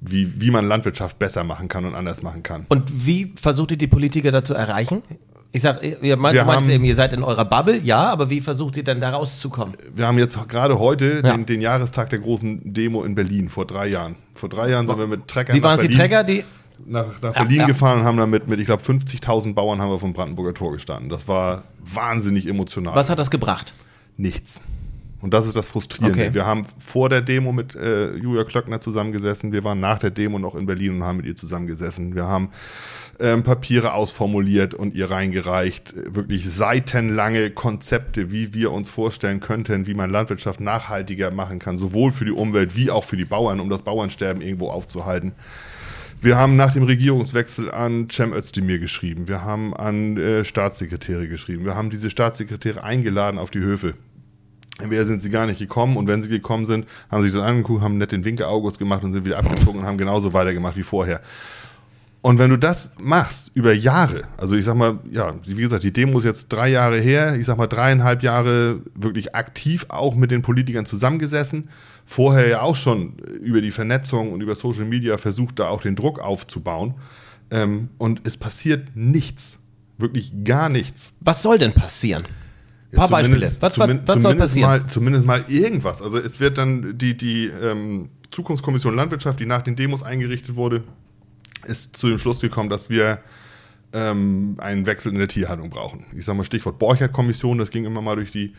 wie, 0.00 0.40
wie 0.40 0.50
man 0.50 0.66
Landwirtschaft 0.66 1.18
besser 1.18 1.44
machen 1.44 1.68
kann 1.68 1.84
und 1.84 1.94
anders 1.94 2.22
machen 2.22 2.42
kann. 2.42 2.66
Und 2.68 3.06
wie 3.06 3.32
versucht 3.40 3.70
ihr 3.72 3.76
die 3.78 3.86
Politiker 3.86 4.30
da 4.30 4.42
zu 4.42 4.54
erreichen? 4.54 5.02
Ich 5.54 5.60
sag, 5.60 5.82
ihr, 5.82 6.16
meint, 6.16 6.34
Wir 6.34 6.46
haben- 6.46 6.70
eben, 6.70 6.82
ihr 6.84 6.96
seid 6.96 7.12
in 7.12 7.22
eurer 7.22 7.44
Bubble, 7.44 7.78
ja, 7.78 8.04
aber 8.10 8.30
wie 8.30 8.40
versucht 8.40 8.78
ihr 8.78 8.84
denn 8.84 9.00
da 9.02 9.10
rauszukommen? 9.10 9.76
Wir 9.94 10.06
haben 10.06 10.16
jetzt 10.18 10.38
gerade 10.48 10.78
heute 10.78 11.20
Ja. 11.22 11.32
den, 11.36 11.44
den 11.44 11.60
Jahrestag 11.60 12.08
der 12.08 12.20
großen 12.20 12.72
Demo 12.72 13.04
in 13.04 13.14
Berlin, 13.14 13.50
vor 13.50 13.66
drei 13.66 13.88
Jahren. 13.88 14.16
Vor 14.34 14.48
drei 14.48 14.70
Jahren 14.70 14.86
sind 14.86 14.98
wir 14.98 15.06
mit 15.06 15.28
Treckern 15.28 15.54
Die 15.54 15.60
nach 15.60 15.68
waren 15.68 15.74
es 15.78 15.82
die 15.82 15.88
Berlin, 15.88 16.00
Träger, 16.00 16.24
die. 16.24 16.44
nach, 16.86 17.20
nach 17.20 17.34
Ja, 17.36 17.42
Berlin 17.42 17.58
ja. 17.58 17.66
gefahren 17.66 18.00
und 18.00 18.04
haben 18.06 18.16
damit 18.16 18.48
mit, 18.48 18.60
ich 18.60 18.66
glaube, 18.66 18.82
50.000 18.82 19.52
Bauern 19.54 19.78
haben 19.82 19.90
wir 19.90 19.98
vom 19.98 20.14
Brandenburger 20.14 20.54
Tor 20.54 20.72
gestanden. 20.72 21.10
Das 21.10 21.28
war 21.28 21.64
wahnsinnig 21.84 22.48
emotional. 22.48 22.94
Was 22.96 23.10
hat 23.10 23.18
das 23.18 23.30
gebracht? 23.30 23.74
Nichts. 24.16 24.62
Und 25.22 25.32
das 25.32 25.46
ist 25.46 25.56
das 25.56 25.68
Frustrierende. 25.68 26.18
Okay. 26.18 26.34
Wir 26.34 26.44
haben 26.44 26.66
vor 26.78 27.08
der 27.08 27.22
Demo 27.22 27.52
mit 27.52 27.76
äh, 27.76 28.14
Julia 28.16 28.42
Klöckner 28.42 28.80
zusammengesessen. 28.80 29.52
Wir 29.52 29.62
waren 29.62 29.78
nach 29.78 29.98
der 30.00 30.10
Demo 30.10 30.40
noch 30.40 30.56
in 30.56 30.66
Berlin 30.66 30.96
und 30.96 31.04
haben 31.04 31.18
mit 31.18 31.26
ihr 31.26 31.36
zusammengesessen. 31.36 32.16
Wir 32.16 32.26
haben 32.26 32.50
ähm, 33.20 33.44
Papiere 33.44 33.94
ausformuliert 33.94 34.74
und 34.74 34.94
ihr 34.94 35.10
reingereicht. 35.10 35.94
Wirklich 36.12 36.50
seitenlange 36.50 37.50
Konzepte, 37.50 38.32
wie 38.32 38.52
wir 38.52 38.72
uns 38.72 38.90
vorstellen 38.90 39.38
könnten, 39.38 39.86
wie 39.86 39.94
man 39.94 40.10
Landwirtschaft 40.10 40.60
nachhaltiger 40.60 41.30
machen 41.30 41.60
kann, 41.60 41.78
sowohl 41.78 42.10
für 42.10 42.24
die 42.24 42.32
Umwelt 42.32 42.74
wie 42.74 42.90
auch 42.90 43.04
für 43.04 43.16
die 43.16 43.24
Bauern, 43.24 43.60
um 43.60 43.70
das 43.70 43.82
Bauernsterben 43.82 44.42
irgendwo 44.42 44.70
aufzuhalten. 44.70 45.34
Wir 46.20 46.36
haben 46.36 46.56
nach 46.56 46.72
dem 46.72 46.82
Regierungswechsel 46.82 47.70
an 47.70 48.08
Cem 48.10 48.32
Özdemir 48.32 48.80
geschrieben. 48.80 49.28
Wir 49.28 49.42
haben 49.42 49.74
an 49.74 50.16
äh, 50.16 50.44
Staatssekretäre 50.44 51.28
geschrieben. 51.28 51.64
Wir 51.64 51.76
haben 51.76 51.90
diese 51.90 52.10
Staatssekretäre 52.10 52.82
eingeladen 52.82 53.38
auf 53.38 53.50
die 53.50 53.60
Höfe. 53.60 53.94
Entweder 54.82 55.06
sind 55.06 55.22
sie 55.22 55.30
gar 55.30 55.46
nicht 55.46 55.58
gekommen 55.58 55.96
und 55.96 56.06
wenn 56.08 56.22
sie 56.22 56.28
gekommen 56.28 56.66
sind, 56.66 56.86
haben 57.10 57.22
sie 57.22 57.28
sich 57.28 57.36
das 57.36 57.46
angeguckt, 57.46 57.82
haben 57.82 57.98
nett 57.98 58.12
den 58.12 58.24
Winke 58.24 58.48
August 58.48 58.78
gemacht 58.78 59.04
und 59.04 59.12
sind 59.12 59.24
wieder 59.24 59.38
abgezogen 59.38 59.80
und 59.80 59.86
haben 59.86 59.98
genauso 59.98 60.32
weitergemacht 60.32 60.76
wie 60.76 60.82
vorher. 60.82 61.20
Und 62.22 62.38
wenn 62.38 62.50
du 62.50 62.56
das 62.56 62.90
machst 63.00 63.50
über 63.54 63.72
Jahre, 63.72 64.22
also 64.36 64.54
ich 64.54 64.64
sag 64.64 64.76
mal, 64.76 65.00
ja, 65.10 65.34
wie 65.44 65.60
gesagt, 65.60 65.82
die 65.82 65.92
Demo 65.92 66.18
ist 66.18 66.24
jetzt 66.24 66.52
drei 66.52 66.68
Jahre 66.68 67.00
her, 67.00 67.34
ich 67.34 67.46
sag 67.46 67.58
mal 67.58 67.66
dreieinhalb 67.66 68.22
Jahre 68.22 68.80
wirklich 68.94 69.34
aktiv 69.34 69.86
auch 69.88 70.14
mit 70.14 70.30
den 70.30 70.40
Politikern 70.40 70.86
zusammengesessen, 70.86 71.68
vorher 72.06 72.46
ja 72.46 72.60
auch 72.62 72.76
schon 72.76 73.14
über 73.40 73.60
die 73.60 73.72
Vernetzung 73.72 74.30
und 74.30 74.40
über 74.40 74.54
Social 74.54 74.84
Media 74.84 75.18
versucht, 75.18 75.58
da 75.58 75.66
auch 75.66 75.82
den 75.82 75.96
Druck 75.96 76.20
aufzubauen. 76.20 76.94
Ähm, 77.50 77.88
und 77.98 78.20
es 78.22 78.36
passiert 78.36 78.94
nichts, 78.94 79.58
wirklich 79.98 80.32
gar 80.44 80.68
nichts. 80.68 81.12
Was 81.20 81.42
soll 81.42 81.58
denn 81.58 81.72
passieren? 81.72 82.22
Ein 82.92 82.96
paar 82.96 83.08
Beispiele. 83.08 83.36
zumindest- 83.40 83.62
Was, 83.62 83.78
was, 83.78 83.88
was 83.88 83.96
soll 83.96 84.06
zumindest 84.22 84.38
passieren? 84.38 84.70
Mal, 84.70 84.86
zumindest 84.86 85.26
mal 85.26 85.44
irgendwas. 85.48 86.02
Also 86.02 86.18
es 86.18 86.40
wird 86.40 86.58
dann 86.58 86.98
die, 86.98 87.16
die 87.16 87.46
ähm, 87.46 88.10
Zukunftskommission 88.30 88.94
Landwirtschaft, 88.94 89.40
die 89.40 89.46
nach 89.46 89.62
den 89.62 89.76
Demos 89.76 90.02
eingerichtet 90.02 90.54
wurde, 90.56 90.84
ist 91.64 91.96
zu 91.96 92.08
dem 92.08 92.18
Schluss 92.18 92.40
gekommen, 92.40 92.68
dass 92.70 92.90
wir 92.90 93.18
ähm, 93.92 94.56
einen 94.58 94.86
Wechsel 94.86 95.12
in 95.12 95.18
der 95.18 95.28
Tierhaltung 95.28 95.70
brauchen. 95.70 96.06
Ich 96.16 96.24
sage 96.24 96.38
mal 96.38 96.44
Stichwort 96.44 96.78
Borchert-Kommission, 96.78 97.58
das 97.58 97.70
ging 97.70 97.84
immer 97.84 98.00
mal 98.02 98.16
durch 98.16 98.30
die 98.30 98.54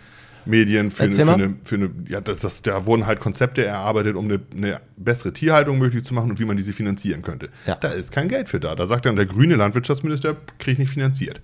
Medien 0.46 0.92
für, 0.92 1.04
eine, 1.04 1.14
für, 1.16 1.32
eine, 1.34 1.56
für 1.64 1.76
eine, 1.76 1.90
ja, 2.10 2.20
das, 2.22 2.42
das, 2.42 2.62
da 2.62 2.86
wurden 2.86 3.06
halt 3.08 3.20
Konzepte 3.20 3.64
erarbeitet, 3.66 4.16
um 4.16 4.26
eine, 4.26 4.42
eine 4.56 4.82
bessere 4.98 5.32
Tierhaltung 5.32 5.78
möglich 5.80 6.04
zu 6.04 6.14
machen 6.14 6.32
und 6.32 6.40
wie 6.40 6.46
man 6.46 6.58
diese 6.58 6.74
finanzieren 6.74 7.22
könnte. 7.22 7.50
Ja. 7.66 7.76
Da 7.76 7.90
ist 7.90 8.12
kein 8.12 8.28
Geld 8.28 8.50
für 8.50 8.60
da. 8.60 8.76
Da 8.76 8.86
sagt 8.86 9.06
dann 9.06 9.16
der 9.16 9.26
grüne 9.26 9.56
Landwirtschaftsminister, 9.56 10.36
kriege 10.60 10.74
ich 10.74 10.80
nicht 10.80 10.90
finanziert 10.92 11.42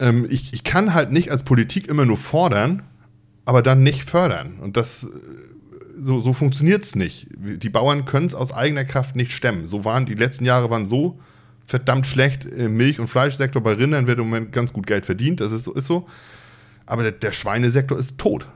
ähm, 0.00 0.26
ich, 0.28 0.52
ich 0.52 0.64
kann 0.64 0.94
halt 0.94 1.12
nicht 1.12 1.30
als 1.30 1.44
Politik 1.44 1.88
immer 1.88 2.04
nur 2.04 2.16
fordern, 2.16 2.82
aber 3.44 3.62
dann 3.62 3.82
nicht 3.82 4.08
fördern. 4.08 4.58
Und 4.60 4.76
das, 4.76 5.04
äh, 5.04 5.08
so, 5.96 6.20
so 6.20 6.32
funktioniert 6.32 6.84
es 6.84 6.94
nicht. 6.94 7.28
Die 7.36 7.68
Bauern 7.68 8.04
können 8.04 8.26
es 8.26 8.34
aus 8.34 8.52
eigener 8.52 8.84
Kraft 8.84 9.16
nicht 9.16 9.32
stemmen. 9.32 9.66
So 9.66 9.84
waren 9.84 10.06
die 10.06 10.14
letzten 10.14 10.44
Jahre 10.44 10.70
waren 10.70 10.86
so 10.86 11.18
verdammt 11.66 12.06
schlecht 12.06 12.44
im 12.44 12.76
Milch- 12.76 13.00
und 13.00 13.08
Fleischsektor. 13.08 13.62
Bei 13.62 13.72
Rindern 13.72 14.06
wird 14.06 14.18
im 14.18 14.26
Moment 14.26 14.52
ganz 14.52 14.72
gut 14.72 14.86
Geld 14.86 15.06
verdient, 15.06 15.40
das 15.40 15.52
ist 15.52 15.64
so. 15.64 15.72
Ist 15.72 15.86
so. 15.86 16.06
Aber 16.86 17.02
der, 17.02 17.12
der 17.12 17.32
Schweinesektor 17.32 17.98
ist 17.98 18.18
tot. 18.18 18.46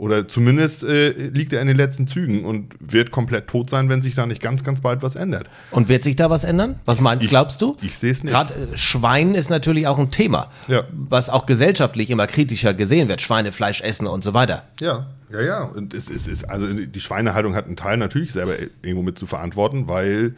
Oder 0.00 0.26
zumindest 0.28 0.82
äh, 0.82 1.10
liegt 1.28 1.52
er 1.52 1.60
in 1.60 1.68
den 1.68 1.76
letzten 1.76 2.06
Zügen 2.06 2.46
und 2.46 2.72
wird 2.80 3.10
komplett 3.10 3.48
tot 3.48 3.68
sein, 3.68 3.90
wenn 3.90 4.00
sich 4.00 4.14
da 4.14 4.24
nicht 4.24 4.40
ganz, 4.40 4.64
ganz 4.64 4.80
bald 4.80 5.02
was 5.02 5.14
ändert. 5.14 5.48
Und 5.72 5.90
wird 5.90 6.04
sich 6.04 6.16
da 6.16 6.30
was 6.30 6.42
ändern? 6.42 6.80
Was 6.86 7.02
meinst, 7.02 7.24
Ich- 7.24 7.28
glaubst 7.28 7.60
du? 7.60 7.76
ich 7.82 7.98
seh's 7.98 8.24
nicht. 8.24 8.32
Gerade 8.32 8.54
äh, 8.54 8.76
Schwein 8.78 9.34
ist 9.34 9.50
natürlich 9.50 9.86
auch 9.86 9.98
ein 9.98 10.10
Thema, 10.10 10.50
Ja. 10.68 10.84
was 10.90 11.28
auch 11.28 11.44
gesellschaftlich 11.44 12.08
immer 12.08 12.26
kritischer 12.26 12.72
gesehen 12.72 13.08
wird. 13.08 13.20
Schweinefleisch 13.20 13.82
essen 13.82 14.06
und 14.06 14.24
so 14.24 14.32
weiter. 14.32 14.62
Ja, 14.80 15.06
ja, 15.30 15.42
ja. 15.42 15.62
Und 15.64 15.92
es 15.92 16.08
ist, 16.08 16.26
ist, 16.28 16.48
also 16.48 16.72
die 16.72 17.00
Schweinehaltung 17.00 17.54
hat 17.54 17.66
einen 17.66 17.76
Teil 17.76 17.98
natürlich 17.98 18.32
selber 18.32 18.54
irgendwo 18.82 19.02
mit 19.02 19.18
zu 19.18 19.26
verantworten, 19.26 19.86
weil 19.86 20.34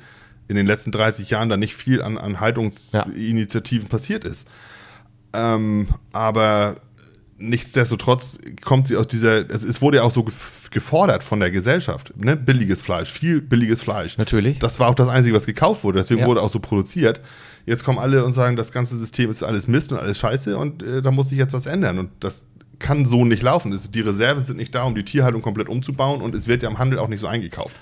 in 0.48 0.56
den 0.56 0.66
letzten 0.66 0.90
30 0.90 1.30
Jahren 1.30 1.48
da 1.48 1.56
nicht 1.56 1.76
viel 1.76 2.02
an, 2.02 2.18
an 2.18 2.40
Haltungsinitiativen 2.40 3.88
passiert 3.88 4.24
ist. 4.24 4.48
Ähm, 5.32 5.86
aber 6.12 6.74
nichtsdestotrotz 7.48 8.38
kommt 8.64 8.86
sie 8.86 8.96
aus 8.96 9.06
dieser, 9.08 9.48
es, 9.50 9.62
es 9.62 9.80
wurde 9.82 9.98
ja 9.98 10.02
auch 10.04 10.10
so 10.12 10.20
gef- 10.22 10.70
gefordert 10.70 11.22
von 11.22 11.40
der 11.40 11.50
Gesellschaft, 11.50 12.12
ne? 12.16 12.36
billiges 12.36 12.80
Fleisch, 12.80 13.10
viel 13.12 13.40
billiges 13.40 13.82
Fleisch. 13.82 14.16
Natürlich. 14.18 14.58
Das 14.58 14.80
war 14.80 14.88
auch 14.88 14.94
das 14.94 15.08
Einzige, 15.08 15.34
was 15.36 15.46
gekauft 15.46 15.84
wurde, 15.84 15.98
deswegen 15.98 16.20
Ja. 16.20 16.26
wurde 16.26 16.42
auch 16.42 16.50
so 16.50 16.58
produziert. 16.60 17.20
Jetzt 17.66 17.84
kommen 17.84 17.98
alle 17.98 18.24
und 18.24 18.32
sagen, 18.32 18.56
das 18.56 18.72
ganze 18.72 18.96
System 18.96 19.30
ist 19.30 19.42
alles 19.42 19.68
Mist 19.68 19.92
und 19.92 19.98
alles 19.98 20.18
Scheiße 20.18 20.56
und 20.56 20.82
äh, 20.82 21.02
da 21.02 21.10
muss 21.10 21.28
sich 21.28 21.38
jetzt 21.38 21.52
was 21.52 21.66
ändern 21.66 21.98
und 21.98 22.10
das 22.20 22.44
kann 22.78 23.04
so 23.06 23.24
nicht 23.24 23.42
laufen. 23.42 23.70
Das, 23.70 23.90
die 23.90 24.00
Reserven 24.00 24.44
sind 24.44 24.56
nicht 24.56 24.74
da, 24.74 24.82
um 24.84 24.94
die 24.94 25.04
Tierhaltung 25.04 25.42
komplett 25.42 25.68
umzubauen 25.68 26.20
und 26.20 26.34
es 26.34 26.48
wird 26.48 26.62
ja 26.62 26.68
im 26.70 26.78
Handel 26.78 26.98
auch 26.98 27.08
nicht 27.08 27.20
so 27.20 27.26
eingekauft. 27.28 27.76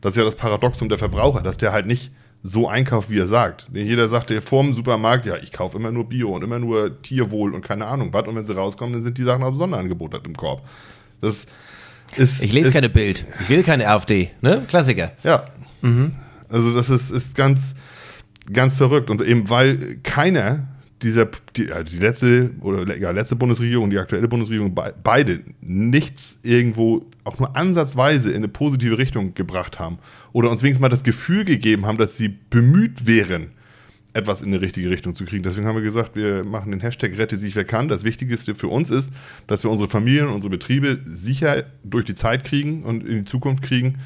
Das 0.00 0.12
ist 0.12 0.18
ja 0.18 0.24
das 0.24 0.34
Paradoxum 0.36 0.88
der 0.88 0.98
Verbraucher, 0.98 1.42
dass 1.42 1.56
der 1.58 1.72
halt 1.72 1.86
nicht 1.86 2.12
so 2.42 2.68
einkauft, 2.68 3.10
wie 3.10 3.18
er 3.18 3.26
sagt. 3.26 3.66
Jeder 3.72 4.08
sagt 4.08 4.30
dir 4.30 4.40
vor 4.40 4.62
dem 4.62 4.72
Supermarkt, 4.72 5.26
ja, 5.26 5.36
ich 5.36 5.52
kaufe 5.52 5.78
immer 5.78 5.90
nur 5.90 6.08
Bio 6.08 6.30
und 6.30 6.44
immer 6.44 6.58
nur 6.58 7.02
Tierwohl 7.02 7.54
und 7.54 7.62
keine 7.62 7.86
Ahnung 7.86 8.12
was. 8.12 8.26
Und 8.26 8.36
wenn 8.36 8.44
sie 8.44 8.54
rauskommen, 8.54 8.92
dann 8.92 9.02
sind 9.02 9.18
die 9.18 9.24
Sachen 9.24 9.42
auf 9.42 9.56
Sonderangebot 9.56 10.14
halt 10.14 10.26
im 10.26 10.36
Korb. 10.36 10.62
Das 11.20 11.46
ist. 12.16 12.42
Ich 12.42 12.52
lese 12.52 12.68
ist, 12.68 12.74
keine 12.74 12.88
Bild. 12.88 13.24
Ich 13.40 13.48
will 13.48 13.62
keine 13.62 13.88
AfD. 13.88 14.30
Ne? 14.40 14.62
Klassiker. 14.68 15.12
Ja. 15.22 15.46
Also 16.48 16.74
das 16.74 16.88
ist, 16.88 17.10
ist 17.10 17.34
ganz, 17.34 17.74
ganz 18.52 18.76
verrückt. 18.76 19.10
Und 19.10 19.22
eben 19.22 19.50
weil 19.50 19.98
keiner 20.02 20.68
dieser, 21.02 21.28
die, 21.56 21.70
also 21.72 21.92
die 21.92 21.98
letzte 21.98 22.50
oder 22.60 22.96
ja, 22.96 23.10
letzte 23.10 23.36
Bundesregierung, 23.36 23.90
die 23.90 23.98
aktuelle 23.98 24.28
Bundesregierung, 24.28 24.74
be 24.74 24.94
beide 25.02 25.40
nichts 25.60 26.38
irgendwo 26.42 27.04
auch 27.24 27.38
nur 27.38 27.54
ansatzweise 27.56 28.30
in 28.30 28.36
eine 28.36 28.48
positive 28.48 28.96
Richtung 28.96 29.34
gebracht 29.34 29.78
haben 29.78 29.98
oder 30.32 30.50
uns 30.50 30.62
wenigstens 30.62 30.80
mal 30.80 30.88
das 30.88 31.04
Gefühl 31.04 31.44
gegeben 31.44 31.84
haben, 31.86 31.98
dass 31.98 32.16
sie 32.16 32.28
bemüht 32.28 33.06
wären, 33.06 33.50
etwas 34.14 34.40
in 34.40 34.48
eine 34.48 34.62
richtige 34.62 34.88
Richtung 34.88 35.14
zu 35.14 35.26
kriegen. 35.26 35.42
Deswegen 35.42 35.66
haben 35.66 35.76
wir 35.76 35.82
gesagt, 35.82 36.16
wir 36.16 36.44
machen 36.44 36.70
den 36.70 36.80
Hashtag 36.80 37.18
Rette 37.18 37.36
sich 37.36 37.54
wer 37.54 37.64
kann. 37.64 37.88
Das 37.88 38.02
Wichtigste 38.02 38.54
für 38.54 38.68
uns 38.68 38.88
ist, 38.88 39.12
dass 39.46 39.62
wir 39.62 39.70
unsere 39.70 39.90
Familien, 39.90 40.28
unsere 40.28 40.50
Betriebe 40.50 41.00
sicher 41.04 41.64
durch 41.84 42.06
die 42.06 42.14
Zeit 42.14 42.44
kriegen 42.44 42.82
und 42.84 43.06
in 43.06 43.18
die 43.18 43.24
Zukunft 43.26 43.62
kriegen. 43.62 43.98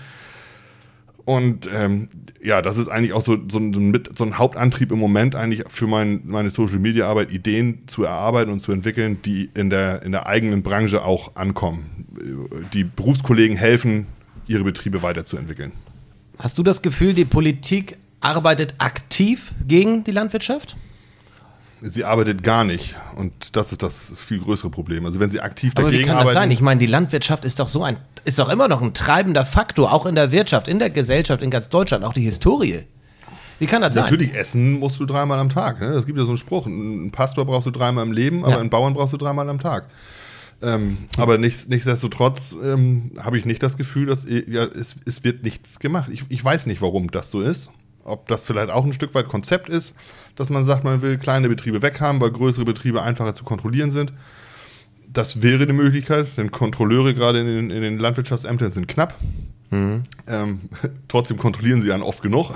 Und 1.31 1.71
ähm, 1.73 2.09
ja, 2.43 2.61
das 2.61 2.77
ist 2.77 2.89
eigentlich 2.89 3.13
auch 3.13 3.25
so, 3.25 3.39
so, 3.49 3.61
ein, 3.61 4.03
so 4.17 4.25
ein 4.25 4.37
Hauptantrieb 4.37 4.91
im 4.91 4.99
Moment 4.99 5.37
eigentlich 5.37 5.63
für 5.69 5.87
mein, 5.87 6.23
meine 6.25 6.51
Social-Media-Arbeit, 6.51 7.31
Ideen 7.31 7.87
zu 7.87 8.03
erarbeiten 8.03 8.51
und 8.51 8.59
zu 8.59 8.73
entwickeln, 8.73 9.23
die 9.25 9.49
in 9.55 9.71
der, 9.71 10.03
in 10.03 10.11
der 10.11 10.27
eigenen 10.27 10.65
Branche 10.65 11.05
auch 11.05 11.37
ankommen. 11.37 12.05
Die 12.75 12.83
Berufskollegen 12.83 13.57
helfen, 13.57 14.09
ihre 14.49 14.65
Betriebe 14.65 15.05
weiterzuentwickeln. 15.05 15.71
Hast 16.37 16.59
du 16.59 16.65
das 16.65 16.83
Gefühl, 16.83 17.15
die 17.15 17.25
Politik 17.25 17.97
arbeitet 18.19 18.75
aktiv 18.79 19.53
gegen 19.69 20.03
die 20.03 20.11
Landwirtschaft? 20.11 20.77
Sie 21.83 22.05
arbeitet 22.05 22.43
gar 22.43 22.65
nicht 22.65 22.97
und 23.17 23.57
das 23.57 23.73
ist 23.73 23.83
das 23.83 24.19
viel 24.19 24.41
größere 24.41 24.71
Problem. 24.71 25.07
Also 25.07 25.19
wenn 25.21 25.31
sie 25.31 25.41
aktiv 25.41 25.73
Aber 25.77 25.89
wie 25.89 25.93
dagegen 25.93 26.11
kann 26.11 26.25
das 26.25 26.35
sein? 26.35 26.51
Ich 26.51 26.61
meine, 26.61 26.79
die 26.79 26.87
Landwirtschaft 26.87 27.45
ist 27.45 27.59
doch 27.59 27.69
so 27.69 27.83
ein, 27.83 27.97
ist 28.25 28.39
doch 28.39 28.49
immer 28.51 28.69
noch 28.69 28.83
ein 28.83 28.93
treibender 28.93 29.47
Faktor, 29.47 29.93
auch 29.93 30.05
in 30.07 30.15
der 30.15 30.31
Wirtschaft, 30.33 30.69
in 30.69 30.79
der 30.79 30.91
Gesellschaft, 30.91 31.43
in 31.43 31.51
ganz 31.51 31.69
Deutschland, 31.69 32.05
auch 32.05 32.13
die 32.13 32.23
Historie. 32.23 32.85
Wie 33.59 33.67
kann 33.67 33.83
das 33.83 33.95
sein? 33.95 34.05
Natürlich, 34.05 34.35
essen 34.35 34.79
musst 34.79 34.99
du 35.01 35.07
dreimal 35.07 35.39
am 35.39 35.49
Tag. 35.51 35.81
Ne? 35.81 35.89
Es 35.89 36.07
gibt 36.07 36.19
ja 36.19 36.25
so 36.25 36.31
einen 36.31 36.39
Spruch, 36.39 36.67
einen 36.67 37.11
Pastor 37.13 37.45
brauchst 37.45 37.67
du 37.67 37.71
dreimal 37.71 38.05
im 38.07 38.13
Leben, 38.13 38.43
aber 38.45 38.55
Ja. 38.55 38.59
einen 38.61 38.71
Bauern 38.71 38.95
brauchst 38.95 39.13
du 39.13 39.17
dreimal 39.19 39.49
am 39.49 39.59
Tag. 39.61 39.87
Ähm, 40.63 40.99
aber 41.17 41.39
nicht, 41.39 41.69
nichtsdestotrotz 41.71 42.55
ähm, 42.63 43.13
habe 43.19 43.39
ich 43.39 43.47
nicht 43.47 43.63
das 43.63 43.79
Gefühl, 43.79 44.07
dass 44.07 44.27
eh- 44.27 44.45
ja, 44.51 44.65
es, 44.65 44.97
es 45.07 45.25
wird 45.25 45.43
nichts 45.43 45.79
gemacht. 45.79 46.11
Ich, 46.13 46.25
ich 46.29 46.45
weiß 46.45 46.67
nicht, 46.67 46.83
warum 46.83 47.11
das 47.11 47.31
so 47.31 47.41
ist. 47.41 47.71
Ob 48.05 48.29
das 48.29 48.45
vielleicht 48.45 48.71
auch 48.71 48.85
ein 48.85 48.93
Stück 48.93 49.15
weit 49.15 49.29
Konzept 49.29 49.69
ist, 49.69 49.95
dass 50.37 50.49
man 50.51 50.65
sagt, 50.65 50.85
man 50.85 51.03
will 51.03 51.19
kleine 51.19 51.49
Betriebe 51.49 51.83
weghaben, 51.83 52.21
weil 52.21 52.31
größere 52.31 52.65
Betriebe 52.65 53.03
einfacher 53.03 53.35
zu 53.35 53.45
kontrollieren 53.45 53.91
sind. 53.91 54.13
Das 55.07 55.43
wäre 55.43 55.65
eine 55.65 55.73
Möglichkeit, 55.73 56.29
denn 56.37 56.51
Kontrolleure 56.51 57.15
gerade 57.15 57.41
in 57.41 57.47
den, 57.47 57.71
in 57.71 57.83
den 57.83 57.99
Landwirtschaftsämtern 57.99 58.73
sind 58.73 58.87
knapp. 58.89 59.15
Ähm, 59.73 60.03
trotzdem 61.09 61.37
kontrollieren 61.37 61.81
sie 61.81 61.93
einen 61.93 62.03
oft 62.03 62.23
genug. 62.23 62.53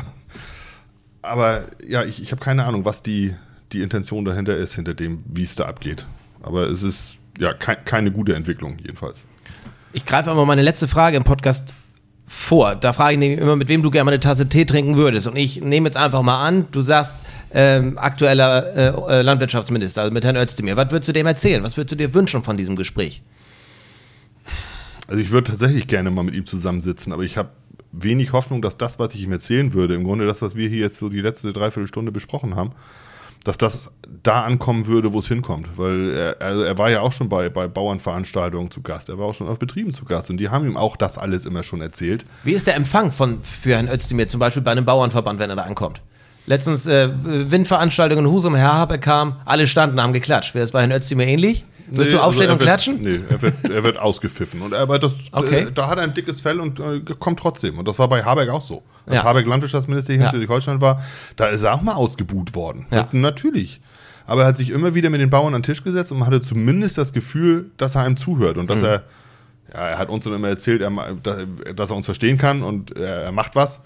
Aber 1.23 1.65
ja, 1.87 2.05
ich, 2.05 2.23
ich 2.23 2.33
habe 2.33 2.43
keine 2.43 2.65
Ahnung, 2.65 2.85
was 2.85 3.03
die, 3.03 3.35
die 3.73 3.83
Intention 3.83 4.25
dahinter 4.25 4.57
ist, 4.57 4.75
hinter 4.75 4.95
dem, 4.95 5.19
wie 5.27 5.43
es 5.43 5.55
da 5.55 5.65
abgeht. 5.67 6.07
Aber 6.43 6.69
es 6.69 6.83
ist 6.83 7.19
ja 7.39 7.53
kei- 7.53 7.77
keine 7.77 8.11
gute 8.13 8.35
Entwicklung, 8.35 8.79
jedenfalls. 8.79 9.27
Ich 9.93 10.05
greife 10.05 10.31
einmal 10.31 10.47
meine 10.47 10.63
letzte 10.63 10.89
Frage 10.89 11.17
im 11.17 11.25
Podcast 11.25 11.73
vor. 12.35 12.75
Da 12.75 12.93
frage 12.93 13.15
ich 13.15 13.19
nämlich 13.19 13.41
immer, 13.41 13.57
mit 13.57 13.69
wem 13.69 13.83
du 13.83 13.91
gerne 13.91 14.05
mal 14.05 14.11
eine 14.13 14.21
Tasse 14.21 14.49
Tee 14.49 14.65
trinken 14.65 14.97
würdest. 14.97 15.27
Und 15.27 15.37
ich 15.37 15.61
nehme 15.61 15.89
jetzt 15.89 15.97
einfach 15.97 16.23
mal 16.23 16.45
an, 16.45 16.67
du 16.73 16.83
sagst, 16.83 17.17
ähm, 17.53 17.97
aktueller 17.97 18.77
äh, 18.77 19.19
äh, 19.19 19.23
Landwirtschaftsminister, 19.23 20.03
also 20.03 20.13
mit 20.13 20.25
Herrn 20.25 20.37
Özdemir. 20.37 20.77
Was 20.77 20.91
würdest 20.91 21.09
du 21.09 21.13
dem 21.13 21.27
erzählen? 21.27 21.63
Was 21.63 21.77
würdest 21.77 21.93
du 21.93 21.97
dir 21.97 22.13
wünschen 22.13 22.43
von 22.43 22.57
diesem 22.57 22.77
Gespräch? 22.77 23.23
Also 25.07 25.23
ich 25.23 25.31
würde 25.31 25.51
tatsächlich 25.51 25.87
gerne 25.87 26.11
mal 26.11 26.25
mit 26.25 26.35
ihm 26.35 26.47
zusammensitzen, 26.47 27.13
aber 27.13 27.23
ich 27.23 27.37
habe 27.37 27.51
wenig 27.93 28.33
Hoffnung, 28.33 28.61
dass 28.61 28.77
das, 28.77 28.99
was 28.99 29.15
ich 29.15 29.23
ihm 29.23 29.33
erzählen 29.33 29.73
würde, 29.73 29.95
im 29.95 30.05
Grunde 30.05 30.27
das, 30.27 30.43
was 30.43 30.57
wir 30.57 30.69
hier 30.69 30.81
jetzt 30.81 30.99
so 30.99 31.09
die 31.09 31.21
letzte 31.21 31.53
Dreiviertelstunde 31.53 32.11
besprochen 32.11 32.57
haben, 32.57 32.73
dass 33.45 33.59
das 33.59 33.93
da 34.23 34.43
ankommen 34.43 34.87
würde, 34.87 35.13
wo 35.13 35.19
es 35.21 35.29
hinkommt. 35.29 35.69
Weil 35.77 36.15
er, 36.15 36.43
also 36.43 36.63
er 36.63 36.77
war 36.79 36.91
ja 36.91 37.01
auch 37.01 37.13
schon 37.13 37.29
bei, 37.29 37.49
bei 37.51 37.69
Bauernveranstaltungen 37.69 38.71
zu 38.71 38.83
Gast, 38.83 39.09
er 39.09 39.19
war 39.19 39.27
auch 39.27 39.35
schon 39.35 39.49
auf 39.49 39.59
Betrieben 39.59 39.93
zu 39.93 40.05
Gast 40.05 40.31
und 40.31 40.39
die 40.39 40.49
haben 40.49 40.67
ihm 40.67 40.77
auch 40.77 40.97
das 40.97 41.19
alles 41.19 41.45
immer 41.45 41.63
schon 41.63 41.81
erzählt. 41.81 42.25
Wie 42.43 42.53
ist 42.53 42.67
der 42.67 42.75
Empfang 42.75 43.13
von, 43.13 43.43
für 43.43 43.75
Herrn 43.75 43.89
Özdemir, 43.89 44.27
zum 44.29 44.41
Beispiel 44.41 44.63
bei 44.63 44.73
einem 44.73 44.85
Bauernverband, 44.85 45.39
wenn 45.39 45.51
er 45.51 45.57
da 45.57 45.63
ankommt? 45.63 46.01
Letztens 46.47 46.87
äh, 46.87 47.09
Windveranstaltung 47.23 48.19
in 48.19 48.27
Husum, 48.27 48.55
Herr 48.55 48.75
Habeck 48.75 49.01
kam, 49.01 49.37
alle 49.47 49.67
standen, 49.67 50.03
haben 50.03 50.13
geklatscht. 50.13 50.55
Wäre 50.55 50.65
es 50.65 50.73
bei 50.73 50.81
Herrn 50.81 50.93
Özdemir 50.93 51.27
ähnlich? 51.27 51.65
Nee, 51.91 52.05
du 52.11 52.19
aufstehen 52.23 52.51
also 52.51 52.55
und 52.55 52.61
er 52.61 52.65
klatschen? 52.67 53.03
Nee, 53.03 53.21
er 53.29 53.43
wird, 53.43 53.55
er 53.65 53.85
wird 53.85 53.99
ausgepfiffen. 53.99 54.63
Und, 54.63 54.75
aber 54.75 54.99
das, 54.99 55.15
Okay. 55.33 55.65
äh, 55.65 55.73
da 55.73 55.89
hat 55.89 55.99
er 55.99 56.05
ein 56.05 56.15
dickes 56.15 56.41
Fell 56.41 56.61
und 56.61 56.81
äh, 56.81 57.01
kommt 57.19 57.39
trotzdem. 57.41 57.79
Und 57.79 57.87
das 57.89 57.99
war 57.99 58.09
bei 58.09 58.25
Habeck 58.25 58.49
auch 58.49 58.63
so. 58.63 58.83
Als 59.07 59.17
Ja. 59.17 59.25
Habeck 59.25 59.47
Landwirtschaftsminister 59.47 60.13
hier 60.15 60.23
Ja. 60.23 60.29
in 60.29 60.31
Schleswig-Holstein 60.31 60.81
war, 60.81 61.03
da 61.37 61.47
ist 61.47 61.63
er 61.63 61.75
auch 61.75 61.83
mal 61.83 61.95
ausgebuht 61.95 62.55
worden. 62.55 62.87
Ja. 62.91 63.09
Und 63.13 63.21
natürlich. 63.21 63.81
Aber 64.27 64.43
er 64.43 64.49
hat 64.49 64.57
sich 64.57 64.71
immer 64.71 64.95
wieder 64.95 65.11
mit 65.11 65.21
den 65.21 65.29
Bauern 65.31 65.55
an 65.55 65.61
den 65.61 65.63
Tisch 65.65 65.85
gesetzt 65.85 66.11
und 66.11 66.19
man 66.19 66.27
hatte 66.29 66.41
zumindest 66.41 66.97
das 66.97 67.13
Gefühl, 67.13 67.71
dass 67.77 67.95
er 67.95 68.03
einem 68.03 68.17
zuhört 68.17 68.57
und 68.57 68.71
dass 68.71 68.79
Mhm. 68.79 68.85
er, 68.87 69.03
ja, 69.75 69.89
er 69.91 69.99
hat 69.99 70.09
uns 70.09 70.25
dann 70.25 70.33
immer 70.33 70.49
erzählt, 70.49 70.81
er, 70.81 70.91
dass 71.75 71.91
er 71.91 71.97
uns 71.97 72.07
verstehen 72.07 72.39
kann 72.39 72.63
und 72.63 72.97
er, 72.97 73.25
er 73.25 73.33
macht 73.33 73.55
was. 73.55 73.83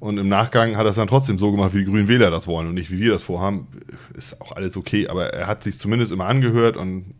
Und 0.00 0.18
im 0.18 0.28
Nachgang 0.28 0.76
hat 0.76 0.84
er 0.86 0.90
es 0.90 0.96
dann 0.96 1.08
trotzdem 1.08 1.38
so 1.40 1.50
gemacht, 1.50 1.72
wie 1.74 1.78
die 1.78 1.84
Grünen 1.86 2.06
Wähler 2.06 2.30
das 2.30 2.46
wollen 2.46 2.68
und 2.68 2.74
nicht 2.74 2.90
wie 2.92 3.00
wir 3.00 3.12
das 3.12 3.22
vorhaben. 3.22 3.66
Ist 4.14 4.40
auch 4.40 4.52
alles 4.52 4.76
okay, 4.76 5.08
aber 5.08 5.32
er 5.32 5.46
hat 5.48 5.62
sich 5.64 5.76
zumindest 5.78 6.12
immer 6.12 6.26
angehört 6.26 6.76
und 6.76 7.14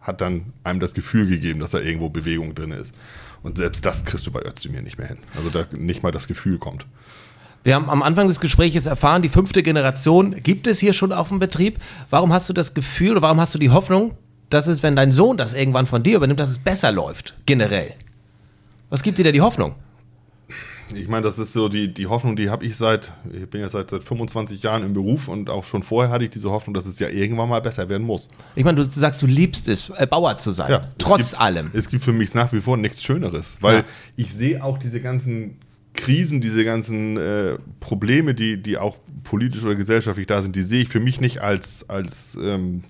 hat 0.00 0.20
dann 0.20 0.52
einem 0.64 0.80
das 0.80 0.94
Gefühl 0.94 1.26
gegeben, 1.26 1.60
dass 1.60 1.72
da 1.72 1.78
irgendwo 1.78 2.08
Bewegung 2.08 2.54
drin 2.54 2.72
ist. 2.72 2.94
Und 3.42 3.58
selbst 3.58 3.84
das 3.84 4.04
kriegst 4.04 4.26
du 4.26 4.30
bei 4.30 4.42
Özdemir 4.42 4.82
nicht 4.82 4.98
mehr 4.98 5.08
hin. 5.08 5.18
Also 5.36 5.50
da 5.50 5.66
nicht 5.72 6.02
mal 6.02 6.12
das 6.12 6.28
Gefühl 6.28 6.58
kommt. 6.58 6.86
Wir 7.62 7.74
haben 7.74 7.90
am 7.90 8.02
Anfang 8.02 8.28
des 8.28 8.40
Gesprächs 8.40 8.86
erfahren, 8.86 9.20
die 9.20 9.28
fünfte 9.28 9.62
Generation 9.62 10.42
gibt 10.42 10.66
es 10.66 10.78
hier 10.78 10.94
schon 10.94 11.12
auf 11.12 11.28
dem 11.28 11.38
Betrieb. 11.38 11.78
Warum 12.08 12.32
hast 12.32 12.48
du 12.48 12.54
das 12.54 12.72
Gefühl 12.72 13.12
oder 13.12 13.22
warum 13.22 13.40
hast 13.40 13.54
du 13.54 13.58
die 13.58 13.70
Hoffnung, 13.70 14.14
dass 14.48 14.66
es, 14.66 14.82
wenn 14.82 14.96
dein 14.96 15.12
Sohn 15.12 15.36
das 15.36 15.52
irgendwann 15.52 15.86
von 15.86 16.02
dir 16.02 16.16
übernimmt, 16.16 16.40
dass 16.40 16.48
es 16.48 16.58
besser 16.58 16.90
läuft, 16.90 17.34
generell? 17.44 17.94
Was 18.88 19.02
gibt 19.02 19.18
dir 19.18 19.24
da 19.24 19.32
die 19.32 19.42
Hoffnung? 19.42 19.74
Ich 20.94 21.08
meine, 21.08 21.22
das 21.24 21.38
ist 21.38 21.52
so 21.52 21.68
die, 21.68 21.92
die 21.92 22.06
Hoffnung, 22.06 22.36
die 22.36 22.50
habe 22.50 22.64
ich 22.64 22.76
seit, 22.76 23.12
ich 23.32 23.48
bin 23.48 23.60
ja 23.60 23.68
seit, 23.68 23.90
seit 23.90 24.02
25 24.04 24.62
Jahren 24.62 24.82
im 24.84 24.92
Beruf 24.92 25.28
und 25.28 25.48
auch 25.50 25.64
schon 25.64 25.82
vorher 25.82 26.10
hatte 26.12 26.24
ich 26.24 26.30
diese 26.30 26.50
Hoffnung, 26.50 26.74
dass 26.74 26.86
es 26.86 26.98
ja 26.98 27.08
irgendwann 27.08 27.48
mal 27.48 27.60
besser 27.60 27.88
werden 27.88 28.06
muss. 28.06 28.28
Ich 28.56 28.64
meine, 28.64 28.82
du 28.84 28.90
sagst, 28.90 29.22
du 29.22 29.26
liebst 29.26 29.68
es, 29.68 29.90
äh, 29.90 30.06
Bauer 30.06 30.36
zu 30.38 30.52
sein, 30.52 30.70
Ja, 30.70 30.88
trotz 30.98 31.20
es 31.20 31.30
gibt, 31.30 31.40
allem. 31.42 31.70
Es 31.72 31.88
gibt 31.88 32.04
für 32.04 32.12
mich 32.12 32.34
nach 32.34 32.52
wie 32.52 32.60
vor 32.60 32.76
nichts 32.76 33.02
Schöneres, 33.02 33.56
weil 33.60 33.78
Ja. 33.78 33.84
ich 34.16 34.32
sehe 34.32 34.62
auch 34.64 34.78
diese 34.78 35.00
ganzen 35.00 35.58
Krisen, 35.94 36.40
diese 36.40 36.64
ganzen 36.64 37.16
äh, 37.16 37.58
Probleme, 37.80 38.34
die, 38.34 38.62
die 38.62 38.78
auch 38.78 38.96
politisch 39.24 39.62
oder 39.64 39.74
gesellschaftlich 39.74 40.26
da 40.26 40.40
sind, 40.42 40.54
die 40.56 40.62
sehe 40.62 40.82
ich 40.82 40.88
für 40.88 41.00
mich 41.00 41.20
nicht 41.20 41.40
als, 41.40 41.88
als 41.88 42.38
ähm, 42.42 42.82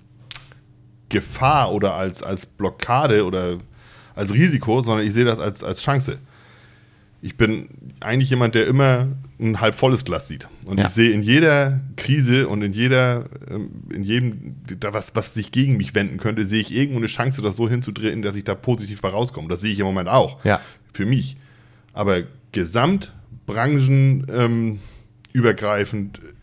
Gefahr 1.09 1.73
oder 1.73 1.95
als, 1.95 2.23
als 2.23 2.45
Blockade 2.45 3.25
oder 3.25 3.57
als 4.15 4.33
Risiko, 4.33 4.81
sondern 4.81 5.05
ich 5.05 5.13
sehe 5.13 5.25
das 5.25 5.39
als, 5.39 5.63
als 5.63 5.81
Chance. 5.81 6.19
Ich 7.21 7.37
bin 7.37 7.69
eigentlich 7.99 8.29
jemand, 8.31 8.55
der 8.55 8.65
immer 8.65 9.07
ein 9.39 9.61
halb 9.61 9.75
volles 9.75 10.05
Glas 10.05 10.27
sieht. 10.27 10.47
Und 10.65 10.79
Ja. 10.79 10.85
ich 10.85 10.91
sehe 10.91 11.11
in 11.11 11.21
jeder 11.21 11.79
Krise 11.95 12.47
und 12.47 12.61
in 12.63 12.73
jeder, 12.73 13.25
ähm, 13.49 13.69
in 13.93 14.03
jedem, 14.03 14.55
da 14.79 14.93
was, 14.93 15.13
was 15.15 15.33
sich 15.33 15.51
gegen 15.51 15.77
mich 15.77 15.93
wenden 15.93 16.17
könnte, 16.17 16.45
sehe 16.45 16.61
ich 16.61 16.73
irgendwo 16.73 16.97
eine 16.97 17.07
Chance, 17.07 17.41
das 17.41 17.55
so 17.55 17.69
hinzudrehen, 17.69 18.21
dass 18.23 18.35
ich 18.35 18.43
da 18.43 18.55
positiv 18.55 19.01
bei 19.01 19.09
rauskomme. 19.09 19.47
Das 19.49 19.61
sehe 19.61 19.71
ich 19.71 19.79
im 19.79 19.85
Moment 19.85 20.09
auch. 20.09 20.43
Ja. 20.43 20.59
Für 20.93 21.05
mich. 21.05 21.37
Aber 21.93 22.23
gesamt, 22.51 23.13
branchen, 23.45 24.25
ähm, 24.31 24.79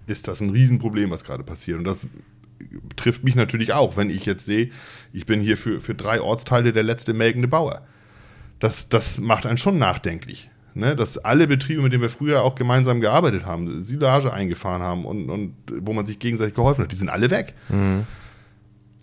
ist 0.07 0.29
das 0.29 0.41
ein 0.41 0.51
Riesenproblem, 0.51 1.11
was 1.11 1.24
gerade 1.24 1.43
passiert. 1.43 1.79
Und 1.79 1.85
das 1.85 2.07
trifft 2.97 3.24
mich 3.24 3.35
natürlich 3.35 3.72
auch, 3.72 3.97
wenn 3.97 4.11
ich 4.11 4.26
jetzt 4.26 4.47
sehe, 4.47 4.70
ich 5.12 5.26
bin 5.26 5.41
hier 5.41 5.57
für, 5.57 5.81
für 5.81 5.95
drei 5.95 6.20
Ortsteile 6.20 6.72
der 6.72 6.83
letzte 6.83 7.12
melkende 7.14 7.49
Bauer. 7.49 7.87
Das, 8.59 8.89
das 8.89 9.18
macht 9.18 9.47
einen 9.47 9.59
schon 9.59 9.79
nachdenklich. 9.79 10.51
Ne? 10.79 10.95
Dass 10.95 11.18
alle 11.18 11.49
Betriebe, 11.49 11.83
mit 11.83 11.93
denen 11.93 12.03
wir 12.03 12.09
früher 12.09 12.43
auch 12.43 12.55
gemeinsam 12.55 13.01
gearbeitet 13.01 13.45
haben, 13.45 13.83
Silage 13.83 14.33
eingefahren 14.33 14.81
haben 14.81 15.05
und, 15.05 15.29
und 15.29 15.55
wo 15.83 15.93
man 15.93 16.07
sich 16.07 16.18
gegenseitig 16.18 16.55
geholfen 16.55 16.85
hat, 16.85 16.93
die 16.93 16.97
sind 16.97 17.09
alle 17.09 17.31
weg. 17.31 17.55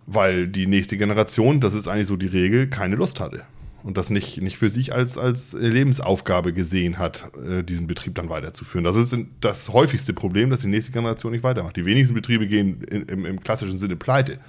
Weil 0.07 0.47
die 0.47 0.67
nächste 0.67 0.97
Generation, 0.97 1.59
das 1.59 1.73
ist 1.73 1.87
eigentlich 1.87 2.07
so 2.07 2.15
die 2.15 2.27
Regel, 2.27 2.67
keine 2.67 2.95
Lust 2.95 3.19
hatte. 3.19 3.43
Und 3.83 3.97
das 3.97 4.09
nicht, 4.09 4.41
nicht 4.41 4.57
für 4.57 4.69
sich 4.69 4.93
als, 4.93 5.17
als 5.17 5.53
Lebensaufgabe 5.53 6.53
gesehen 6.53 6.97
hat, 6.97 7.25
äh, 7.37 7.63
diesen 7.63 7.85
Betrieb 7.85 8.15
dann 8.15 8.29
weiterzuführen. 8.29 8.83
Das 8.83 8.95
ist 8.95 9.15
das 9.41 9.69
häufigste 9.69 10.13
Problem, 10.13 10.49
dass 10.49 10.61
die 10.61 10.67
nächste 10.67 10.91
Generation 10.91 11.33
nicht 11.33 11.43
weitermacht. 11.43 11.75
Die 11.75 11.85
wenigsten 11.85 12.15
Betriebe 12.15 12.47
gehen 12.47 12.81
in, 12.83 13.03
im, 13.03 13.25
im 13.25 13.39
klassischen 13.41 13.77
Sinne 13.77 13.95
pleite. 13.95 14.39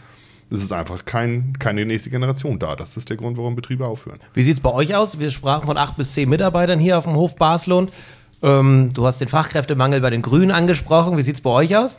Es 0.50 0.62
ist 0.62 0.72
einfach 0.72 1.04
kein, 1.04 1.54
keine 1.58 1.84
nächste 1.84 2.10
Generation 2.10 2.58
da. 2.58 2.76
Das 2.76 2.96
ist 2.96 3.10
der 3.10 3.16
Grund, 3.16 3.36
warum 3.36 3.56
Betriebe 3.56 3.86
aufhören. 3.86 4.20
Wie 4.32 4.42
sieht 4.42 4.54
es 4.54 4.60
bei 4.60 4.72
euch 4.72 4.94
aus? 4.94 5.18
Wir 5.18 5.30
sprachen 5.30 5.66
von 5.66 5.76
acht 5.76 5.96
bis 5.96 6.12
zehn 6.12 6.28
Mitarbeitern 6.28 6.78
hier 6.78 6.98
auf 6.98 7.04
dem 7.04 7.14
Hof 7.14 7.36
Baslund. 7.36 7.90
Ähm, 8.42 8.90
du 8.92 9.06
hast 9.06 9.20
den 9.20 9.28
Fachkräftemangel 9.28 10.00
bei 10.00 10.10
den 10.10 10.22
Grünen 10.22 10.52
angesprochen. 10.52 11.18
Wie 11.18 11.22
sieht 11.22 11.36
es 11.36 11.40
bei 11.40 11.50
euch 11.50 11.76
aus? 11.76 11.98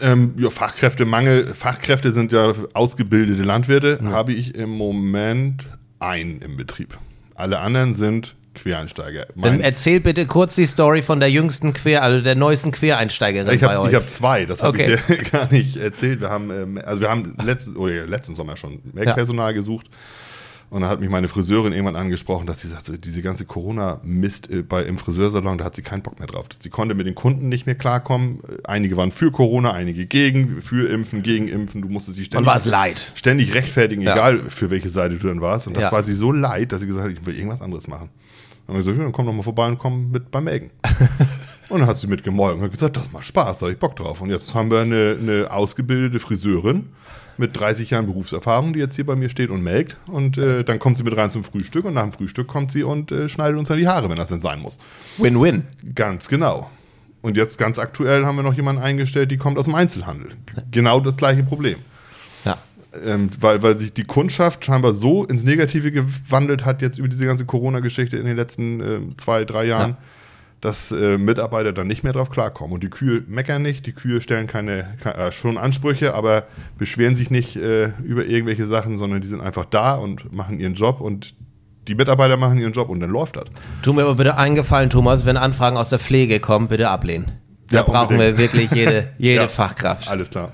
Ähm, 0.00 0.32
ja, 0.38 0.48
Fachkräftemangel, 0.48 1.54
Fachkräfte 1.54 2.12
sind 2.12 2.32
ja 2.32 2.54
ausgebildete 2.72 3.42
Landwirte, 3.42 4.00
habe 4.04 4.32
ich 4.32 4.54
im 4.54 4.70
Moment 4.70 5.66
einen 5.98 6.40
im 6.40 6.56
Betrieb. 6.56 6.96
Alle 7.34 7.58
anderen 7.60 7.92
sind 7.92 8.34
Quereinsteiger. 8.62 9.26
Dann 9.26 9.34
Mein, 9.56 9.60
erzähl 9.60 10.00
bitte 10.00 10.26
kurz 10.26 10.54
die 10.54 10.66
Story 10.66 11.02
von 11.02 11.20
der 11.20 11.30
jüngsten 11.30 11.72
Quer, 11.72 12.02
also 12.02 12.20
der 12.22 12.34
neuesten 12.34 12.70
Quereinsteigerin 12.70 13.54
ich 13.54 13.60
bei 13.60 13.68
habe 13.68 13.80
euch. 13.80 13.90
ich 13.90 13.94
hab 13.96 14.08
zwei, 14.08 14.44
das 14.46 14.62
habe 14.62 14.78
Okay. 14.78 14.98
ich 15.08 15.16
dir 15.16 15.22
gar 15.32 15.50
nicht 15.52 15.76
erzählt. 15.76 16.20
Wir 16.20 16.28
haben, 16.30 16.50
ähm, 16.50 16.80
also 16.84 17.00
wir 17.00 17.08
haben 17.10 17.34
letzten, 17.44 17.76
oder 17.76 17.94
ja, 17.94 18.04
letzten 18.04 18.34
Sommer 18.36 18.56
schon 18.56 18.80
Melkpersonal 18.92 19.54
gesucht. 19.54 19.86
Und 20.68 20.82
dann 20.82 20.90
hat 20.90 21.00
mich 21.00 21.10
meine 21.10 21.26
Friseurin 21.26 21.72
irgendwann 21.72 21.96
angesprochen, 21.96 22.46
dass 22.46 22.60
sie 22.60 22.68
sagt, 22.68 22.84
so, 22.84 22.96
diese 22.96 23.22
ganze 23.22 23.44
Corona-Mist 23.44 24.52
äh, 24.52 24.62
bei, 24.62 24.84
im 24.84 24.98
Friseursalon, 24.98 25.58
da 25.58 25.64
hat 25.64 25.74
sie 25.74 25.82
keinen 25.82 26.02
Bock 26.02 26.20
mehr 26.20 26.28
drauf. 26.28 26.46
Sie 26.60 26.70
konnte 26.70 26.94
mit 26.94 27.08
den 27.08 27.16
Kunden 27.16 27.48
nicht 27.48 27.66
mehr 27.66 27.74
klarkommen. 27.74 28.38
Einige 28.62 28.96
waren 28.96 29.10
für 29.10 29.32
Corona, 29.32 29.72
einige 29.72 30.06
gegen, 30.06 30.62
für 30.62 30.88
Impfen, 30.88 31.24
gegen 31.24 31.48
Impfen. 31.48 31.82
Du 31.82 31.88
musstest 31.88 32.18
dich 32.18 32.26
Und 32.26 32.30
ständig, 32.32 32.46
war 32.46 32.56
es 32.56 32.66
leid. 32.66 33.10
ständig 33.16 33.52
rechtfertigen, 33.52 34.02
Ja. 34.02 34.12
egal 34.12 34.42
für 34.48 34.70
welche 34.70 34.90
Seite 34.90 35.16
du 35.16 35.26
dann 35.26 35.40
warst. 35.40 35.66
Und 35.66 35.74
das 35.74 35.82
Ja. 35.84 35.90
war 35.92 36.04
sie 36.04 36.14
so 36.14 36.30
leid, 36.30 36.70
dass 36.70 36.82
sie 36.82 36.86
gesagt 36.86 37.04
hat, 37.08 37.12
ich 37.18 37.26
will 37.26 37.34
irgendwas 37.34 37.62
anderes 37.62 37.88
machen. 37.88 38.08
Dann 38.70 38.76
haben 38.76 38.84
wir 38.86 38.92
gesagt, 38.92 38.98
ja, 38.98 39.02
dann 39.02 39.12
komm 39.12 39.26
doch 39.26 39.32
mal 39.32 39.42
vorbei 39.42 39.66
und 39.66 39.78
komm 39.78 40.12
mit 40.12 40.30
beim 40.30 40.44
Melken. 40.44 40.70
und 41.70 41.80
dann 41.80 41.88
hat 41.88 41.96
sie 41.96 42.06
mitgemolken 42.06 42.60
und 42.60 42.64
hat 42.66 42.70
gesagt, 42.70 42.96
das 42.96 43.10
macht 43.10 43.24
Spaß, 43.24 43.58
da 43.58 43.66
hab 43.66 43.72
ich 43.72 43.80
Bock 43.80 43.96
drauf. 43.96 44.20
Und 44.20 44.30
jetzt 44.30 44.54
haben 44.54 44.70
wir 44.70 44.78
eine, 44.78 45.16
eine 45.18 45.50
ausgebildete 45.50 46.20
Friseurin 46.20 46.86
mit 47.36 47.58
30 47.58 47.90
Jahren 47.90 48.06
Berufserfahrung, 48.06 48.72
die 48.72 48.78
jetzt 48.78 48.94
hier 48.94 49.04
bei 49.04 49.16
mir 49.16 49.28
steht 49.28 49.50
und 49.50 49.64
melkt. 49.64 49.96
Und 50.06 50.38
äh, 50.38 50.62
dann 50.62 50.78
kommt 50.78 50.98
sie 50.98 51.02
mit 51.02 51.16
rein 51.16 51.32
zum 51.32 51.42
Frühstück 51.42 51.84
und 51.84 51.94
nach 51.94 52.04
dem 52.04 52.12
Frühstück 52.12 52.46
kommt 52.46 52.70
sie 52.70 52.84
und 52.84 53.10
äh, 53.10 53.28
schneidet 53.28 53.58
uns 53.58 53.66
dann 53.66 53.78
die 53.78 53.88
Haare, 53.88 54.08
wenn 54.08 54.16
das 54.16 54.28
denn 54.28 54.40
sein 54.40 54.60
muss. 54.60 54.78
Win-win. 55.18 55.64
Ganz 55.96 56.28
genau. 56.28 56.70
Und 57.22 57.36
jetzt 57.36 57.58
ganz 57.58 57.76
aktuell 57.80 58.24
haben 58.24 58.36
wir 58.36 58.44
noch 58.44 58.54
jemanden 58.54 58.82
eingestellt, 58.82 59.32
die 59.32 59.36
kommt 59.36 59.58
aus 59.58 59.64
dem 59.64 59.74
Einzelhandel. 59.74 60.30
Genau 60.70 61.00
das 61.00 61.16
gleiche 61.16 61.42
Problem. 61.42 61.78
Ähm, 63.06 63.30
weil, 63.40 63.62
weil 63.62 63.76
sich 63.76 63.92
die 63.92 64.02
Kundschaft 64.04 64.64
scheinbar 64.64 64.92
so 64.92 65.24
ins 65.24 65.44
Negative 65.44 65.92
gewandelt 65.92 66.64
hat, 66.64 66.82
jetzt 66.82 66.98
über 66.98 67.06
diese 67.08 67.24
ganze 67.24 67.44
Corona-Geschichte 67.44 68.16
in 68.16 68.24
den 68.26 68.36
letzten 68.36 68.80
äh, 68.80 69.00
zwei, 69.16 69.44
drei 69.44 69.64
Jahren, 69.66 69.90
Ja. 69.90 69.96
dass 70.60 70.90
äh, 70.90 71.16
Mitarbeiter 71.16 71.72
dann 71.72 71.86
nicht 71.86 72.02
mehr 72.02 72.12
drauf 72.12 72.30
klarkommen. 72.30 72.74
Und 72.74 72.82
die 72.82 72.90
Kühe 72.90 73.22
meckern 73.28 73.62
nicht, 73.62 73.86
die 73.86 73.92
Kühe 73.92 74.20
stellen 74.20 74.48
keine, 74.48 74.94
ke- 75.02 75.14
äh, 75.14 75.30
schon 75.30 75.56
Ansprüche, 75.56 76.14
aber 76.14 76.44
beschweren 76.78 77.14
sich 77.14 77.30
nicht 77.30 77.54
äh, 77.56 77.92
über 78.02 78.26
irgendwelche 78.26 78.66
Sachen, 78.66 78.98
sondern 78.98 79.20
die 79.20 79.28
sind 79.28 79.40
einfach 79.40 79.66
da 79.66 79.94
und 79.94 80.32
machen 80.32 80.58
ihren 80.58 80.74
Job 80.74 81.00
und 81.00 81.34
die 81.88 81.94
Mitarbeiter 81.94 82.36
machen 82.36 82.58
ihren 82.58 82.72
Job 82.72 82.88
und 82.90 83.00
dann 83.00 83.10
läuft 83.10 83.36
das. 83.36 83.44
Tu 83.82 83.92
mir 83.92 84.02
aber 84.02 84.16
bitte 84.16 84.36
einen 84.36 84.54
Gefallen, 84.56 84.90
Thomas, 84.90 85.24
wenn 85.24 85.36
Anfragen 85.36 85.76
aus 85.76 85.90
der 85.90 85.98
Pflege 85.98 86.40
kommen, 86.40 86.68
bitte 86.68 86.90
ablehnen. 86.90 87.32
Da 87.70 87.76
Ja, 87.78 87.82
brauchen 87.84 88.18
wir 88.18 88.30
unbedingt. 88.30 88.38
wirklich 88.54 88.70
jede, 88.72 89.08
jede 89.18 89.42
Ja, 89.42 89.48
Fachkraft. 89.48 90.08
Alles 90.08 90.28
klar. 90.30 90.50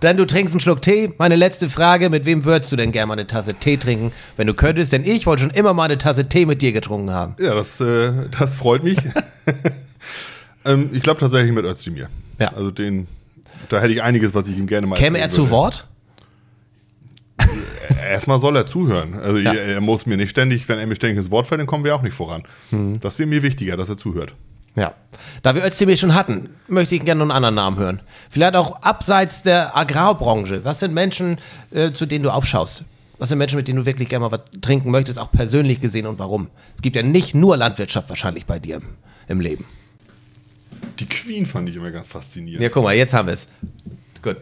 Dann 0.00 0.16
du 0.18 0.26
trinkst 0.26 0.52
einen 0.54 0.60
Schluck 0.60 0.82
Tee. 0.82 1.10
Meine 1.18 1.34
letzte 1.36 1.70
Frage, 1.70 2.10
mit 2.10 2.26
wem 2.26 2.44
würdest 2.44 2.70
du 2.70 2.76
denn 2.76 2.92
gerne 2.92 3.06
mal 3.06 3.14
eine 3.14 3.26
Tasse 3.26 3.54
Tee 3.54 3.78
trinken, 3.78 4.12
wenn 4.36 4.46
du 4.46 4.52
könntest? 4.54 4.92
Denn 4.92 5.02
ich 5.04 5.24
wollte 5.26 5.42
schon 5.42 5.50
immer 5.52 5.72
mal 5.72 5.84
eine 5.84 5.96
Tasse 5.98 6.28
Tee 6.28 6.44
mit 6.44 6.60
dir 6.60 6.72
getrunken 6.72 7.10
haben. 7.10 7.34
Ja, 7.38 7.54
das, 7.54 7.80
äh, 7.80 8.12
das 8.38 8.54
freut 8.56 8.84
mich. 8.84 8.98
ähm, 10.64 10.90
ich 10.92 11.02
glaube 11.02 11.20
tatsächlich 11.20 11.52
mit 11.52 11.64
Özdemir. 11.64 12.08
Ja. 12.38 12.52
Also 12.52 12.70
den, 12.70 13.06
da 13.70 13.80
hätte 13.80 13.92
ich 13.94 14.02
einiges, 14.02 14.34
was 14.34 14.46
ich 14.48 14.58
ihm 14.58 14.66
gerne 14.66 14.86
mal 14.86 14.96
Käme 14.96 15.18
er 15.18 15.30
zu 15.30 15.42
würde. 15.44 15.50
Wort? 15.52 15.86
Erstmal 18.10 18.40
soll 18.40 18.56
er 18.56 18.66
zuhören. 18.66 19.14
Also 19.14 19.38
Ja. 19.38 19.52
er, 19.54 19.64
er 19.76 19.80
muss 19.80 20.06
mir 20.06 20.16
nicht 20.16 20.30
ständig, 20.30 20.68
wenn 20.68 20.78
er 20.78 20.86
mir 20.86 20.96
ständig 20.96 21.18
ins 21.18 21.30
Wort 21.30 21.46
fällt, 21.46 21.60
dann 21.60 21.66
kommen 21.66 21.84
wir 21.84 21.94
auch 21.94 22.02
nicht 22.02 22.14
voran. 22.14 22.42
Mhm. 22.70 23.00
Das 23.00 23.18
wäre 23.18 23.28
mir 23.28 23.42
wichtiger, 23.42 23.76
dass 23.76 23.88
er 23.88 23.96
zuhört. 23.96 24.34
Ja. 24.76 24.94
Da 25.42 25.54
wir 25.54 25.64
Özdemir 25.64 25.96
schon 25.96 26.14
hatten, 26.14 26.50
möchte 26.66 26.94
ich 26.94 27.04
gerne 27.04 27.18
noch 27.18 27.34
einen 27.34 27.44
anderen 27.44 27.54
Namen 27.54 27.78
hören. 27.78 28.00
Vielleicht 28.30 28.56
auch 28.56 28.82
abseits 28.82 29.42
der 29.42 29.76
Agrarbranche. 29.76 30.64
Was 30.64 30.80
sind 30.80 30.94
Menschen, 30.94 31.38
äh, 31.70 31.92
zu 31.92 32.06
denen 32.06 32.24
du 32.24 32.30
aufschaust? 32.30 32.84
Was 33.18 33.28
sind 33.28 33.38
Menschen, 33.38 33.56
mit 33.56 33.68
denen 33.68 33.78
du 33.78 33.86
wirklich 33.86 34.08
gerne 34.08 34.28
mal 34.28 34.32
was 34.32 34.40
trinken 34.60 34.90
möchtest, 34.90 35.18
auch 35.18 35.30
persönlich 35.30 35.80
gesehen 35.80 36.06
und 36.06 36.18
warum? 36.18 36.48
Es 36.74 36.82
gibt 36.82 36.96
ja 36.96 37.02
nicht 37.02 37.34
nur 37.34 37.56
Landwirtschaft 37.56 38.08
wahrscheinlich 38.08 38.46
bei 38.46 38.58
dir 38.58 38.76
im, 38.76 38.82
im 39.28 39.40
Leben. 39.40 39.64
Die 40.98 41.06
Queen 41.06 41.46
fand 41.46 41.68
ich 41.68 41.76
immer 41.76 41.90
ganz 41.90 42.08
faszinierend. 42.08 42.62
Ja, 42.62 42.68
guck 42.68 42.84
mal, 42.84 42.94
jetzt 42.94 43.14
haben 43.14 43.28
wir 43.28 43.34
es. 43.34 43.46
Gut. 44.22 44.38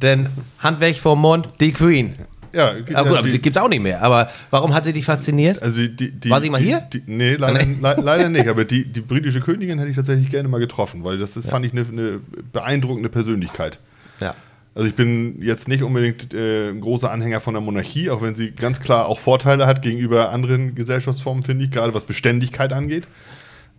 Denn 0.00 0.28
Hand 0.58 0.80
weg 0.80 0.96
vom 0.96 1.20
Mund, 1.20 1.48
die 1.60 1.72
Queen. 1.72 2.14
Ja, 2.54 2.68
Aber 2.68 2.76
ja, 2.76 2.80
gut, 2.80 2.96
aber 2.96 3.22
die 3.22 3.32
die, 3.32 3.38
gibt 3.40 3.56
es 3.56 3.62
auch 3.62 3.68
nicht 3.68 3.82
mehr. 3.82 4.02
Aber 4.02 4.30
warum 4.50 4.74
hat 4.74 4.84
sie 4.84 4.92
dich 4.92 5.04
fasziniert? 5.04 5.62
also 5.62 5.76
die, 5.76 6.10
die, 6.10 6.30
War 6.30 6.40
sie 6.40 6.50
mal 6.50 6.60
hier? 6.60 6.86
Nee, 7.06 7.34
leider, 7.34 7.64
le 7.64 8.02
leider 8.02 8.28
nicht. 8.28 8.48
Aber 8.48 8.64
die, 8.64 8.84
die 8.84 9.00
britische 9.02 9.40
Königin 9.40 9.78
hätte 9.78 9.90
ich 9.90 9.96
tatsächlich 9.96 10.30
gerne 10.30 10.48
mal 10.48 10.60
getroffen, 10.60 11.04
weil 11.04 11.18
das 11.18 11.36
ist, 11.36 11.48
fand 11.48 11.64
ich 11.64 11.72
eine, 11.72 11.86
eine 11.88 12.20
beeindruckende 12.52 13.08
Persönlichkeit. 13.08 13.78
Ja. 14.20 14.34
Also 14.74 14.88
ich 14.88 14.94
bin 14.94 15.42
jetzt 15.42 15.68
nicht 15.68 15.82
unbedingt 15.82 16.32
äh, 16.32 16.70
ein 16.70 16.80
großer 16.80 17.10
Anhänger 17.10 17.40
von 17.40 17.52
der 17.54 17.60
Monarchie, 17.60 18.10
auch 18.10 18.22
wenn 18.22 18.34
sie 18.34 18.52
ganz 18.52 18.80
klar 18.80 19.06
auch 19.06 19.18
Vorteile 19.18 19.66
hat 19.66 19.82
gegenüber 19.82 20.30
anderen 20.30 20.74
Gesellschaftsformen, 20.74 21.42
finde 21.42 21.66
ich, 21.66 21.70
gerade 21.70 21.92
was 21.92 22.04
Beständigkeit 22.04 22.72
angeht. 22.72 23.06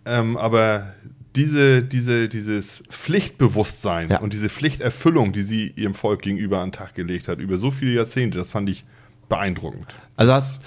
Ähm, 0.06 0.36
aber 0.36 0.92
diese, 1.36 1.82
diese, 1.82 2.28
dieses 2.28 2.80
Pflichtbewusstsein 2.90 4.10
Ja. 4.10 4.18
und 4.20 4.32
diese 4.32 4.48
Pflichterfüllung, 4.48 5.32
die 5.32 5.42
sie 5.42 5.72
ihrem 5.76 5.94
Volk 5.94 6.22
gegenüber 6.22 6.60
an 6.60 6.68
den 6.68 6.72
Tag 6.72 6.94
gelegt 6.94 7.28
hat, 7.28 7.38
über 7.40 7.58
so 7.58 7.70
viele 7.70 7.92
Jahrzehnte, 7.92 8.38
das 8.38 8.50
fand 8.50 8.68
ich 8.70 8.84
beeindruckend. 9.28 9.94
Also 10.16 10.32
hast, 10.32 10.60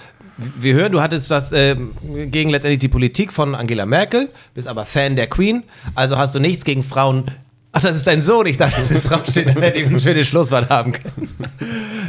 wir 0.59 0.74
hören, 0.74 0.91
du 0.91 1.01
hattest 1.01 1.30
was 1.30 1.51
ähm, 1.51 1.91
gegen 2.32 2.49
letztendlich 2.49 2.80
die 2.80 2.88
Politik 2.88 3.32
von 3.32 3.55
Angela 3.55 3.86
Merkel, 3.86 4.30
bist 4.53 4.68
aber 4.68 4.86
Fan 4.86 5.15
der 5.15 5.28
Queen, 5.28 5.63
also 5.95 6.18
hast 6.18 6.36
du 6.36 6.39
nichts 6.39 6.65
gegen 6.65 6.84
Frauen. 6.84 7.32
Ach, 7.74 7.82
das 7.82 7.95
ist 7.97 8.07
dein 8.07 8.24
Sohn. 8.24 8.47
Ich 8.47 8.57
dachte, 8.57 8.78
eine 8.89 8.99
Frau 9.01 9.20
steht, 9.30 9.49
dann 9.49 9.57
hätte 9.61 9.78
ich 9.78 9.86
ein 9.88 9.99
schönes 9.99 10.26
Schlusswort 10.28 10.70
haben 10.70 10.93
können. 10.93 11.30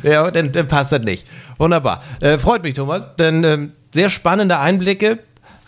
ja, 0.02 0.30
dann, 0.30 0.50
dann 0.52 0.66
passt 0.66 0.92
das 0.92 1.02
nicht. 1.02 1.26
Wunderbar. 1.58 2.02
Äh, 2.20 2.38
freut 2.38 2.62
mich, 2.62 2.72
Thomas. 2.74 3.06
Denn 3.18 3.44
ähm, 3.44 3.72
sehr 3.92 4.08
spannende 4.08 4.58
Einblicke, 4.60 5.18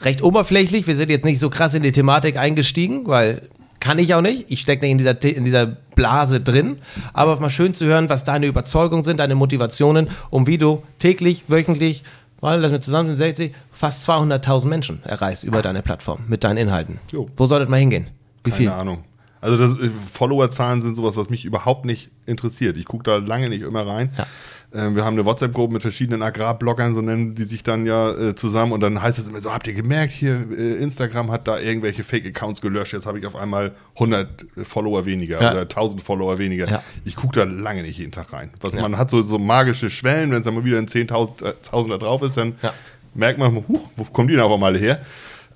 recht 0.02 0.22
oberflächlich. 0.22 0.86
Wir 0.86 0.96
sind 0.96 1.10
jetzt 1.10 1.24
nicht 1.24 1.40
so 1.40 1.50
krass 1.50 1.74
in 1.74 1.82
die 1.82 1.92
Thematik 1.92 2.36
eingestiegen, 2.36 3.06
weil 3.06 3.48
kann 3.80 3.98
ich 3.98 4.14
auch 4.14 4.20
nicht. 4.20 4.44
Ich 4.48 4.60
stecke 4.60 4.84
nicht 4.84 4.92
in 4.92 4.98
dieser, 4.98 5.22
in 5.24 5.44
dieser 5.44 5.66
Blase 5.66 6.40
drin. 6.40 6.78
Aber 7.14 7.40
mal 7.40 7.50
schön 7.50 7.74
zu 7.74 7.86
hören, 7.86 8.08
was 8.08 8.24
deine 8.24 8.46
Überzeugungen 8.46 9.04
sind, 9.04 9.20
deine 9.20 9.34
Motivationen 9.34 10.08
und 10.28 10.46
wie 10.46 10.58
du 10.58 10.82
täglich, 10.98 11.44
wöchentlich, 11.48 12.04
mal, 12.42 12.60
lass 12.60 12.70
mir 12.70 12.80
zusammen, 12.80 13.16
60, 13.16 13.54
fast 13.72 14.08
200.000 14.08 14.66
Menschen 14.66 15.02
erreichst 15.04 15.44
über 15.44 15.62
deine 15.62 15.82
Plattform 15.82 16.24
mit 16.28 16.44
deinen 16.44 16.58
Inhalten. 16.58 17.00
Jo. 17.10 17.28
Wo 17.36 17.46
soll 17.46 17.60
das 17.60 17.68
mal 17.68 17.78
hingehen? 17.80 18.08
Wie 18.44 18.50
viel? 18.50 18.66
Keine 18.66 18.80
Ahnung. 18.80 19.04
Also 19.40 19.56
das, 19.56 19.78
äh, 19.80 19.90
Followerzahlen 20.12 20.82
sind 20.82 20.96
sowas, 20.96 21.16
was 21.16 21.30
mich 21.30 21.46
überhaupt 21.46 21.86
nicht 21.86 22.10
interessiert. 22.26 22.76
Ich 22.76 22.84
gucke 22.84 23.04
da 23.04 23.16
lange 23.16 23.48
nicht 23.48 23.62
immer 23.62 23.86
rein. 23.86 24.10
Ja. 24.18 24.26
Ähm, 24.72 24.94
wir 24.94 25.04
haben 25.04 25.14
eine 25.14 25.24
WhatsApp-Gruppe 25.24 25.72
mit 25.72 25.82
verschiedenen 25.82 26.22
Agrarbloggern, 26.22 26.94
so 26.94 27.00
nennen 27.00 27.34
die 27.34 27.42
sich 27.44 27.62
dann 27.64 27.86
ja 27.86 28.12
äh, 28.12 28.34
zusammen 28.36 28.70
und 28.72 28.80
dann 28.80 29.02
heißt 29.02 29.18
es 29.18 29.26
immer 29.26 29.40
so, 29.40 29.52
habt 29.52 29.66
ihr 29.66 29.72
gemerkt, 29.72 30.12
hier 30.12 30.46
äh, 30.56 30.74
Instagram 30.82 31.32
hat 31.32 31.48
da 31.48 31.58
irgendwelche 31.58 32.04
Fake-Accounts 32.04 32.60
gelöscht, 32.60 32.92
jetzt 32.92 33.06
habe 33.06 33.18
ich 33.18 33.26
auf 33.26 33.34
einmal 33.34 33.72
100 33.94 34.28
Follower 34.62 35.04
weniger 35.06 35.42
Ja. 35.42 35.50
oder 35.52 35.60
1000 35.62 36.02
Follower 36.02 36.38
weniger. 36.38 36.68
Ja. 36.70 36.84
Ich 37.04 37.16
gucke 37.16 37.34
da 37.34 37.44
lange 37.44 37.82
nicht 37.82 37.98
jeden 37.98 38.12
Tag 38.12 38.32
rein. 38.32 38.50
Was 38.60 38.74
Ja. 38.74 38.82
Man 38.82 38.96
hat 38.96 39.10
so, 39.10 39.22
so 39.22 39.38
magische 39.38 39.90
Schwellen, 39.90 40.30
wenn 40.30 40.38
es 40.38 40.44
dann 40.44 40.54
mal 40.54 40.64
wieder 40.64 40.78
ein 40.78 40.86
10.000 40.86 41.94
äh, 41.94 41.98
drauf 41.98 42.22
ist, 42.22 42.36
dann 42.36 42.54
merkt 43.14 43.38
man, 43.40 43.56
huch, 43.66 43.88
wo 43.96 44.04
kommen 44.04 44.28
die 44.28 44.34
denn 44.34 44.42
auf 44.44 44.52
einmal 44.52 44.78
her? 44.78 45.00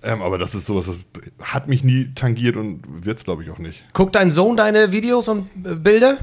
Ähm, 0.02 0.20
aber 0.22 0.38
das 0.38 0.54
ist 0.54 0.66
sowas, 0.66 0.86
das 0.86 0.98
hat 1.40 1.68
mich 1.68 1.82
nie 1.82 2.10
tangiert 2.14 2.56
und 2.56 2.82
wird 3.04 3.18
es, 3.18 3.24
glaube 3.24 3.42
ich, 3.42 3.50
auch 3.50 3.58
nicht. 3.58 3.84
Guckt 3.94 4.14
dein 4.14 4.30
Sohn 4.30 4.56
deine 4.56 4.92
Videos 4.92 5.28
und 5.28 5.48
äh, 5.64 5.74
Bilder? 5.76 6.18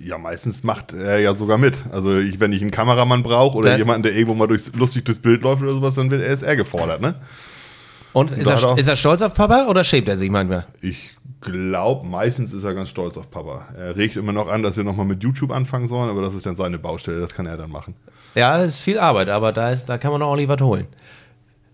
Ja, 0.00 0.16
meistens 0.16 0.62
macht 0.62 0.92
er 0.92 1.18
ja 1.18 1.34
sogar 1.34 1.58
mit. 1.58 1.84
Also 1.90 2.18
ich, 2.18 2.38
wenn 2.38 2.52
ich 2.52 2.62
einen 2.62 2.70
Kameramann 2.70 3.22
brauche 3.22 3.56
oder 3.56 3.70
Dann- 3.70 3.78
jemanden, 3.78 4.04
der 4.04 4.12
irgendwo 4.12 4.34
mal 4.34 4.46
durchs, 4.46 4.70
lustig 4.74 5.04
durchs 5.04 5.20
Bild 5.20 5.42
läuft 5.42 5.62
oder 5.62 5.72
sowas, 5.72 5.94
dann 5.96 6.10
wird 6.10 6.22
er 6.22 6.32
ist 6.32 6.42
er 6.42 6.54
gefordert, 6.56 7.00
ne? 7.00 7.16
Und 8.12 8.30
ist 8.30 8.46
er, 8.48 8.62
er- 8.62 8.78
ist 8.78 8.88
er 8.88 8.96
stolz 8.96 9.22
auf 9.22 9.34
Papa 9.34 9.66
oder 9.66 9.82
schämt 9.84 10.08
er 10.08 10.16
sich 10.16 10.30
manchmal? 10.30 10.66
Ich 10.80 11.16
glaube, 11.40 12.06
meistens 12.06 12.52
ist 12.52 12.64
er 12.64 12.74
ganz 12.74 12.88
stolz 12.88 13.16
auf 13.16 13.30
Papa. 13.30 13.68
Er 13.76 13.96
regt 13.96 14.16
immer 14.16 14.32
noch 14.32 14.48
an, 14.48 14.62
dass 14.62 14.76
wir 14.76 14.84
nochmal 14.84 15.06
mit 15.06 15.22
YouTube 15.22 15.50
anfangen 15.50 15.86
sollen, 15.86 16.10
aber 16.10 16.22
das 16.22 16.34
ist 16.34 16.46
dann 16.46 16.56
seine 16.56 16.78
Baustelle, 16.78 17.20
das 17.20 17.34
kann 17.34 17.46
er 17.46 17.56
dann 17.56 17.70
machen. 17.70 17.94
Ja, 18.34 18.56
das 18.56 18.68
ist 18.68 18.78
viel 18.78 18.98
Arbeit, 18.98 19.28
aber 19.28 19.52
da, 19.52 19.70
ist, 19.72 19.86
da 19.86 19.98
kann 19.98 20.12
man 20.12 20.22
auch 20.22 20.28
ordentlich 20.28 20.48
was 20.48 20.60
holen. 20.60 20.86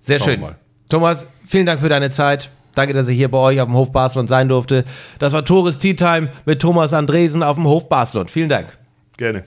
Sehr 0.01 0.18
Schauen 0.18 0.29
schön. 0.39 0.45
Thomas, 0.89 1.27
vielen 1.47 1.66
Dank 1.66 1.81
für 1.81 1.89
deine 1.89 2.11
Zeit. 2.11 2.51
Danke, 2.75 2.93
dass 2.93 3.09
ich 3.09 3.16
hier 3.16 3.31
bei 3.31 3.39
euch 3.39 3.61
auf 3.61 3.68
dem 3.68 3.75
Hof 3.75 3.93
Baslund 3.93 4.29
sein 4.29 4.49
durfte. 4.49 4.85
Das 5.18 5.33
war 5.33 5.45
Tores 5.45 5.79
Tea 5.79 5.95
Time 5.95 6.29
mit 6.45 6.61
Thomas 6.61 6.93
Andresen 6.93 7.43
auf 7.43 7.57
dem 7.57 7.66
Hof 7.66 7.89
Baslund. 7.89 8.31
Vielen 8.31 8.49
Dank. 8.49 8.77
Gerne. 9.16 9.45